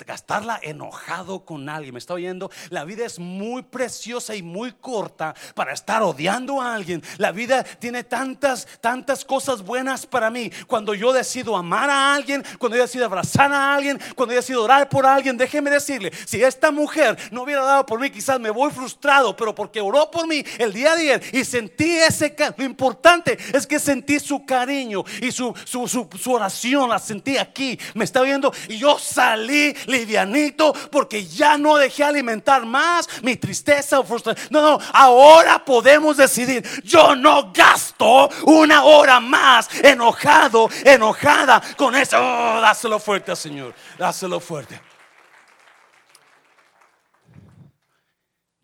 gastarla 0.05 0.59
enojado 0.61 1.45
con 1.45 1.69
alguien. 1.69 1.93
¿Me 1.93 1.99
está 1.99 2.13
oyendo? 2.13 2.51
La 2.69 2.83
vida 2.83 3.05
es 3.05 3.19
muy 3.19 3.63
preciosa 3.63 4.35
y 4.35 4.43
muy 4.43 4.73
corta 4.73 5.33
para 5.55 5.73
estar 5.73 6.03
odiando 6.03 6.61
a 6.61 6.75
alguien. 6.75 7.01
La 7.17 7.31
vida 7.31 7.63
tiene 7.63 8.03
tantas, 8.03 8.67
tantas 8.81 9.23
cosas 9.23 9.61
buenas 9.61 10.05
para 10.05 10.29
mí. 10.29 10.51
Cuando 10.67 10.93
yo 10.93 11.13
decido 11.13 11.55
amar 11.55 11.89
a 11.89 12.13
alguien, 12.13 12.43
cuando 12.59 12.77
yo 12.77 12.83
decido 12.83 13.05
abrazar 13.05 13.51
a 13.51 13.73
alguien, 13.73 13.99
cuando 14.15 14.33
yo 14.33 14.41
decido 14.41 14.63
orar 14.63 14.89
por 14.89 15.05
alguien, 15.05 15.37
déjeme 15.37 15.69
decirle, 15.69 16.11
si 16.25 16.43
esta 16.43 16.71
mujer 16.71 17.17
no 17.31 17.43
hubiera 17.43 17.63
dado 17.63 17.85
por 17.85 17.99
mí, 17.99 18.09
quizás 18.09 18.39
me 18.39 18.49
voy 18.49 18.71
frustrado, 18.71 19.35
pero 19.35 19.55
porque 19.55 19.81
oró 19.81 20.09
por 20.11 20.24
el 20.57 20.73
día 20.73 20.95
de 20.95 21.13
ayer 21.13 21.21
y 21.31 21.45
sentí 21.45 21.97
ese 21.97 22.35
lo 22.57 22.65
importante 22.65 23.37
es 23.53 23.67
que 23.67 23.79
sentí 23.79 24.19
su 24.19 24.45
cariño 24.45 25.03
y 25.21 25.31
su, 25.31 25.53
su, 25.65 26.33
oración 26.33 26.89
la 26.89 26.99
sentí 26.99 27.37
aquí 27.37 27.79
me 27.93 28.03
está 28.03 28.21
viendo 28.21 28.51
y 28.67 28.77
yo 28.77 28.97
salí 28.99 29.75
livianito 29.85 30.73
porque 30.91 31.25
ya 31.25 31.57
no 31.57 31.77
dejé 31.77 32.03
alimentar 32.03 32.65
más 32.65 33.07
mi 33.21 33.35
tristeza 33.35 33.99
o 33.99 34.03
frustración. 34.03 34.47
No 34.49 34.61
no 34.61 34.79
ahora 34.93 35.63
podemos 35.63 36.17
decidir. 36.17 36.63
Yo 36.83 37.15
no 37.15 37.51
gasto 37.53 38.29
una 38.45 38.83
hora 38.83 39.19
más 39.19 39.69
enojado 39.83 40.69
enojada 40.83 41.61
con 41.77 41.95
eso. 41.95 42.17
Oh, 42.19 42.61
dáselo 42.61 42.99
fuerte 42.99 43.35
Señor 43.35 43.73
dáselo 43.97 44.39
fuerte 44.39 44.94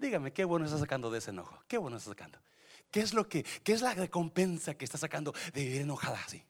Dígame, 0.02 0.34
qué 0.34 0.44
bueno 0.46 0.66
está 0.66 0.80
sacando 0.80 1.12
de 1.12 1.20
ese 1.20 1.30
enojo. 1.30 1.64
Qué 1.68 1.78
bueno 1.78 1.98
está 1.98 2.10
sacando. 2.10 2.40
¿Qué 2.90 3.02
es 3.02 3.14
lo 3.14 3.30
que, 3.30 3.44
qué 3.44 3.74
es 3.74 3.84
la 3.84 3.94
recompensa 3.94 4.74
que 4.74 4.84
está 4.84 4.98
sacando 4.98 5.32
de 5.54 5.64
vivir 5.64 5.82
enojada 5.82 6.20
así? 6.20 6.44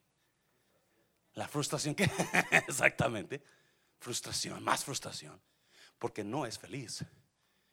La 1.34 1.46
frustración 1.46 1.94
que 1.94 2.04
exactamente. 2.66 3.42
Frustración, 4.00 4.64
más 4.64 4.86
frustración. 4.86 5.38
Porque 5.98 6.24
no 6.24 6.46
es 6.46 6.58
feliz. 6.58 7.04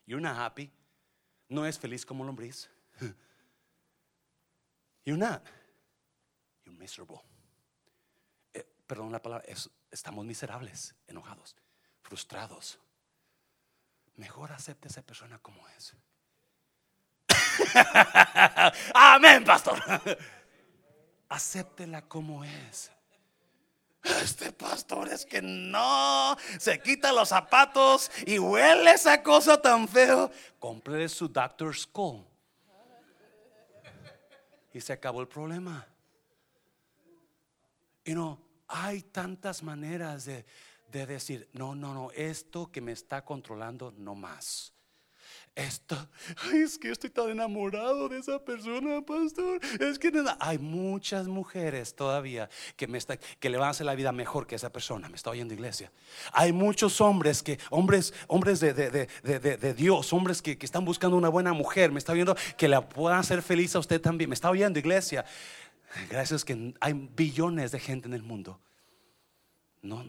You're 0.05 0.21
not 0.21 0.37
happy. 0.37 0.69
No 1.47 1.65
es 1.65 1.79
feliz 1.79 2.05
como 2.05 2.25
lombriz. 2.25 2.69
You're 5.05 5.17
not. 5.17 5.41
You're 6.65 6.77
miserable. 6.77 7.21
Eh, 8.53 8.67
perdón 8.85 9.13
la 9.13 9.21
palabra, 9.21 9.45
estamos 9.89 10.25
miserables, 10.25 10.93
enojados, 11.07 11.55
frustrados 12.01 12.79
mejor 14.19 14.51
acepte 14.51 14.87
a 14.87 14.91
esa 14.91 15.01
persona 15.01 15.39
como 15.39 15.65
es. 15.69 15.95
Amén, 18.93 19.43
pastor. 19.45 19.81
Acéptela 21.29 22.01
como 22.03 22.43
es. 22.43 22.91
Este 24.03 24.51
pastor 24.51 25.09
es 25.09 25.25
que 25.25 25.41
no 25.41 26.37
se 26.57 26.81
quita 26.81 27.11
los 27.11 27.29
zapatos 27.29 28.11
y 28.25 28.39
huele 28.39 28.91
esa 28.91 29.23
cosa 29.23 29.61
tan 29.61 29.87
feo. 29.87 30.31
Compre 30.57 31.07
su 31.07 31.27
Doctor 31.29 31.75
Skull. 31.75 32.25
Y 34.73 34.81
se 34.81 34.93
acabó 34.93 35.21
el 35.21 35.27
problema. 35.27 35.87
Y 38.03 38.13
no, 38.13 38.41
hay 38.67 39.01
tantas 39.01 39.63
maneras 39.63 40.25
de, 40.25 40.45
de 40.91 41.05
decir, 41.05 41.47
no, 41.53 41.75
no, 41.75 41.93
no, 41.93 42.11
esto 42.11 42.71
que 42.71 42.81
me 42.81 42.91
está 42.91 43.23
controlando 43.23 43.93
no 43.97 44.15
más. 44.15 44.73
Esto, 45.55 45.97
es 46.53 46.77
que 46.77 46.91
estoy 46.91 47.09
tan 47.09 47.29
enamorado 47.29 48.07
de 48.07 48.19
esa 48.19 48.39
persona, 48.39 49.01
pastor. 49.01 49.59
Es 49.79 49.99
que 49.99 50.11
hay 50.39 50.57
muchas 50.57 51.27
mujeres 51.27 51.95
todavía 51.95 52.49
que, 52.77 52.87
me 52.87 52.97
está, 52.97 53.17
que 53.17 53.49
le 53.49 53.57
van 53.57 53.67
a 53.67 53.71
hacer 53.71 53.85
la 53.85 53.95
vida 53.95 54.11
mejor 54.11 54.47
que 54.47 54.55
esa 54.55 54.71
persona. 54.71 55.09
Me 55.09 55.15
está 55.15 55.31
oyendo, 55.31 55.53
iglesia. 55.53 55.91
Hay 56.31 56.53
muchos 56.53 57.01
hombres 57.01 57.43
que, 57.43 57.59
hombres, 57.71 58.13
hombres 58.27 58.59
de, 58.59 58.73
de, 58.73 59.73
Dios, 59.73 60.13
hombres 60.13 60.41
que, 60.41 60.57
que, 60.57 60.65
están 60.65 60.85
buscando 60.85 61.17
una 61.17 61.29
buena 61.29 61.51
mujer. 61.51 61.91
Me 61.91 61.99
está 61.99 62.13
viendo 62.13 62.35
que 62.57 62.67
la 62.67 62.87
puedan 62.87 63.19
hacer 63.19 63.41
feliz 63.41 63.75
a 63.75 63.79
usted 63.79 63.99
también. 63.99 64.29
Me 64.29 64.35
está 64.35 64.49
oyendo, 64.49 64.79
iglesia. 64.79 65.25
Gracias 66.09 66.45
que 66.45 66.73
hay 66.79 66.93
billones 66.93 67.71
de 67.71 67.79
gente 67.79 68.07
en 68.07 68.13
el 68.13 68.23
mundo. 68.23 68.59
No, 69.81 70.05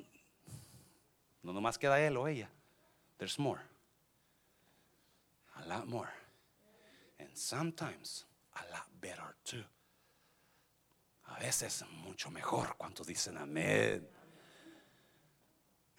no 1.42 1.52
nomás 1.52 1.78
queda 1.78 2.00
él 2.00 2.16
o 2.16 2.26
ella. 2.28 2.50
There's 3.18 3.38
more. 3.38 3.60
A 5.56 5.66
lot 5.66 5.86
more. 5.88 6.08
And 7.18 7.36
sometimes 7.36 8.24
a 8.54 8.62
lot 8.72 8.86
better 9.00 9.36
too. 9.44 9.64
A 11.28 11.38
veces 11.38 11.84
mucho 12.04 12.30
mejor. 12.30 12.76
¿Cuántos 12.76 13.06
dicen 13.06 13.36
amén? 13.36 14.08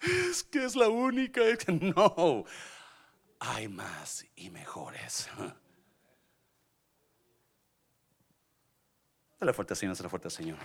Es 0.00 0.42
que 0.42 0.64
es 0.64 0.74
la 0.76 0.88
única. 0.88 1.40
No. 1.68 2.44
Hay 3.40 3.66
más 3.68 4.24
y 4.36 4.50
mejores. 4.50 5.28
Dale 9.40 9.52
fuerte 9.52 9.74
Señor, 9.74 9.96
dale 9.96 10.08
fuerte 10.08 10.30
Señor. 10.30 10.56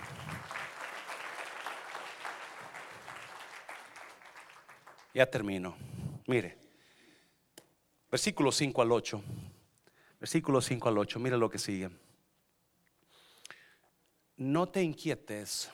Ya 5.18 5.26
termino. 5.26 5.76
Mire, 6.28 6.55
versículo 8.11 8.51
5 8.51 8.84
al 8.84 8.91
8. 8.91 9.24
Versículo 10.20 10.61
5 10.61 10.89
al 10.89 10.97
8. 10.99 11.20
Mire 11.20 11.38
lo 11.39 11.49
que 11.49 11.57
sigue. 11.57 11.89
No 14.36 14.70
te 14.70 14.84
inquietes. 14.84 15.72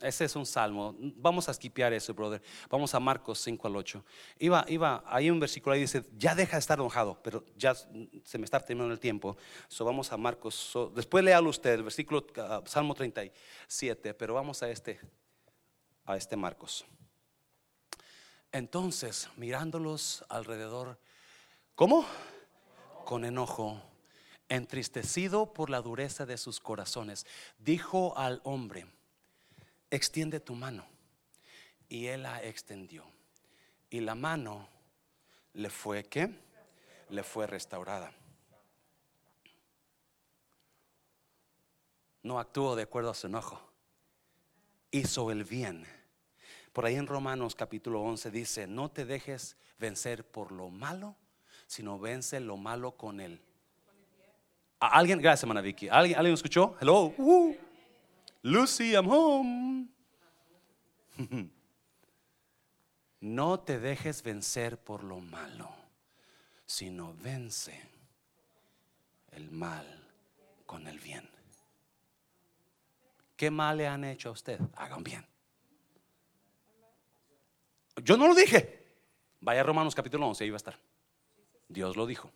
Ese 0.00 0.24
es 0.24 0.34
un 0.34 0.44
salmo. 0.44 0.96
Vamos 0.98 1.48
a 1.48 1.52
esquipear 1.52 1.92
eso, 1.92 2.12
brother. 2.12 2.42
Vamos 2.68 2.92
a 2.92 2.98
Marcos 2.98 3.38
5 3.38 3.68
al 3.68 3.76
8. 3.76 4.04
Iba, 4.40 4.64
iba, 4.66 5.04
hay 5.06 5.30
un 5.30 5.38
versículo 5.38 5.74
ahí 5.74 5.82
dice, 5.82 6.02
ya 6.16 6.34
deja 6.34 6.56
de 6.56 6.60
estar 6.60 6.80
enojado, 6.80 7.22
pero 7.22 7.44
ya 7.56 7.76
se 7.76 8.36
me 8.36 8.44
está 8.44 8.58
terminando 8.58 8.94
el 8.94 8.98
tiempo. 8.98 9.36
So, 9.68 9.84
vamos 9.84 10.10
a 10.10 10.16
Marcos. 10.16 10.76
después 10.96 11.22
léalo 11.22 11.50
usted, 11.50 11.74
el 11.74 11.84
versículo, 11.84 12.26
uh, 12.36 12.66
Salmo 12.66 12.96
37, 12.96 14.12
pero 14.14 14.34
vamos 14.34 14.60
a 14.64 14.68
este, 14.68 14.98
a 16.04 16.16
este 16.16 16.34
Marcos. 16.34 16.84
Entonces, 18.52 19.30
mirándolos 19.36 20.24
alrededor, 20.28 20.98
¿cómo? 21.74 22.06
Con 23.06 23.24
enojo, 23.24 23.82
entristecido 24.50 25.54
por 25.54 25.70
la 25.70 25.80
dureza 25.80 26.26
de 26.26 26.36
sus 26.36 26.60
corazones, 26.60 27.26
dijo 27.58 28.16
al 28.18 28.42
hombre, 28.44 28.86
extiende 29.90 30.38
tu 30.38 30.54
mano. 30.54 30.86
Y 31.88 32.06
él 32.06 32.24
la 32.24 32.42
extendió. 32.42 33.04
Y 33.88 34.00
la 34.00 34.14
mano 34.14 34.68
le 35.54 35.70
fue, 35.70 36.04
¿qué? 36.04 36.30
Le 37.08 37.22
fue 37.22 37.46
restaurada. 37.46 38.12
No 42.22 42.38
actuó 42.38 42.76
de 42.76 42.82
acuerdo 42.82 43.10
a 43.10 43.14
su 43.14 43.26
enojo. 43.26 43.60
Hizo 44.90 45.30
el 45.30 45.44
bien 45.44 45.86
por 46.72 46.86
ahí 46.86 46.94
en 46.96 47.06
Romanos 47.06 47.54
capítulo 47.54 48.02
11 48.02 48.30
dice, 48.30 48.66
no 48.66 48.90
te 48.90 49.04
dejes 49.04 49.56
vencer 49.78 50.24
por 50.26 50.52
lo 50.52 50.70
malo, 50.70 51.16
sino 51.66 51.98
vence 51.98 52.40
lo 52.40 52.56
malo 52.56 52.96
con 52.96 53.20
él. 53.20 53.40
¿Alguien? 54.80 55.20
Gracias, 55.20 55.44
hermana 55.44 55.60
Vicky. 55.60 55.88
¿Alguien, 55.88 56.18
¿Alguien 56.18 56.34
escuchó? 56.34 56.76
Hello. 56.80 57.14
Lucy, 58.42 58.92
I'm 58.92 59.08
home. 59.08 59.88
no 63.20 63.60
te 63.60 63.78
dejes 63.78 64.22
vencer 64.22 64.78
por 64.78 65.04
lo 65.04 65.20
malo, 65.20 65.70
sino 66.66 67.14
vence 67.14 67.80
el 69.30 69.50
mal 69.50 69.86
con 70.66 70.86
el 70.86 70.98
bien. 70.98 71.28
¿Qué 73.36 73.50
mal 73.50 73.76
le 73.76 73.86
han 73.86 74.04
hecho 74.04 74.30
a 74.30 74.32
usted? 74.32 74.58
Hagan 74.76 75.04
bien. 75.04 75.31
Yo 78.02 78.16
no 78.16 78.26
lo 78.26 78.34
dije. 78.34 78.82
Vaya 79.40 79.62
Romanos 79.62 79.94
capítulo 79.94 80.26
11, 80.26 80.44
ahí 80.44 80.50
va 80.50 80.56
a 80.56 80.58
estar. 80.58 80.78
Dios 81.68 81.96
lo 81.96 82.06
dijo. 82.06 82.30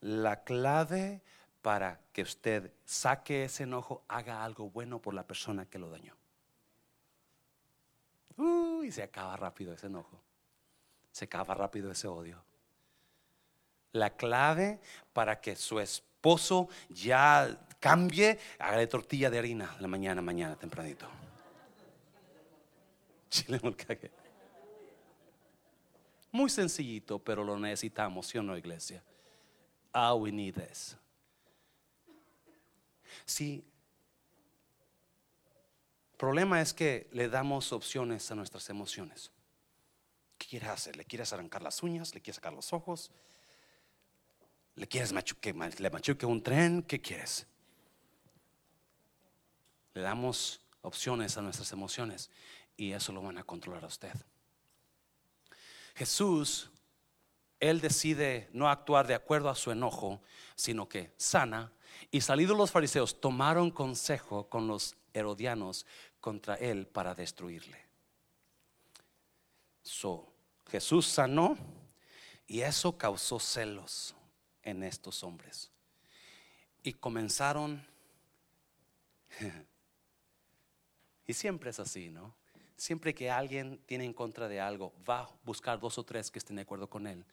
La 0.00 0.44
clave 0.44 1.22
para 1.62 2.00
que 2.12 2.22
usted 2.22 2.72
saque 2.84 3.44
ese 3.44 3.64
enojo, 3.64 4.04
haga 4.08 4.44
algo 4.44 4.70
bueno 4.70 5.00
por 5.00 5.14
la 5.14 5.26
persona 5.26 5.66
que 5.66 5.78
lo 5.78 5.90
dañó. 5.90 6.14
y 8.84 8.92
se 8.92 9.02
acaba 9.02 9.36
rápido 9.36 9.74
ese 9.74 9.86
enojo. 9.86 10.18
Se 11.12 11.26
acaba 11.26 11.52
rápido 11.54 11.90
ese 11.90 12.06
odio. 12.06 12.42
La 13.92 14.16
clave 14.16 14.80
para 15.12 15.40
que 15.40 15.56
su 15.56 15.80
esposo 15.80 16.68
ya 16.88 17.66
cambie, 17.80 18.38
hágale 18.58 18.86
tortilla 18.86 19.28
de 19.28 19.38
harina 19.38 19.76
la 19.80 19.88
mañana, 19.88 20.22
mañana, 20.22 20.56
tempranito. 20.56 21.06
Chile 23.30 23.60
Muy 26.32 26.50
sencillito, 26.50 27.18
pero 27.18 27.44
lo 27.44 27.58
necesitamos, 27.58 28.26
¿sí 28.26 28.38
o 28.38 28.42
no, 28.42 28.56
iglesia? 28.56 29.02
All 29.92 30.22
we 30.22 30.32
need 30.32 30.56
is. 30.70 30.96
Sí. 33.24 33.64
Problema 36.16 36.60
es 36.60 36.72
que 36.72 37.08
le 37.12 37.28
damos 37.28 37.72
opciones 37.72 38.30
a 38.30 38.34
nuestras 38.34 38.68
emociones. 38.70 39.30
¿Qué 40.36 40.46
quieres 40.46 40.68
hacer? 40.68 40.96
¿Le 40.96 41.04
quieres 41.04 41.32
arrancar 41.32 41.62
las 41.62 41.82
uñas? 41.82 42.14
¿Le 42.14 42.20
quieres 42.20 42.36
sacar 42.36 42.52
los 42.52 42.72
ojos? 42.72 43.10
¿Le 44.74 44.86
quieres 44.86 45.12
machuque, 45.12 45.52
le 45.52 45.90
machuque 45.90 46.26
un 46.26 46.42
tren? 46.42 46.82
¿Qué 46.82 47.00
quieres? 47.00 47.46
Le 49.94 50.02
damos 50.02 50.60
opciones 50.82 51.36
a 51.36 51.42
nuestras 51.42 51.72
emociones 51.72 52.30
y 52.78 52.92
eso 52.92 53.12
lo 53.12 53.20
van 53.20 53.36
a 53.36 53.44
controlar 53.44 53.84
a 53.84 53.88
usted. 53.88 54.14
Jesús, 55.96 56.70
Él 57.58 57.80
decide 57.80 58.48
no 58.52 58.70
actuar 58.70 59.08
de 59.08 59.14
acuerdo 59.14 59.50
a 59.50 59.56
su 59.56 59.72
enojo, 59.72 60.22
sino 60.54 60.88
que 60.88 61.12
sana. 61.16 61.72
Y 62.12 62.20
salidos 62.20 62.56
los 62.56 62.70
fariseos, 62.70 63.20
tomaron 63.20 63.72
consejo 63.72 64.48
con 64.48 64.68
los 64.68 64.96
herodianos 65.12 65.86
contra 66.20 66.54
Él 66.54 66.86
para 66.86 67.16
destruirle. 67.16 67.84
So, 69.82 70.32
Jesús 70.68 71.04
sanó 71.04 71.58
y 72.46 72.60
eso 72.60 72.96
causó 72.96 73.40
celos 73.40 74.14
en 74.62 74.84
estos 74.84 75.24
hombres. 75.24 75.72
Y 76.84 76.92
comenzaron, 76.92 77.84
y 81.26 81.32
siempre 81.32 81.70
es 81.70 81.80
así, 81.80 82.08
¿no? 82.10 82.37
Siempre 82.78 83.12
que 83.12 83.28
alguien 83.28 83.82
tiene 83.86 84.04
en 84.04 84.14
contra 84.14 84.46
de 84.46 84.60
algo, 84.60 84.94
va 85.06 85.22
a 85.22 85.30
buscar 85.42 85.80
dos 85.80 85.98
o 85.98 86.04
tres 86.04 86.30
que 86.30 86.38
estén 86.38 86.56
de 86.56 86.62
acuerdo 86.62 86.88
con 86.88 87.08
él 87.08 87.26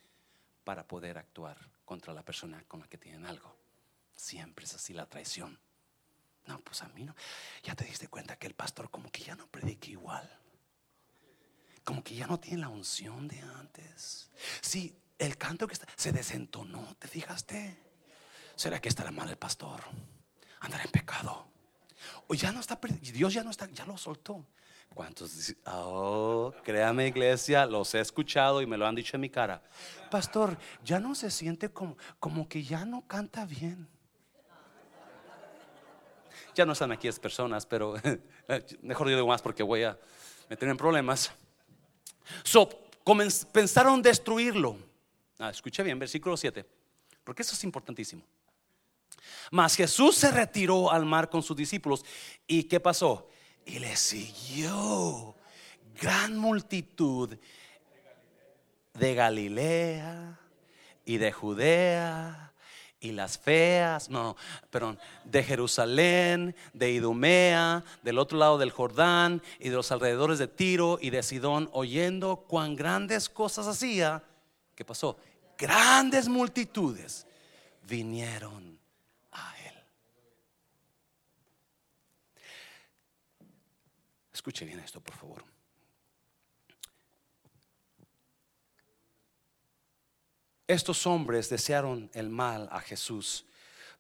para 0.64 0.88
poder 0.88 1.20
actuar 1.20 1.56
contra 1.86 2.14
la 2.14 2.26
persona 2.26 2.64
con 2.68 2.80
la 2.80 2.88
que 2.88 2.98
tienen 2.98 3.28
algo. 3.28 3.56
Siempre 4.16 4.66
es 4.66 4.74
así 4.74 4.92
la 4.92 5.06
traición. 5.06 5.60
No, 6.48 6.60
pues 6.62 6.82
a 6.82 6.88
mí 6.90 7.04
no. 7.04 7.16
Ya 7.62 7.76
te 7.76 7.86
diste 7.86 8.08
cuenta 8.08 8.38
que 8.38 8.48
el 8.48 8.56
pastor 8.56 8.90
como 8.90 9.12
que 9.12 9.24
ya 9.24 9.36
no 9.36 9.46
predica 9.46 9.88
igual. 9.88 10.28
Como 11.84 12.04
que 12.04 12.16
ya 12.16 12.26
no 12.26 12.40
tiene 12.40 12.62
la 12.62 12.70
unción 12.70 13.28
de 13.28 13.40
antes. 13.40 14.32
Sí, 14.62 14.98
el 15.20 15.38
canto 15.38 15.68
que 15.68 15.74
está, 15.74 15.88
se 15.96 16.12
desentonó, 16.12 16.96
¿te 16.98 17.08
fijaste? 17.08 17.78
¿Será 18.56 18.82
que 18.82 18.90
estará 18.90 19.12
mal 19.12 19.30
el 19.30 19.38
pastor? 19.38 19.84
Andará 20.62 20.84
en 20.86 20.92
pecado. 20.92 21.55
O 22.28 22.34
ya 22.34 22.52
no 22.52 22.60
está, 22.60 22.80
Dios 23.02 23.34
ya 23.34 23.44
no 23.44 23.52
está, 23.52 23.70
ya 23.70 23.86
lo 23.86 23.98
soltó. 23.98 24.46
¿Cuántos? 24.94 25.54
Oh, 25.66 26.54
créame 26.64 27.08
iglesia, 27.08 27.66
los 27.66 27.94
he 27.96 28.00
escuchado 28.00 28.62
y 28.62 28.66
me 28.66 28.78
lo 28.78 28.88
han 28.88 28.96
dicho 28.96 29.18
en 29.18 29.22
mi 29.22 29.30
cara. 29.30 29.62
Pastor, 30.10 30.58
ya 30.84 31.00
no 31.00 31.16
se 31.16 31.30
siente 31.32 31.70
como, 31.70 31.98
como 32.20 32.48
que 32.48 32.64
ya 32.64 32.86
no 32.86 33.06
canta 33.06 33.46
bien. 33.46 33.88
Ya 36.54 36.66
no 36.66 36.72
están 36.72 36.94
aquí 36.94 37.08
las 37.08 37.20
personas, 37.20 37.66
pero 37.66 37.96
mejor 38.82 39.10
digo 39.10 39.28
más 39.28 39.42
porque 39.42 39.64
voy 39.64 39.84
a 39.84 39.98
meter 40.50 40.70
en 40.70 40.78
problemas. 40.78 41.32
So, 42.44 42.70
pensaron 43.52 44.02
destruirlo. 44.02 44.78
Ah, 45.38 45.50
escuche 45.50 45.84
bien, 45.84 46.00
versículo 46.00 46.38
7, 46.38 46.66
porque 47.24 47.42
eso 47.42 47.54
es 47.54 47.64
importantísimo. 47.66 48.24
Mas 49.52 49.76
Jesús 49.76 50.16
se 50.16 50.32
retiró 50.32 50.92
al 50.92 51.06
mar 51.06 51.30
con 51.30 51.44
sus 51.44 51.56
discípulos. 51.56 52.06
¿Y 52.48 52.64
qué 52.64 52.80
pasó? 52.80 53.30
Y 53.66 53.80
le 53.80 53.96
siguió 53.96 55.36
gran 56.02 56.38
multitud 56.38 57.38
de 58.94 59.16
Galilea 59.16 60.40
y 61.06 61.18
de 61.18 61.32
Judea 61.32 62.54
y 63.00 63.12
las 63.12 63.38
feas, 63.38 64.10
no, 64.10 64.36
perdón, 64.72 64.98
de 65.26 65.44
Jerusalén, 65.44 66.56
de 66.74 66.92
Idumea, 66.92 67.84
del 68.02 68.18
otro 68.18 68.38
lado 68.38 68.58
del 68.58 68.72
Jordán 68.72 69.44
y 69.60 69.70
de 69.70 69.76
los 69.76 69.92
alrededores 69.92 70.40
de 70.40 70.48
Tiro 70.48 70.98
y 71.02 71.12
de 71.12 71.22
Sidón, 71.22 71.70
oyendo 71.72 72.38
cuán 72.48 72.76
grandes 72.76 73.30
cosas 73.30 73.68
hacía 73.68 74.24
¿Qué 74.76 74.84
pasó? 74.84 75.18
Grandes 75.58 76.28
multitudes 76.28 77.26
vinieron 77.84 78.78
a 79.32 79.56
él. 79.66 79.74
Escuche 84.36 84.66
bien 84.66 84.82
esto, 84.82 85.00
por 85.00 85.16
favor. 85.16 85.46
Estos 90.68 91.08
hombres 91.08 91.50
desearon 91.50 92.12
el 92.14 92.30
mal 92.30 92.68
a 92.70 92.82
Jesús 92.82 93.46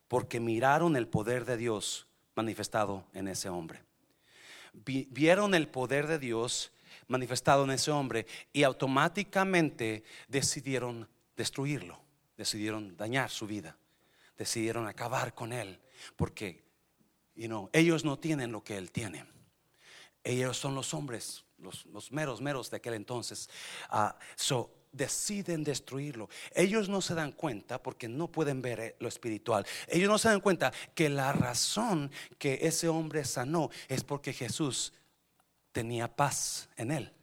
porque 0.09 0.41
miraron 0.41 0.97
el 0.97 1.07
poder 1.07 1.45
de 1.45 1.55
Dios 1.55 2.07
manifestado 2.35 3.05
en 3.13 3.29
ese 3.29 3.47
hombre. 3.47 3.81
Vieron 4.73 5.55
el 5.55 5.69
poder 5.69 6.05
de 6.05 6.19
Dios 6.19 6.73
manifestado 7.07 7.63
en 7.63 7.71
ese 7.71 7.91
hombre 7.91 8.27
y 8.51 8.63
automáticamente 8.63 10.03
decidieron 10.27 11.07
destruirlo, 11.37 11.97
decidieron 12.35 12.97
dañar 12.97 13.29
su 13.29 13.47
vida, 13.47 13.77
decidieron 14.37 14.85
acabar 14.85 15.33
con 15.33 15.53
él, 15.53 15.79
porque 16.17 16.61
ellos 17.71 18.03
no 18.03 18.19
tienen 18.19 18.51
lo 18.51 18.61
que 18.65 18.75
él 18.75 18.91
tiene. 18.91 19.34
Ellos 20.25 20.57
son 20.57 20.73
los 20.73 20.93
hombres, 20.95 21.45
los, 21.59 22.11
meros, 22.11 22.41
meros 22.41 22.71
de 22.71 22.77
aquel 22.77 22.95
entonces. 22.95 23.47
Ah, 23.89 24.17
so, 24.35 24.71
deciden 24.91 25.63
destruirlo. 25.63 26.29
Ellos 26.55 26.89
no 26.89 26.99
se 26.99 27.13
dan 27.13 27.31
cuenta 27.31 27.81
porque 27.81 28.07
no 28.07 28.31
pueden 28.31 28.59
ver 28.61 28.79
eh, 28.79 28.95
lo 28.99 29.07
espiritual. 29.07 29.67
Ellos 29.87 30.09
no 30.09 30.17
se 30.17 30.29
dan 30.29 30.41
cuenta 30.41 30.73
que 30.95 31.09
la 31.09 31.31
razón 31.31 32.11
que 32.39 32.59
ese 32.63 32.87
hombre 32.87 33.23
sanó 33.23 33.69
es 33.87 34.03
porque 34.03 34.33
Jesús 34.33 34.93
tenía 35.71 36.13
paz 36.13 36.69
en 36.75 36.91
él. 36.91 37.13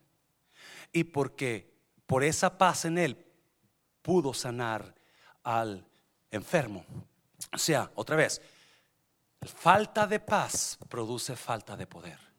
Y 0.93 1.03
porque 1.03 1.73
por 2.07 2.23
esa 2.23 2.57
paz 2.57 2.85
en 2.85 2.99
él 2.99 3.27
pudo 4.01 4.33
sanar 4.33 4.95
al 5.43 5.85
enfermo. 6.31 6.85
O 7.53 7.59
sea, 7.59 7.91
otra 7.97 8.15
vez, 8.15 8.41
falta 9.43 10.07
de 10.07 10.21
paz 10.21 10.79
produce 10.89 11.35
falta 11.35 11.77
de 11.77 11.89
poder. 11.89 12.32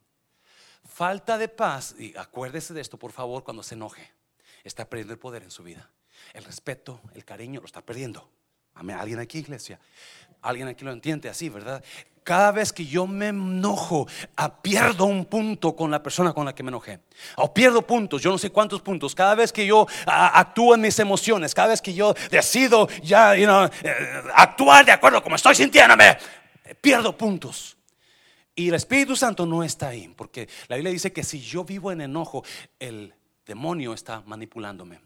Falta 0.84 1.38
de 1.38 1.48
paz, 1.48 1.96
y 1.98 2.16
acuérdese 2.18 2.74
de 2.74 2.82
esto 2.82 2.98
por 2.98 3.12
favor 3.12 3.44
cuando 3.44 3.64
se 3.64 3.76
enoje, 3.76 4.12
está 4.64 4.86
perdiendo 4.86 5.14
el 5.14 5.20
poder 5.20 5.44
en 5.44 5.52
su 5.52 5.64
vida. 5.64 5.90
El 6.34 6.44
respeto, 6.44 7.02
el 7.14 7.26
cariño 7.26 7.60
lo 7.60 7.66
está 7.66 7.82
perdiendo. 7.82 8.30
¿Alguien 8.76 9.20
aquí, 9.20 9.40
iglesia? 9.40 9.80
Alguien 10.42 10.68
aquí 10.68 10.84
lo 10.84 10.92
entiende 10.92 11.30
así, 11.30 11.50
¿verdad? 11.50 11.84
cada 12.24 12.52
vez 12.52 12.74
que 12.74 12.86
yo 12.86 13.06
me 13.06 13.28
enojo, 13.28 14.08
ah, 14.38 14.62
pierdo 14.62 15.06
un 15.06 15.26
punto 15.26 15.76
con 15.76 15.92
la 15.92 16.02
persona 16.02 16.34
con 16.34 16.46
la 16.46 16.56
que 16.56 16.64
me 16.64 16.70
enojé. 16.70 17.00
O 17.36 17.54
pierdo 17.54 17.82
puntos, 17.82 18.22
yo 18.22 18.32
no 18.32 18.38
sé 18.38 18.50
cuántos 18.50 18.82
puntos. 18.82 19.14
Cada 19.14 19.36
vez 19.36 19.52
que 19.52 19.66
yo 19.66 19.86
ah, 20.06 20.40
actúo 20.40 20.76
en 20.76 20.82
mis 20.82 20.98
emociones, 21.00 21.54
cada 21.54 21.70
vez 21.70 21.82
que 21.82 21.94
yo 21.94 22.14
decido 22.32 22.88
ya 23.02 23.36
you 23.36 23.48
eh, 23.84 24.24
actuar 24.36 24.86
de 24.86 24.92
acuerdo 24.92 25.22
como 25.22 25.36
estoy 25.36 25.56
sintiéndome, 25.56 26.18
pierdo 26.82 27.16
puntos. 27.16 27.78
Y 28.56 28.70
el 28.70 28.76
Espíritu 28.76 29.16
Santo 29.16 29.46
no 29.46 29.64
está 29.64 29.90
ahí, 29.90 30.14
porque 30.16 30.48
la 30.68 30.76
Biblia 30.76 30.92
dice 30.92 31.12
que 31.12 31.24
si 31.24 31.42
yo 31.42 31.64
vivo 31.64 31.92
en 31.92 32.02
enojo, 32.02 32.44
el 32.80 33.14
demonio 33.46 33.94
está 33.94 34.22
manipulándome. 34.26 35.00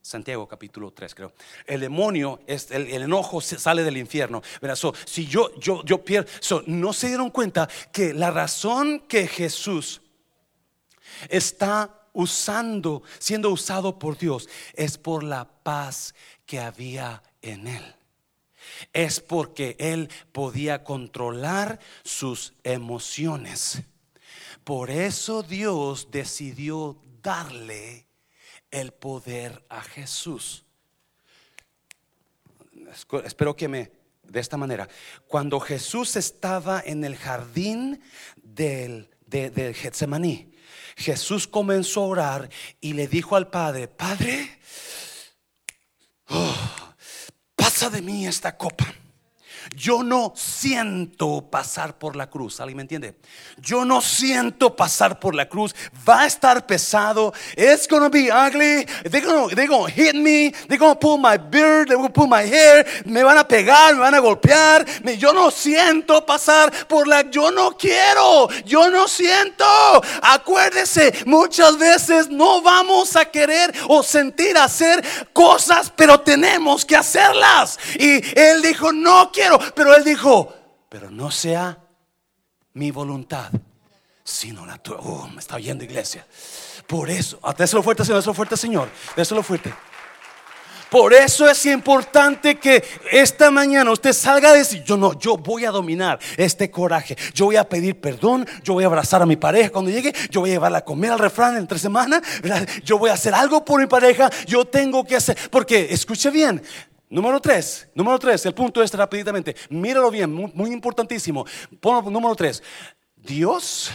Santiago 0.00 0.48
capítulo 0.48 0.90
3, 0.90 1.14
creo. 1.14 1.32
El 1.66 1.80
demonio, 1.80 2.40
es, 2.46 2.70
el, 2.70 2.90
enojo 2.90 3.42
sale 3.42 3.82
del 3.82 3.98
infierno. 3.98 4.42
si 5.04 5.26
yo, 5.26 5.54
yo, 5.58 5.84
yo 5.84 6.02
pierdo, 6.02 6.30
no 6.66 6.94
se 6.94 7.08
dieron 7.08 7.30
cuenta 7.30 7.68
que 7.92 8.14
la 8.14 8.30
razón 8.30 9.00
que 9.00 9.26
Jesús 9.26 10.00
está 11.28 12.08
usando, 12.14 13.02
siendo 13.18 13.50
usado 13.50 13.98
por 13.98 14.16
Dios, 14.16 14.48
es 14.72 14.96
por 14.96 15.22
la 15.22 15.46
paz 15.46 16.14
que 16.46 16.58
había 16.58 17.22
en 17.42 17.66
él. 17.66 17.97
Es 18.92 19.20
porque 19.20 19.76
él 19.78 20.10
podía 20.32 20.84
controlar 20.84 21.78
sus 22.04 22.54
emociones. 22.62 23.82
Por 24.64 24.90
eso 24.90 25.42
Dios 25.42 26.10
decidió 26.10 27.00
darle 27.22 28.06
el 28.70 28.92
poder 28.92 29.64
a 29.68 29.82
Jesús. 29.82 30.64
Espero 33.24 33.56
que 33.56 33.68
me 33.68 33.98
de 34.28 34.40
esta 34.40 34.56
manera. 34.56 34.88
Cuando 35.26 35.58
Jesús 35.60 36.16
estaba 36.16 36.82
en 36.84 37.04
el 37.04 37.16
jardín 37.16 38.00
del, 38.36 39.10
de, 39.26 39.74
Getsemaní, 39.74 40.52
Jesús 40.96 41.46
comenzó 41.46 42.02
a 42.02 42.06
orar 42.06 42.50
y 42.80 42.92
le 42.92 43.08
dijo 43.08 43.36
al 43.36 43.48
Padre, 43.48 43.88
Padre, 43.88 44.58
oh, 46.28 46.54
pasa 47.78 47.90
de 47.90 48.02
mí 48.02 48.26
esta 48.26 48.56
copa. 48.56 48.97
Yo 49.76 50.02
no 50.02 50.32
siento 50.36 51.48
pasar 51.50 51.98
por 51.98 52.16
la 52.16 52.28
cruz. 52.28 52.60
¿Alguien 52.60 52.76
me 52.76 52.82
entiende? 52.82 53.14
Yo 53.58 53.84
no 53.84 54.00
siento 54.00 54.74
pasar 54.74 55.20
por 55.20 55.34
la 55.34 55.48
cruz. 55.48 55.74
Va 56.08 56.22
a 56.22 56.26
estar 56.26 56.66
pesado. 56.66 57.32
It's 57.56 57.86
gonna 57.88 58.08
be 58.08 58.30
ugly. 58.30 58.86
They're 59.10 59.24
gonna, 59.24 59.54
they're 59.54 59.68
gonna 59.68 59.92
hit 59.92 60.14
me. 60.14 60.50
They're 60.68 60.78
gonna 60.78 60.98
pull 60.98 61.18
my 61.18 61.36
beard. 61.36 61.88
They're 61.88 61.96
gonna 61.96 62.12
pull 62.12 62.28
my 62.28 62.42
hair. 62.42 62.86
Me 63.04 63.22
van 63.22 63.38
a 63.38 63.46
pegar, 63.46 63.94
me 63.94 64.00
van 64.00 64.14
a 64.14 64.20
golpear. 64.20 64.86
Yo 65.18 65.32
no 65.32 65.50
siento 65.50 66.24
pasar 66.24 66.72
por 66.86 67.06
la. 67.06 67.22
Yo 67.30 67.50
no 67.50 67.76
quiero. 67.76 68.48
Yo 68.64 68.90
no 68.90 69.06
siento. 69.06 69.64
Acuérdese, 70.22 71.12
muchas 71.26 71.78
veces 71.78 72.28
no 72.28 72.62
vamos 72.62 73.16
a 73.16 73.24
querer 73.26 73.72
o 73.88 74.02
sentir 74.02 74.56
hacer 74.56 75.04
cosas, 75.32 75.92
pero 75.94 76.20
tenemos 76.20 76.84
que 76.84 76.96
hacerlas. 76.96 77.78
Y 77.98 78.22
él 78.38 78.62
dijo, 78.62 78.92
no 78.92 79.30
quiero. 79.32 79.57
Pero 79.74 79.94
él 79.94 80.04
dijo, 80.04 80.52
pero 80.88 81.10
no 81.10 81.30
sea 81.30 81.78
mi 82.74 82.90
voluntad, 82.90 83.50
sino 84.24 84.66
la 84.66 84.78
tuya. 84.78 84.98
Oh, 85.00 85.28
me 85.28 85.40
está 85.40 85.56
oyendo 85.56 85.84
iglesia. 85.84 86.26
Por 86.86 87.10
eso, 87.10 87.38
lo 87.42 87.82
fuerte, 87.82 88.04
Señor, 88.04 88.26
lo 88.26 88.34
fuerte, 88.34 88.56
Señor. 88.56 88.88
lo 89.16 89.42
fuerte. 89.42 89.74
Por 90.90 91.12
eso 91.12 91.48
es 91.48 91.66
importante 91.66 92.58
que 92.58 92.82
esta 93.12 93.50
mañana 93.50 93.90
usted 93.90 94.14
salga 94.14 94.50
a 94.50 94.54
decir, 94.54 94.82
yo 94.84 94.96
no, 94.96 95.18
yo 95.18 95.36
voy 95.36 95.66
a 95.66 95.70
dominar 95.70 96.18
este 96.38 96.70
coraje. 96.70 97.16
Yo 97.34 97.46
voy 97.46 97.56
a 97.56 97.68
pedir 97.68 98.00
perdón, 98.00 98.46
yo 98.62 98.72
voy 98.72 98.84
a 98.84 98.86
abrazar 98.86 99.20
a 99.20 99.26
mi 99.26 99.36
pareja 99.36 99.70
cuando 99.70 99.90
llegue, 99.90 100.14
yo 100.30 100.40
voy 100.40 100.50
a 100.50 100.52
llevarla 100.54 100.78
a 100.78 100.84
comer 100.84 101.12
al 101.12 101.18
refrán 101.18 101.58
entre 101.58 101.78
semana, 101.78 102.22
yo 102.84 102.98
voy 102.98 103.10
a 103.10 103.14
hacer 103.14 103.34
algo 103.34 103.64
por 103.64 103.80
mi 103.80 103.86
pareja, 103.86 104.30
yo 104.46 104.64
tengo 104.64 105.04
que 105.04 105.16
hacer, 105.16 105.36
porque 105.50 105.88
escuche 105.90 106.30
bien, 106.30 106.62
Número 107.10 107.40
tres, 107.40 107.88
número 107.94 108.18
tres, 108.18 108.44
el 108.44 108.54
punto 108.54 108.82
es 108.82 108.92
rápidamente, 108.92 109.56
míralo 109.70 110.10
bien, 110.10 110.30
muy, 110.32 110.72
importantísimo. 110.72 111.46
número 111.82 112.34
tres, 112.34 112.62
Dios 113.16 113.90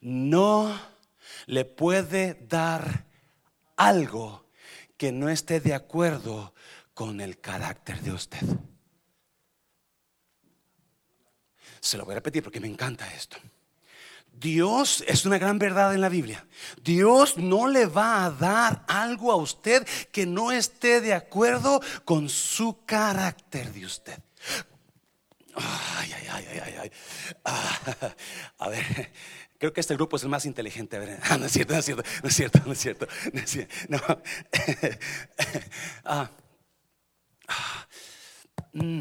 no 0.00 0.80
le 1.46 1.64
puede 1.66 2.46
dar 2.48 3.06
algo 3.76 4.46
que 4.96 5.12
no 5.12 5.28
esté 5.28 5.60
de 5.60 5.74
acuerdo 5.74 6.54
con 6.94 7.20
el 7.20 7.38
carácter 7.38 8.00
de 8.00 8.12
usted. 8.12 8.40
Se 11.80 11.98
lo 11.98 12.04
voy 12.04 12.12
a 12.12 12.16
repetir 12.16 12.42
porque 12.42 12.60
me 12.60 12.68
encanta 12.68 13.12
esto. 13.12 13.36
Dios 14.42 15.04
es 15.06 15.24
una 15.24 15.38
gran 15.38 15.58
verdad 15.58 15.94
en 15.94 16.00
la 16.00 16.08
Biblia. 16.08 16.44
Dios 16.82 17.36
no 17.38 17.68
le 17.68 17.86
va 17.86 18.24
a 18.24 18.30
dar 18.30 18.84
algo 18.88 19.30
a 19.30 19.36
usted 19.36 19.86
que 20.10 20.26
no 20.26 20.50
esté 20.50 21.00
de 21.00 21.14
acuerdo 21.14 21.80
con 22.04 22.28
su 22.28 22.84
carácter 22.84 23.72
de 23.72 23.86
usted. 23.86 24.18
Ay, 25.54 26.12
ay, 26.12 26.26
ay, 26.30 26.60
ay, 26.64 26.74
ay. 26.80 26.92
Ah, 27.44 27.80
a 28.58 28.68
ver, 28.68 29.12
creo 29.58 29.72
que 29.72 29.80
este 29.80 29.94
grupo 29.94 30.16
es 30.16 30.24
el 30.24 30.28
más 30.28 30.44
inteligente. 30.44 30.96
A 30.96 31.00
ver, 31.00 31.20
no 31.38 31.46
es 31.46 31.52
cierto, 31.52 31.74
no 31.74 31.78
es 31.78 31.84
cierto, 31.84 32.02
no 32.22 32.28
es 32.28 32.34
cierto, 32.34 32.60
no 32.64 32.72
es 32.72 32.80
cierto. 32.80 33.06
No 33.32 33.40
es 33.40 33.50
cierto, 33.50 33.74
no. 33.88 34.00
Ah, 36.04 36.30
ah, 37.48 37.86
mm. 38.72 38.98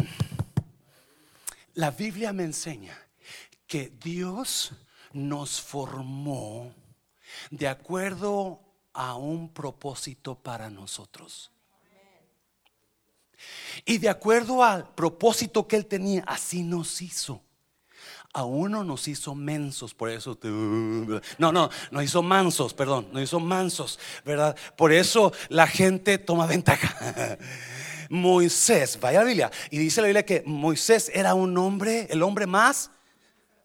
La 1.76 1.92
Biblia 1.92 2.34
me 2.34 2.44
enseña 2.44 2.98
que 3.66 3.94
Dios 4.04 4.74
nos 5.14 5.62
formó 5.62 6.74
de 7.50 7.68
acuerdo 7.68 8.60
a 8.94 9.16
un 9.16 9.50
propósito 9.50 10.36
para 10.36 10.70
nosotros. 10.70 11.52
Y 13.86 13.98
de 13.98 14.10
acuerdo 14.10 14.64
al 14.64 14.94
propósito 14.94 15.68
que 15.68 15.76
Él 15.76 15.86
tenía, 15.86 16.24
así 16.28 16.64
nos 16.64 17.02
hizo. 17.02 17.42
A 18.34 18.46
uno 18.46 18.84
nos 18.84 19.08
hizo 19.08 19.36
mensos, 19.36 19.94
por 19.94 20.10
eso. 20.10 20.38
No, 21.38 21.52
no, 21.52 21.70
nos 21.90 22.04
hizo 22.04 22.22
mansos, 22.22 22.74
perdón, 22.74 23.10
nos 23.12 23.24
hizo 23.24 23.40
mansos, 23.40 24.00
¿verdad? 24.24 24.56
Por 24.78 24.94
eso 24.94 25.34
la 25.50 25.68
gente 25.68 26.18
toma 26.18 26.46
ventaja. 26.46 27.38
Moisés, 28.10 29.00
vaya 29.00 29.20
la 29.20 29.26
Biblia, 29.26 29.52
y 29.70 29.78
dice 29.78 30.02
la 30.02 30.08
Biblia 30.08 30.26
que 30.26 30.44
Moisés 30.46 31.10
era 31.14 31.34
un 31.34 31.58
hombre, 31.58 32.08
el 32.10 32.24
hombre 32.24 32.46
más 32.46 32.92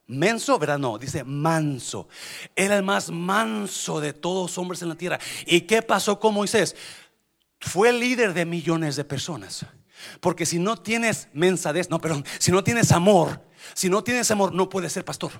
Menso, 0.09 0.59
¿verdad? 0.59 0.79
No, 0.79 0.99
dice 0.99 1.25
manso. 1.25 2.09
Era 2.55 2.77
el 2.77 2.83
más 2.83 3.11
manso 3.11 4.01
de 4.01 4.13
todos 4.13 4.51
los 4.51 4.59
hombres 4.59 4.83
en 4.83 4.89
la 4.89 4.95
tierra. 4.95 5.19
¿Y 5.47 5.63
qué 5.63 5.83
pasó 5.83 6.21
con 6.21 6.35
Moisés? 6.35 6.77
Fue 7.61 7.93
líder 7.93 8.33
de 8.33 8.45
millones 8.45 8.97
de 8.97 9.05
personas. 9.05 9.67
Porque 10.21 10.47
si 10.47 10.59
no 10.59 10.77
tienes 10.77 11.29
mensadez, 11.33 11.91
no, 11.91 12.01
perdón, 12.01 12.25
si 12.39 12.53
no 12.53 12.63
tienes 12.63 12.93
amor, 12.93 13.43
si 13.75 13.89
no 13.89 14.05
tienes 14.05 14.31
amor, 14.31 14.53
no 14.53 14.69
puedes 14.69 14.93
ser 14.93 15.05
pastor. 15.05 15.33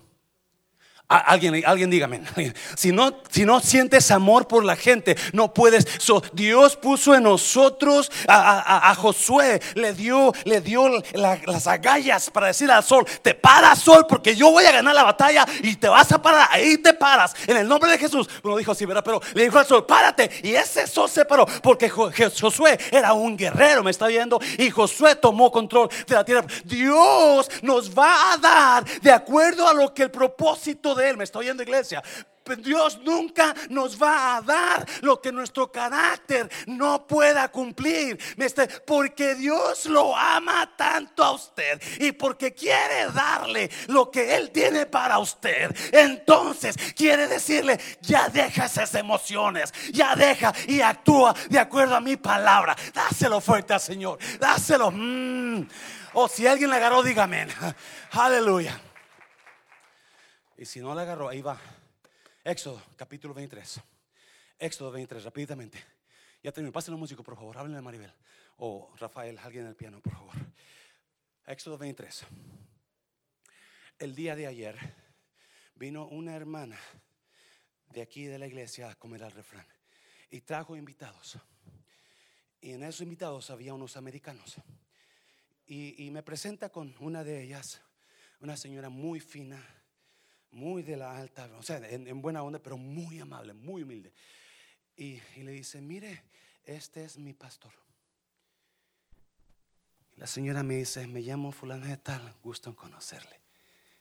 Alguien, 1.09 1.63
alguien 1.65 1.91
dígame. 1.91 2.23
Si 2.77 2.93
no, 2.93 3.21
si 3.31 3.45
no 3.45 3.61
sientes 3.61 4.11
amor 4.11 4.49
por 4.49 4.65
la 4.65 4.77
gente, 4.77 5.17
no 5.33 5.53
puedes. 5.53 5.87
Dios 6.33 6.77
puso 6.77 7.15
en 7.15 7.23
nosotros 7.23 8.11
a, 8.29 8.95
Josué, 8.97 9.61
le 9.75 9.93
dio, 9.93 10.33
le 10.45 10.61
dio 10.61 10.89
las 11.15 11.67
agallas 11.67 12.31
para 12.31 12.49
decir 12.49 12.71
al 12.71 12.83
sol: 12.83 13.07
Te 13.23 13.35
paras, 13.35 13.81
sol, 13.81 14.07
porque 14.09 14.35
yo 14.35 14.51
voy 14.51 14.65
a 14.65 14.73
ganar 14.73 14.95
la 14.95 15.05
batalla 15.05 15.47
y 15.63 15.77
te 15.77 15.89
vas 15.89 16.11
a 16.13 16.21
parar. 16.21 16.49
Ahí 16.51 16.79
te 16.79 16.93
paras. 16.93 17.35
En 17.47 17.57
el 17.57 17.69
nombre 17.69 17.91
de 17.91 17.99
Jesús. 17.99 18.29
Lo 18.43 18.57
dijo 18.57 18.73
así, 18.73 18.85
¿verdad? 18.85 19.05
Pero 19.05 19.21
le 19.35 19.45
dijo 19.45 19.59
al 19.59 19.67
sol: 19.67 19.87
Párate. 19.87 20.31
Y 20.43 20.55
ese 20.55 20.87
sol 20.87 21.09
se 21.09 21.25
paró 21.25 21.47
porque 21.63 21.89
Josué 21.89 22.79
era 22.91 23.13
un 23.13 23.37
guerrero, 23.37 23.83
me 23.83 23.91
está 23.91 24.09
viendo. 24.09 24.41
Y 24.59 24.71
Josué 24.71 25.15
tomó 25.15 25.53
control 25.53 25.89
de 26.07 26.15
la 26.15 26.25
tierra. 26.25 26.47
Dios 26.65 27.49
nos 27.63 27.97
va 27.97 28.33
a 28.33 28.37
dar 28.39 28.85
de 29.01 29.13
acuerdo 29.13 29.69
a 29.69 29.75
lo 29.75 29.95
que 29.95 30.05
el 30.05 30.11
propósito 30.11 30.96
de 30.97 31.11
Él. 31.11 31.17
Me 31.17 31.25
estoy 31.25 31.47
oyendo, 31.47 31.63
iglesia. 31.63 32.03
Dios 32.55 33.01
nunca 33.03 33.55
nos 33.71 34.01
va 34.01 34.37
a 34.37 34.43
dar 34.43 34.87
lo 35.01 35.21
que 35.21 35.33
nuestro 35.33 35.73
carácter 35.73 36.49
no 36.67 37.07
pueda 37.07 37.49
cumplir. 37.49 38.19
Porque 38.87 39.35
Dios 39.35 39.87
lo 39.87 40.15
ama 40.17 40.71
tanto 40.77 41.25
a 41.25 41.33
usted 41.33 41.83
y 41.99 42.13
porque 42.13 42.55
quiere 42.55 43.11
darle 43.13 43.71
lo 43.89 44.11
que 44.11 44.37
Él 44.37 44.51
tiene 44.51 44.87
para 44.87 45.19
usted. 45.19 45.75
Entonces 45.93 46.77
quiere 46.95 47.27
decirle, 47.27 47.81
ya 48.01 48.29
deja 48.29 48.67
esas 48.67 48.95
emociones, 48.95 49.73
ya 49.93 50.15
deja 50.15 50.53
y 50.69 50.81
actúa 50.81 51.35
de 51.49 51.59
acuerdo 51.59 51.97
a 51.97 52.01
mi 52.01 52.17
palabra. 52.17 52.77
Dáselo 52.95 53.41
fuerte 53.41 53.75
al 53.75 53.81
Señor, 53.81 54.19
dáselo. 54.39 54.91
Mm. 54.93 55.67
O 56.15 56.29
si 56.29 56.47
alguien 56.47 56.71
le 56.71 56.77
agarró, 56.77 57.03
dígame. 57.03 57.47
Aleluya. 58.13 58.81
Y 60.59 60.65
si 60.65 60.81
no 60.81 60.95
la 60.95 61.03
agarró, 61.03 61.29
ahí 61.29 61.43
va. 61.43 61.61
Éxodo, 62.43 62.83
capítulo 62.97 63.35
23. 63.35 63.79
Éxodo 64.59 64.91
23, 64.91 65.25
rápidamente. 65.25 65.79
Ya 66.43 66.51
termino. 66.51 66.73
Pasen 66.73 66.93
los 66.93 67.01
músicos, 67.01 67.25
por 67.25 67.37
favor. 67.37 67.59
Háblenle 67.59 67.79
a 67.79 67.83
Maribel. 67.83 68.13
O 68.57 68.91
Rafael, 68.97 69.39
alguien 69.39 69.65
en 69.65 69.71
el 69.71 69.77
piano, 69.77 70.01
por 70.01 70.15
favor. 70.15 70.35
Éxodo 71.47 71.77
23. 71.77 72.25
El 73.99 74.15
día 74.15 74.35
de 74.35 74.47
ayer 74.47 74.79
vino 75.75 76.07
una 76.09 76.35
hermana 76.35 76.79
de 77.91 78.01
aquí 78.01 78.25
de 78.25 78.39
la 78.39 78.47
iglesia 78.47 78.91
a 78.91 78.95
comer 78.95 79.25
al 79.25 79.33
refrán 79.33 79.67
y 80.31 80.41
trajo 80.41 80.75
invitados. 80.75 81.39
Y 82.63 82.73
en 82.73 82.83
esos 82.83 83.03
invitados 83.03 83.51
había 83.51 83.75
unos 83.75 83.99
americanos. 83.99 84.57
Y 85.67 86.09
me 86.11 86.23
presenta 86.23 86.71
con 86.71 86.95
una 87.01 87.25
de 87.25 87.43
ellas, 87.43 87.83
una 88.41 88.57
señora 88.57 88.89
muy 88.89 89.21
fina, 89.21 89.63
muy 90.57 90.83
de 90.83 90.97
la 90.97 91.15
alta, 91.15 91.51
o 91.59 91.63
sea, 91.63 91.77
en, 91.77 92.23
buena 92.23 92.43
onda, 92.43 92.59
pero 92.59 92.79
muy 92.79 93.21
amable, 93.21 93.53
muy 93.53 93.83
humilde. 93.83 94.11
Y, 94.97 95.21
le 95.37 95.53
dice, 95.53 95.83
mire, 95.83 96.23
este 96.65 97.05
es 97.05 97.19
mi 97.19 97.35
pastor. 97.35 97.73
La 100.17 100.27
señora 100.27 100.63
me 100.63 100.77
dice, 100.77 101.07
me 101.07 101.21
llamo 101.21 101.53
fulana 101.53 102.01
gusto 102.43 102.71
en 102.71 102.75
conocerle. 102.75 103.39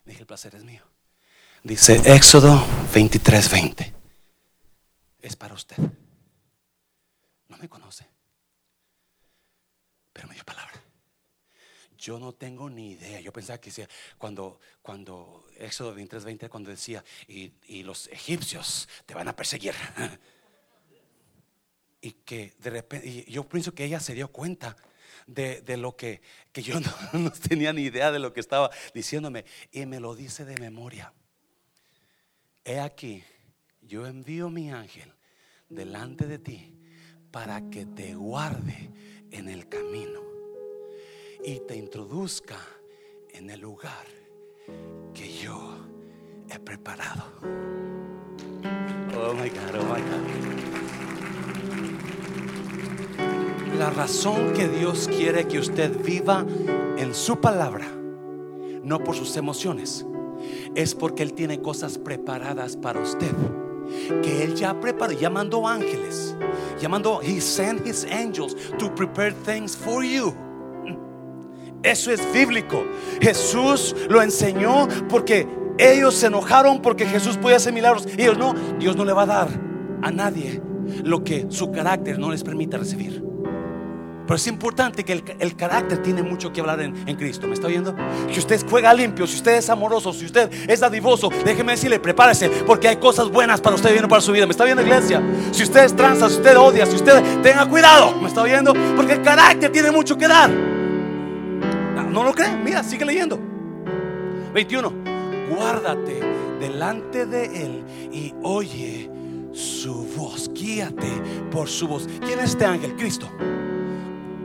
Le 0.06 0.12
dije, 0.12 0.22
el 0.22 0.28
placer 0.28 0.56
es 0.56 0.64
mío. 0.64 0.84
Dice 1.62 2.02
Éxodo 2.06 2.66
23, 2.94 3.52
20. 3.52 3.94
Es 5.22 5.36
para 5.36 5.56
usted. 5.56 5.78
No 7.50 7.58
me 7.58 7.68
conoce, 7.68 8.08
pero 10.14 10.30
me 10.30 10.36
dio 10.36 10.46
palabra. 10.46 10.85
Yo 12.06 12.20
no 12.20 12.34
tengo 12.34 12.70
ni 12.70 12.92
idea. 12.92 13.20
Yo 13.20 13.34
pensaba 13.34 13.60
que 13.60 13.72
decía, 13.72 13.90
cuando, 14.20 14.60
cuando 14.84 15.48
Éxodo 15.58 15.96
23:20, 15.96 16.50
cuando 16.50 16.70
decía, 16.70 17.04
y, 17.28 17.82
los 17.82 18.10
egipcios 18.10 18.88
te 19.08 19.16
van 19.16 19.28
a 19.28 19.36
perseguir. 19.36 19.74
y 22.02 22.12
que 22.12 22.54
de 22.60 22.70
repente, 22.70 23.26
yo 23.28 23.50
pienso 23.50 23.74
que 23.74 23.86
ella 23.86 24.00
se 24.00 24.14
dio 24.14 24.28
cuenta 24.28 24.76
de, 25.26 25.64
lo 25.78 25.96
que, 25.96 26.22
que 26.52 26.62
yo 26.62 26.80
no, 26.80 26.92
no, 27.14 27.32
tenía 27.32 27.74
ni 27.74 27.82
idea 27.82 28.12
de 28.12 28.20
lo 28.20 28.34
que 28.34 28.40
estaba 28.40 28.70
diciéndome. 28.94 29.44
Y 29.72 29.88
me 29.88 30.00
lo 30.00 30.14
dice 30.14 30.46
de 30.46 30.58
memoria. 30.58 31.12
He 32.64 32.82
aquí, 32.82 33.24
yo 33.82 34.06
envío 34.06 34.52
mi 34.52 34.72
ángel 34.72 35.12
delante 35.70 36.28
de 36.28 36.38
ti 36.38 36.72
para 37.32 37.68
que 37.72 37.88
te 37.88 38.14
guarde 38.14 38.92
en 39.32 39.50
el 39.50 39.68
camino 39.68 40.35
y 41.46 41.60
te 41.60 41.76
introduzca 41.76 42.58
en 43.32 43.52
el 43.52 43.60
lugar 43.60 44.06
que 45.14 45.32
yo 45.32 45.78
he 46.50 46.58
preparado. 46.58 47.24
Oh 49.16 49.34
my 49.34 49.50
God, 49.50 49.76
oh 49.80 49.84
my 49.84 50.02
God. 50.02 50.26
La 53.78 53.92
razón 53.92 54.54
que 54.54 54.68
Dios 54.68 55.08
quiere 55.08 55.48
que 55.48 55.60
usted 55.60 55.96
viva 56.04 56.44
en 56.98 57.14
su 57.14 57.40
palabra, 57.40 57.86
no 58.84 59.04
por 59.04 59.16
sus 59.16 59.38
emociones, 59.38 60.04
es 60.74 60.96
porque 60.96 61.22
Él 61.22 61.34
tiene 61.34 61.62
cosas 61.62 62.00
preparadas 62.00 62.76
para 62.76 63.02
usted. 63.02 63.32
Que 64.24 64.44
Él 64.44 64.56
ya 64.56 64.80
preparó, 64.80 65.12
ya 65.14 65.30
mandó 65.30 65.68
ángeles, 65.68 66.36
ya 66.82 66.90
mandó, 66.90 67.22
He 67.22 67.40
sent 67.40 67.86
His 67.86 68.04
angels 68.06 68.56
to 68.80 68.90
prepare 68.96 69.32
things 69.32 69.76
for 69.76 70.04
you. 70.04 70.45
Eso 71.86 72.12
es 72.12 72.34
bíblico. 72.34 72.84
Jesús 73.22 73.96
lo 74.10 74.22
enseñó 74.22 74.88
porque 75.08 75.48
ellos 75.78 76.16
se 76.16 76.28
enojaron 76.28 76.82
porque 76.82 77.06
Jesús 77.06 77.38
podía 77.38 77.58
hacer 77.58 77.74
milagros. 77.74 78.08
Y 78.18 78.24
ellos 78.24 78.38
no, 78.40 78.54
Dios 78.80 78.96
no 78.96 79.06
le 79.06 79.14
va 79.14 79.22
a 79.22 79.28
dar 79.28 79.48
a 80.02 80.12
nadie 80.12 80.62
lo 81.04 81.24
que 81.24 81.46
su 81.50 81.72
carácter 81.72 82.18
no 82.18 82.32
les 82.32 82.44
permite 82.44 82.78
recibir. 82.78 83.24
Pero 84.26 84.38
es 84.38 84.48
importante 84.48 85.04
que 85.04 85.24
el, 85.38 85.56
carácter 85.56 86.02
tiene 86.02 86.24
mucho 86.24 86.52
que 86.52 86.60
hablar 86.60 86.82
en, 86.82 87.16
Cristo. 87.16 87.46
¿Me 87.46 87.54
está 87.54 87.68
viendo? 87.68 87.96
Si 88.32 88.40
usted 88.40 88.60
juega 88.68 88.92
limpio, 88.92 89.28
si 89.28 89.36
usted 89.36 89.58
es 89.58 89.70
amoroso, 89.70 90.12
si 90.12 90.26
usted 90.26 90.50
es 90.68 90.80
dadivoso, 90.80 91.30
déjeme 91.44 91.74
decirle, 91.74 92.00
prepárese, 92.00 92.50
porque 92.50 92.88
hay 92.88 92.96
cosas 92.96 93.30
buenas 93.30 93.62
para 93.62 93.76
usted 93.76 93.96
y 93.96 94.08
para 94.08 94.22
su 94.22 94.32
vida. 94.32 94.48
¿Me 94.48 94.52
está 94.52 94.64
viendo, 94.66 94.82
iglesia? 94.82 95.22
Si 95.52 95.62
usted 95.62 95.84
es 95.84 95.96
tranza, 95.96 96.28
si 96.30 96.38
usted 96.38 96.58
odia, 96.58 96.88
si 96.88 96.96
usted 96.96 97.42
tenga 97.44 97.68
cuidado, 97.68 98.20
¿me 98.20 98.28
está 98.28 98.42
viendo? 98.42 98.74
Porque 98.96 99.14
el 99.14 99.22
carácter 99.22 99.72
tiene 99.72 99.92
mucho 99.92 100.18
que 100.18 100.28
dar. 100.28 100.75
¿No 102.16 102.24
lo 102.24 102.34
cree? 102.34 102.56
Mira, 102.56 102.82
sigue 102.82 103.04
leyendo. 103.04 103.38
21. 104.54 104.94
Guárdate 105.50 106.22
delante 106.62 107.26
de 107.26 107.44
Él 107.44 107.84
y 108.10 108.34
oye 108.42 109.12
su 109.52 110.06
voz. 110.16 110.50
Guíate 110.54 111.12
por 111.52 111.68
su 111.68 111.90
voz. 111.90 112.08
¿Quién 112.26 112.40
es 112.40 112.52
este 112.52 112.64
ángel? 112.64 112.96
Cristo. 112.96 113.30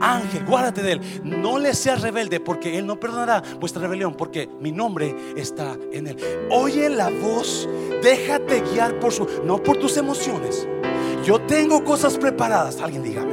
Ángel, 0.01 0.43
guárdate 0.45 0.81
de 0.81 0.91
él. 0.93 1.01
No 1.23 1.59
le 1.59 1.73
seas 1.73 2.01
rebelde 2.01 2.41
porque 2.41 2.77
él 2.77 2.87
no 2.87 2.99
perdonará 2.99 3.41
vuestra 3.59 3.83
rebelión 3.83 4.15
porque 4.15 4.49
mi 4.59 4.73
nombre 4.73 5.15
está 5.37 5.77
en 5.93 6.07
él. 6.07 6.17
Oye 6.49 6.89
la 6.89 7.09
voz, 7.09 7.69
déjate 8.03 8.63
guiar 8.73 8.99
por 8.99 9.13
su, 9.13 9.27
no 9.45 9.63
por 9.63 9.77
tus 9.77 9.95
emociones. 9.95 10.67
Yo 11.23 11.39
tengo 11.41 11.85
cosas 11.85 12.17
preparadas. 12.17 12.81
Alguien 12.81 13.03
dígame. 13.03 13.30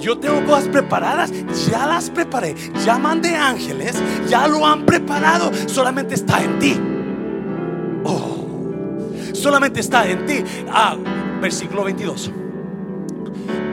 Yo 0.00 0.18
tengo 0.18 0.44
cosas 0.44 0.68
preparadas, 0.68 1.32
ya 1.68 1.86
las 1.86 2.10
preparé, 2.10 2.54
ya 2.84 2.98
mandé 2.98 3.34
ángeles, 3.34 3.96
ya 4.28 4.46
lo 4.46 4.64
han 4.64 4.86
preparado, 4.86 5.50
solamente 5.66 6.14
está 6.14 6.42
en 6.42 6.58
ti. 6.58 6.76
Oh, 8.04 8.46
solamente 9.32 9.80
está 9.80 10.08
en 10.08 10.24
ti. 10.24 10.44
Ah, 10.70 10.96
versículo 11.40 11.84
22. 11.84 12.30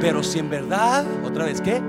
Pero 0.02 0.24
si 0.24 0.40
en 0.40 0.50
verdad, 0.50 1.06
otra 1.24 1.46
vez, 1.46 1.62
¿qué? 1.62 1.82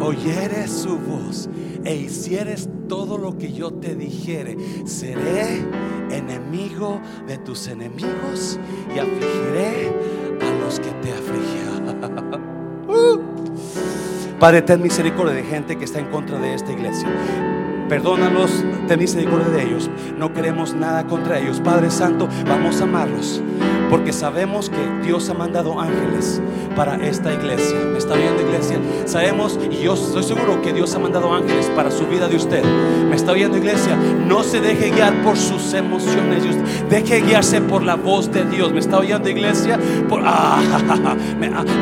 Oyeres 0.00 0.70
su 0.70 0.98
voz 0.98 1.48
e 1.84 1.94
hicieres 1.94 2.68
todo 2.88 3.16
lo 3.18 3.38
que 3.38 3.52
yo 3.52 3.72
te 3.72 3.94
dijere, 3.94 4.56
seré 4.84 5.64
enemigo 6.10 7.00
de 7.26 7.38
tus 7.38 7.68
enemigos 7.68 8.58
y 8.94 8.98
afligiré 8.98 9.92
a 10.40 10.64
los 10.64 10.80
que 10.80 10.90
te 10.90 11.12
afligieron. 11.12 11.63
Padre, 14.44 14.60
ten 14.60 14.82
misericordia 14.82 15.32
de 15.32 15.42
gente 15.42 15.76
que 15.76 15.86
está 15.86 16.00
en 16.00 16.10
contra 16.10 16.38
de 16.38 16.52
esta 16.52 16.70
iglesia. 16.70 17.08
Perdónalos, 17.88 18.62
ten 18.86 18.98
misericordia 18.98 19.48
de 19.48 19.62
ellos. 19.62 19.90
No 20.18 20.34
queremos 20.34 20.74
nada 20.74 21.06
contra 21.06 21.38
ellos. 21.38 21.60
Padre 21.60 21.90
Santo, 21.90 22.28
vamos 22.46 22.78
a 22.82 22.84
amarlos. 22.84 23.42
Porque 23.94 24.12
sabemos 24.12 24.70
que 24.70 25.06
Dios 25.06 25.30
ha 25.30 25.34
mandado 25.34 25.80
ángeles 25.80 26.42
para 26.74 26.96
esta 26.96 27.32
iglesia. 27.32 27.78
¿Me 27.92 27.98
está 27.98 28.14
viendo 28.14 28.42
iglesia? 28.42 28.80
Sabemos 29.04 29.56
y 29.70 29.76
yo 29.84 29.94
estoy 29.94 30.24
seguro 30.24 30.60
que 30.62 30.72
Dios 30.72 30.92
ha 30.96 30.98
mandado 30.98 31.32
ángeles 31.32 31.70
para 31.76 31.92
su 31.92 32.04
vida 32.08 32.26
de 32.26 32.34
usted. 32.34 32.64
¿Me 33.08 33.14
está 33.14 33.32
viendo 33.32 33.56
iglesia? 33.56 33.94
No 34.26 34.42
se 34.42 34.60
deje 34.60 34.90
guiar 34.90 35.22
por 35.22 35.36
sus 35.36 35.72
emociones. 35.74 36.42
Deje 36.90 37.20
guiarse 37.20 37.60
por 37.60 37.84
la 37.84 37.94
voz 37.94 38.32
de 38.32 38.44
Dios. 38.44 38.72
¿Me 38.72 38.80
está 38.80 38.98
oyendo 38.98 39.28
iglesia? 39.28 39.78
Por, 40.08 40.22
ah, 40.24 40.58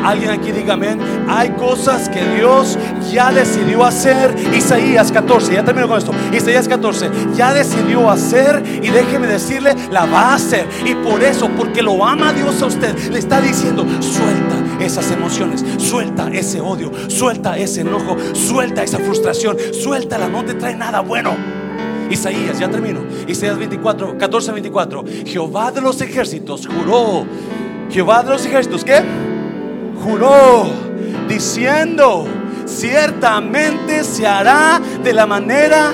alguien 0.05 0.29
aquí 0.29 0.51
diga 0.51 0.75
amén. 0.75 0.99
Hay 1.27 1.49
cosas 1.53 2.09
que 2.09 2.23
Dios 2.35 2.77
ya 3.11 3.31
decidió 3.31 3.85
hacer. 3.85 4.35
Isaías 4.55 5.11
14, 5.11 5.53
ya 5.55 5.65
termino 5.65 5.87
con 5.87 5.97
esto. 5.97 6.11
Isaías 6.31 6.67
14, 6.67 7.09
ya 7.35 7.55
decidió 7.55 8.07
hacer 8.11 8.61
y 8.83 8.89
déjeme 8.89 9.25
decirle, 9.25 9.75
la 9.89 10.05
va 10.05 10.31
a 10.31 10.35
hacer. 10.35 10.67
Y 10.85 10.93
por 10.93 11.23
eso, 11.23 11.49
porque 11.57 11.81
lo 11.81 12.02
ama 12.05 12.33
Dios 12.33 12.61
a 12.61 12.67
usted, 12.67 12.97
le 13.11 13.19
está 13.19 13.41
diciendo, 13.41 13.85
suelta 13.99 14.55
esas 14.83 15.11
emociones, 15.11 15.63
suelta 15.77 16.29
ese 16.31 16.59
odio, 16.61 16.91
suelta 17.07 17.57
ese 17.57 17.81
enojo, 17.81 18.17
suelta 18.33 18.83
esa 18.83 18.99
frustración, 18.99 19.57
suéltala, 19.71 20.27
no 20.27 20.43
te 20.43 20.53
trae 20.55 20.75
nada 20.75 21.01
bueno. 21.01 21.35
Isaías, 22.09 22.59
ya 22.59 22.69
termino. 22.69 23.01
Isaías 23.27 23.57
24, 23.57 24.17
14, 24.17 24.51
24. 24.51 25.03
Jehová 25.25 25.71
de 25.71 25.81
los 25.81 25.99
ejércitos 26.01 26.67
juró. 26.67 27.25
Jehová 27.89 28.23
de 28.23 28.29
los 28.29 28.45
ejércitos, 28.45 28.83
¿qué? 28.83 29.01
Juró 30.03 30.65
diciendo, 31.27 32.27
ciertamente 32.65 34.03
se 34.03 34.27
hará 34.27 34.81
de 35.03 35.13
la 35.13 35.25
manera 35.25 35.91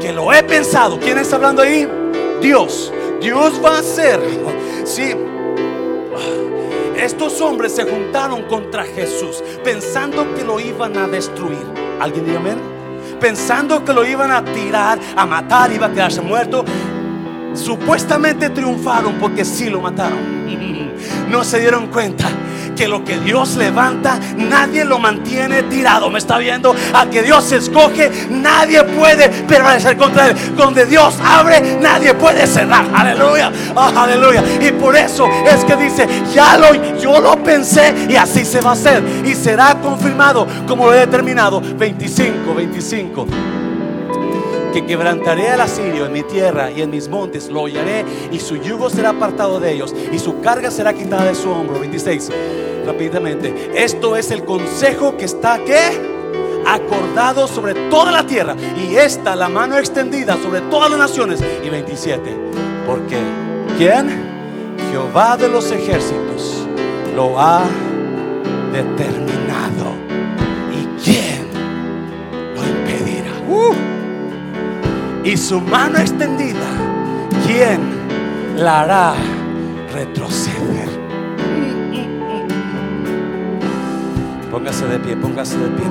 que 0.00 0.12
lo 0.12 0.32
he 0.32 0.42
pensado. 0.42 0.98
¿Quién 0.98 1.18
está 1.18 1.36
hablando 1.36 1.62
ahí? 1.62 1.88
Dios. 2.40 2.92
Dios 3.20 3.60
va 3.64 3.76
a 3.76 3.78
hacer 3.80 4.20
Sí. 4.84 5.14
Estos 6.96 7.40
hombres 7.40 7.74
se 7.74 7.84
juntaron 7.84 8.42
contra 8.44 8.84
Jesús 8.84 9.42
pensando 9.62 10.34
que 10.34 10.44
lo 10.44 10.58
iban 10.58 10.96
a 10.96 11.06
destruir. 11.06 11.64
¿Alguien 12.00 12.24
diga 12.24 12.38
amén? 12.38 12.58
Pensando 13.20 13.84
que 13.84 13.92
lo 13.92 14.04
iban 14.04 14.30
a 14.30 14.44
tirar, 14.44 14.98
a 15.16 15.26
matar, 15.26 15.72
iba 15.72 15.86
a 15.86 15.92
quedarse 15.92 16.20
muerto. 16.20 16.64
Supuestamente 17.54 18.50
triunfaron 18.50 19.14
porque 19.14 19.44
sí 19.44 19.70
lo 19.70 19.80
mataron. 19.80 20.48
No 21.28 21.44
se 21.44 21.60
dieron 21.60 21.88
cuenta 21.88 22.28
que 22.78 22.86
lo 22.86 23.04
que 23.04 23.18
Dios 23.18 23.56
levanta, 23.56 24.20
nadie 24.36 24.84
lo 24.84 25.00
mantiene 25.00 25.64
tirado. 25.64 26.08
¿Me 26.10 26.20
está 26.20 26.38
viendo? 26.38 26.76
A 26.94 27.06
que 27.10 27.24
Dios 27.24 27.50
escoge, 27.50 28.08
nadie 28.30 28.84
puede 28.84 29.28
permanecer 29.28 29.96
contra 29.96 30.28
él. 30.28 30.36
Donde 30.56 30.86
Dios 30.86 31.18
abre, 31.24 31.76
nadie 31.80 32.14
puede 32.14 32.46
cerrar. 32.46 32.86
Aleluya. 32.94 33.50
Oh, 33.74 33.90
aleluya. 33.96 34.44
Y 34.60 34.70
por 34.70 34.94
eso 34.94 35.26
es 35.44 35.64
que 35.64 35.74
dice, 35.74 36.06
ya 36.32 36.56
lo, 36.56 36.72
yo 36.98 37.20
lo 37.20 37.42
pensé 37.42 37.92
y 38.08 38.14
así 38.14 38.44
se 38.44 38.60
va 38.60 38.70
a 38.70 38.74
hacer. 38.74 39.02
Y 39.24 39.34
será 39.34 39.74
confirmado 39.82 40.46
como 40.68 40.86
lo 40.86 40.94
he 40.94 40.98
determinado. 41.00 41.60
25, 41.60 42.54
25 42.54 43.26
que 44.80 44.86
quebrantaré 44.86 45.48
al 45.48 45.60
asirio 45.60 46.06
en 46.06 46.12
mi 46.12 46.22
tierra 46.22 46.70
y 46.70 46.82
en 46.82 46.90
mis 46.90 47.08
montes, 47.08 47.48
lo 47.48 47.62
hollaré 47.62 48.04
y 48.30 48.38
su 48.38 48.56
yugo 48.56 48.88
será 48.88 49.10
apartado 49.10 49.58
de 49.58 49.72
ellos 49.72 49.94
y 50.12 50.18
su 50.18 50.40
carga 50.40 50.70
será 50.70 50.92
quitada 50.92 51.24
de 51.24 51.34
su 51.34 51.50
hombro. 51.50 51.80
26, 51.80 52.30
rápidamente. 52.86 53.72
Esto 53.74 54.14
es 54.14 54.30
el 54.30 54.44
consejo 54.44 55.16
que 55.16 55.24
está 55.24 55.58
que 55.64 55.78
acordado 56.66 57.48
sobre 57.48 57.74
toda 57.90 58.12
la 58.12 58.24
tierra 58.24 58.54
y 58.76 58.94
esta 58.94 59.34
la 59.34 59.48
mano 59.48 59.78
extendida 59.78 60.36
sobre 60.36 60.60
todas 60.62 60.90
las 60.90 60.98
naciones. 60.98 61.40
Y 61.64 61.68
27, 61.70 62.36
porque 62.86 63.18
¿quién? 63.78 64.28
Jehová 64.92 65.36
de 65.36 65.48
los 65.48 65.70
ejércitos 65.72 66.66
lo 67.16 67.38
ha 67.40 67.64
determinado. 68.72 70.07
Y 75.28 75.36
su 75.36 75.60
mano 75.60 75.98
extendida, 75.98 76.66
¿quién 77.46 77.80
la 78.56 78.80
hará 78.80 79.14
retroceder? 79.92 80.88
Póngase 84.50 84.86
de 84.86 84.98
pie, 84.98 85.16
póngase 85.16 85.58
de 85.58 85.68
pie. 85.68 85.86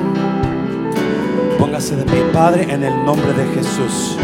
Póngase 1.60 1.96
de 1.98 2.04
pie, 2.06 2.22
Padre, 2.34 2.74
en 2.74 2.84
el 2.84 3.06
nombre 3.06 3.32
de 3.34 3.46
Jesús. 3.54 4.18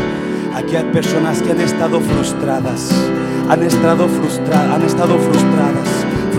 Aquí 0.55 0.75
hay 0.75 0.85
personas 0.85 1.43
que 1.43 1.51
han 1.51 1.61
estado 1.61 1.99
frustradas, 1.99 2.91
han 3.49 3.61
estado 3.61 4.07
frustradas, 4.07 4.71
han 4.71 4.81
estado 4.81 5.19
frustradas, 5.19 5.89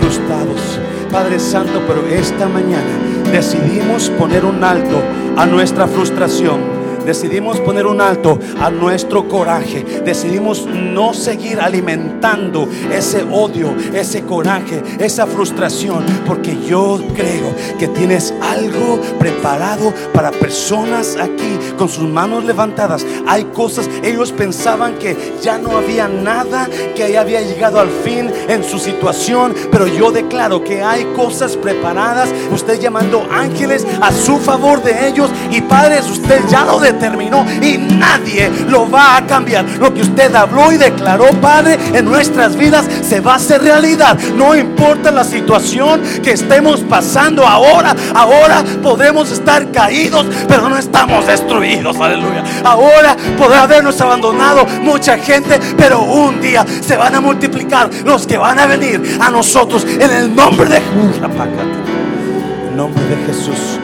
frustrados. 0.01 0.79
Padre 1.09 1.39
Santo, 1.39 1.81
pero 1.87 2.05
esta 2.07 2.49
mañana 2.49 3.31
decidimos 3.31 4.09
poner 4.19 4.43
un 4.43 4.61
alto 4.61 5.01
a 5.37 5.45
nuestra 5.45 5.87
frustración 5.87 6.74
decidimos 7.05 7.59
poner 7.59 7.85
un 7.85 8.01
alto 8.01 8.39
a 8.59 8.69
nuestro 8.69 9.27
coraje. 9.27 9.83
Decidimos 10.03 10.65
no 10.65 11.13
seguir 11.13 11.59
alimentando 11.59 12.67
ese 12.91 13.23
odio, 13.23 13.75
ese 13.93 14.23
coraje, 14.23 14.81
esa 14.99 15.25
frustración. 15.25 16.05
Porque 16.25 16.57
yo 16.67 17.01
creo 17.15 17.53
que 17.77 17.87
tienes 17.87 18.33
algo 18.41 18.99
preparado 19.19 19.93
para 20.13 20.31
personas 20.31 21.17
aquí 21.17 21.57
con 21.77 21.89
sus 21.89 22.09
manos 22.09 22.45
levantadas. 22.45 23.05
Hay 23.27 23.45
cosas, 23.45 23.89
ellos 24.03 24.31
pensaban 24.31 24.97
que 24.97 25.35
ya 25.41 25.57
no 25.57 25.77
había 25.77 26.07
nada, 26.07 26.67
que 26.95 27.11
ya 27.11 27.21
había 27.21 27.41
llegado 27.41 27.79
al 27.79 27.89
fin 27.89 28.31
en 28.47 28.63
su 28.63 28.79
situación. 28.79 29.53
Pero 29.71 29.87
yo 29.87 30.11
declaro 30.11 30.63
que 30.63 30.81
hay 30.81 31.05
cosas 31.15 31.55
preparadas. 31.57 32.29
Usted 32.51 32.79
llamando 32.79 33.27
ángeles 33.31 33.85
a 34.01 34.11
su 34.11 34.37
favor 34.37 34.81
de 34.81 35.07
ellos. 35.07 35.29
Y 35.51 35.61
padres, 35.61 36.09
usted 36.09 36.41
ya 36.49 36.65
lo 36.65 36.79
determinó 36.95 37.45
y 37.61 37.77
nadie 37.77 38.51
lo 38.69 38.89
va 38.89 39.17
a 39.17 39.25
cambiar. 39.25 39.65
Lo 39.79 39.93
que 39.93 40.01
usted 40.01 40.33
habló 40.33 40.71
y 40.71 40.77
declaró, 40.77 41.29
Padre, 41.41 41.77
en 41.93 42.05
nuestras 42.05 42.55
vidas 42.55 42.85
se 43.01 43.19
va 43.19 43.33
a 43.33 43.35
hacer 43.35 43.61
realidad. 43.61 44.17
No 44.35 44.55
importa 44.55 45.11
la 45.11 45.23
situación 45.23 46.01
que 46.23 46.31
estemos 46.31 46.81
pasando 46.81 47.45
ahora. 47.45 47.95
Ahora 48.13 48.63
podemos 48.81 49.31
estar 49.31 49.71
caídos, 49.71 50.25
pero 50.47 50.69
no 50.69 50.77
estamos 50.77 51.27
destruidos. 51.27 51.99
Aleluya. 51.99 52.43
Ahora 52.63 53.15
podrá 53.37 53.63
habernos 53.63 53.99
abandonado 54.01 54.65
mucha 54.81 55.17
gente, 55.17 55.59
pero 55.77 56.01
un 56.01 56.41
día 56.41 56.65
se 56.81 56.97
van 56.97 57.15
a 57.15 57.21
multiplicar 57.21 57.89
los 58.05 58.25
que 58.25 58.37
van 58.37 58.59
a 58.59 58.65
venir 58.65 59.17
a 59.19 59.29
nosotros 59.29 59.85
en 59.85 60.11
el 60.11 60.35
nombre 60.35 60.69
de 60.69 60.77
En 60.77 62.77
nombre 62.77 63.03
de 63.05 63.15
Jesús. 63.25 63.79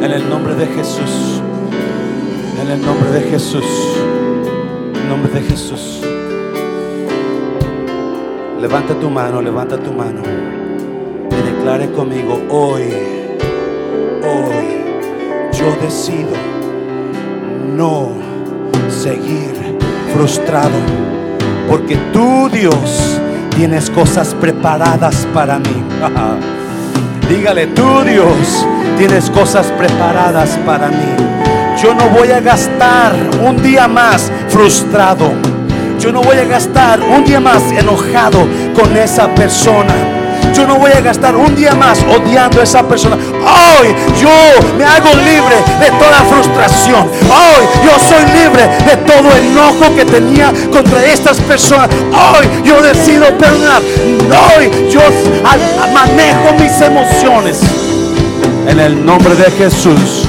En 0.00 0.10
el 0.10 0.28
nombre 0.28 0.54
de 0.54 0.66
Jesús. 0.66 1.43
En 2.64 2.70
el 2.70 2.80
nombre 2.80 3.10
de 3.10 3.20
Jesús. 3.30 3.66
En 4.94 5.02
el 5.02 5.08
nombre 5.10 5.32
de 5.32 5.42
Jesús. 5.42 6.00
Levanta 8.58 8.94
tu 8.94 9.10
mano, 9.10 9.42
levanta 9.42 9.76
tu 9.76 9.92
mano. 9.92 10.22
Y 11.30 11.34
declare 11.34 11.90
conmigo, 11.90 12.40
hoy, 12.48 12.84
hoy, 14.22 15.52
yo 15.52 15.76
decido 15.82 16.30
no 17.76 18.12
seguir 18.88 19.52
frustrado. 20.14 20.78
Porque 21.68 21.98
tú, 22.14 22.48
Dios, 22.50 23.20
tienes 23.54 23.90
cosas 23.90 24.34
preparadas 24.40 25.28
para 25.34 25.58
mí. 25.58 25.84
Dígale, 27.28 27.66
tú, 27.66 28.02
Dios, 28.06 28.66
tienes 28.96 29.28
cosas 29.28 29.66
preparadas 29.76 30.58
para 30.64 30.88
mí. 30.88 31.53
Yo 31.82 31.92
no 31.94 32.08
voy 32.08 32.30
a 32.30 32.40
gastar 32.40 33.14
un 33.44 33.62
día 33.62 33.88
más 33.88 34.30
frustrado. 34.48 35.32
Yo 35.98 36.12
no 36.12 36.22
voy 36.22 36.36
a 36.36 36.44
gastar 36.44 37.00
un 37.00 37.24
día 37.24 37.40
más 37.40 37.62
enojado 37.72 38.46
con 38.74 38.96
esa 38.96 39.28
persona. 39.34 39.94
Yo 40.54 40.66
no 40.66 40.76
voy 40.76 40.92
a 40.92 41.00
gastar 41.00 41.34
un 41.34 41.54
día 41.56 41.74
más 41.74 41.98
odiando 42.04 42.60
a 42.60 42.64
esa 42.64 42.82
persona. 42.86 43.16
Hoy 43.16 43.88
yo 44.20 44.30
me 44.78 44.84
hago 44.84 45.08
libre 45.16 45.56
de 45.80 45.90
toda 45.98 46.22
frustración. 46.30 47.08
Hoy 47.22 47.64
yo 47.84 47.98
soy 47.98 48.24
libre 48.32 48.68
de 48.86 48.96
todo 48.98 49.36
enojo 49.36 49.94
que 49.96 50.04
tenía 50.04 50.52
contra 50.72 51.04
estas 51.04 51.40
personas. 51.40 51.88
Hoy 52.12 52.46
yo 52.64 52.80
decido 52.82 53.26
perdonar. 53.36 53.82
Hoy 54.56 54.90
yo 54.90 55.00
manejo 55.92 56.54
mis 56.60 56.80
emociones. 56.80 57.60
En 58.68 58.78
el 58.78 59.04
nombre 59.04 59.34
de 59.34 59.50
Jesús. 59.50 60.28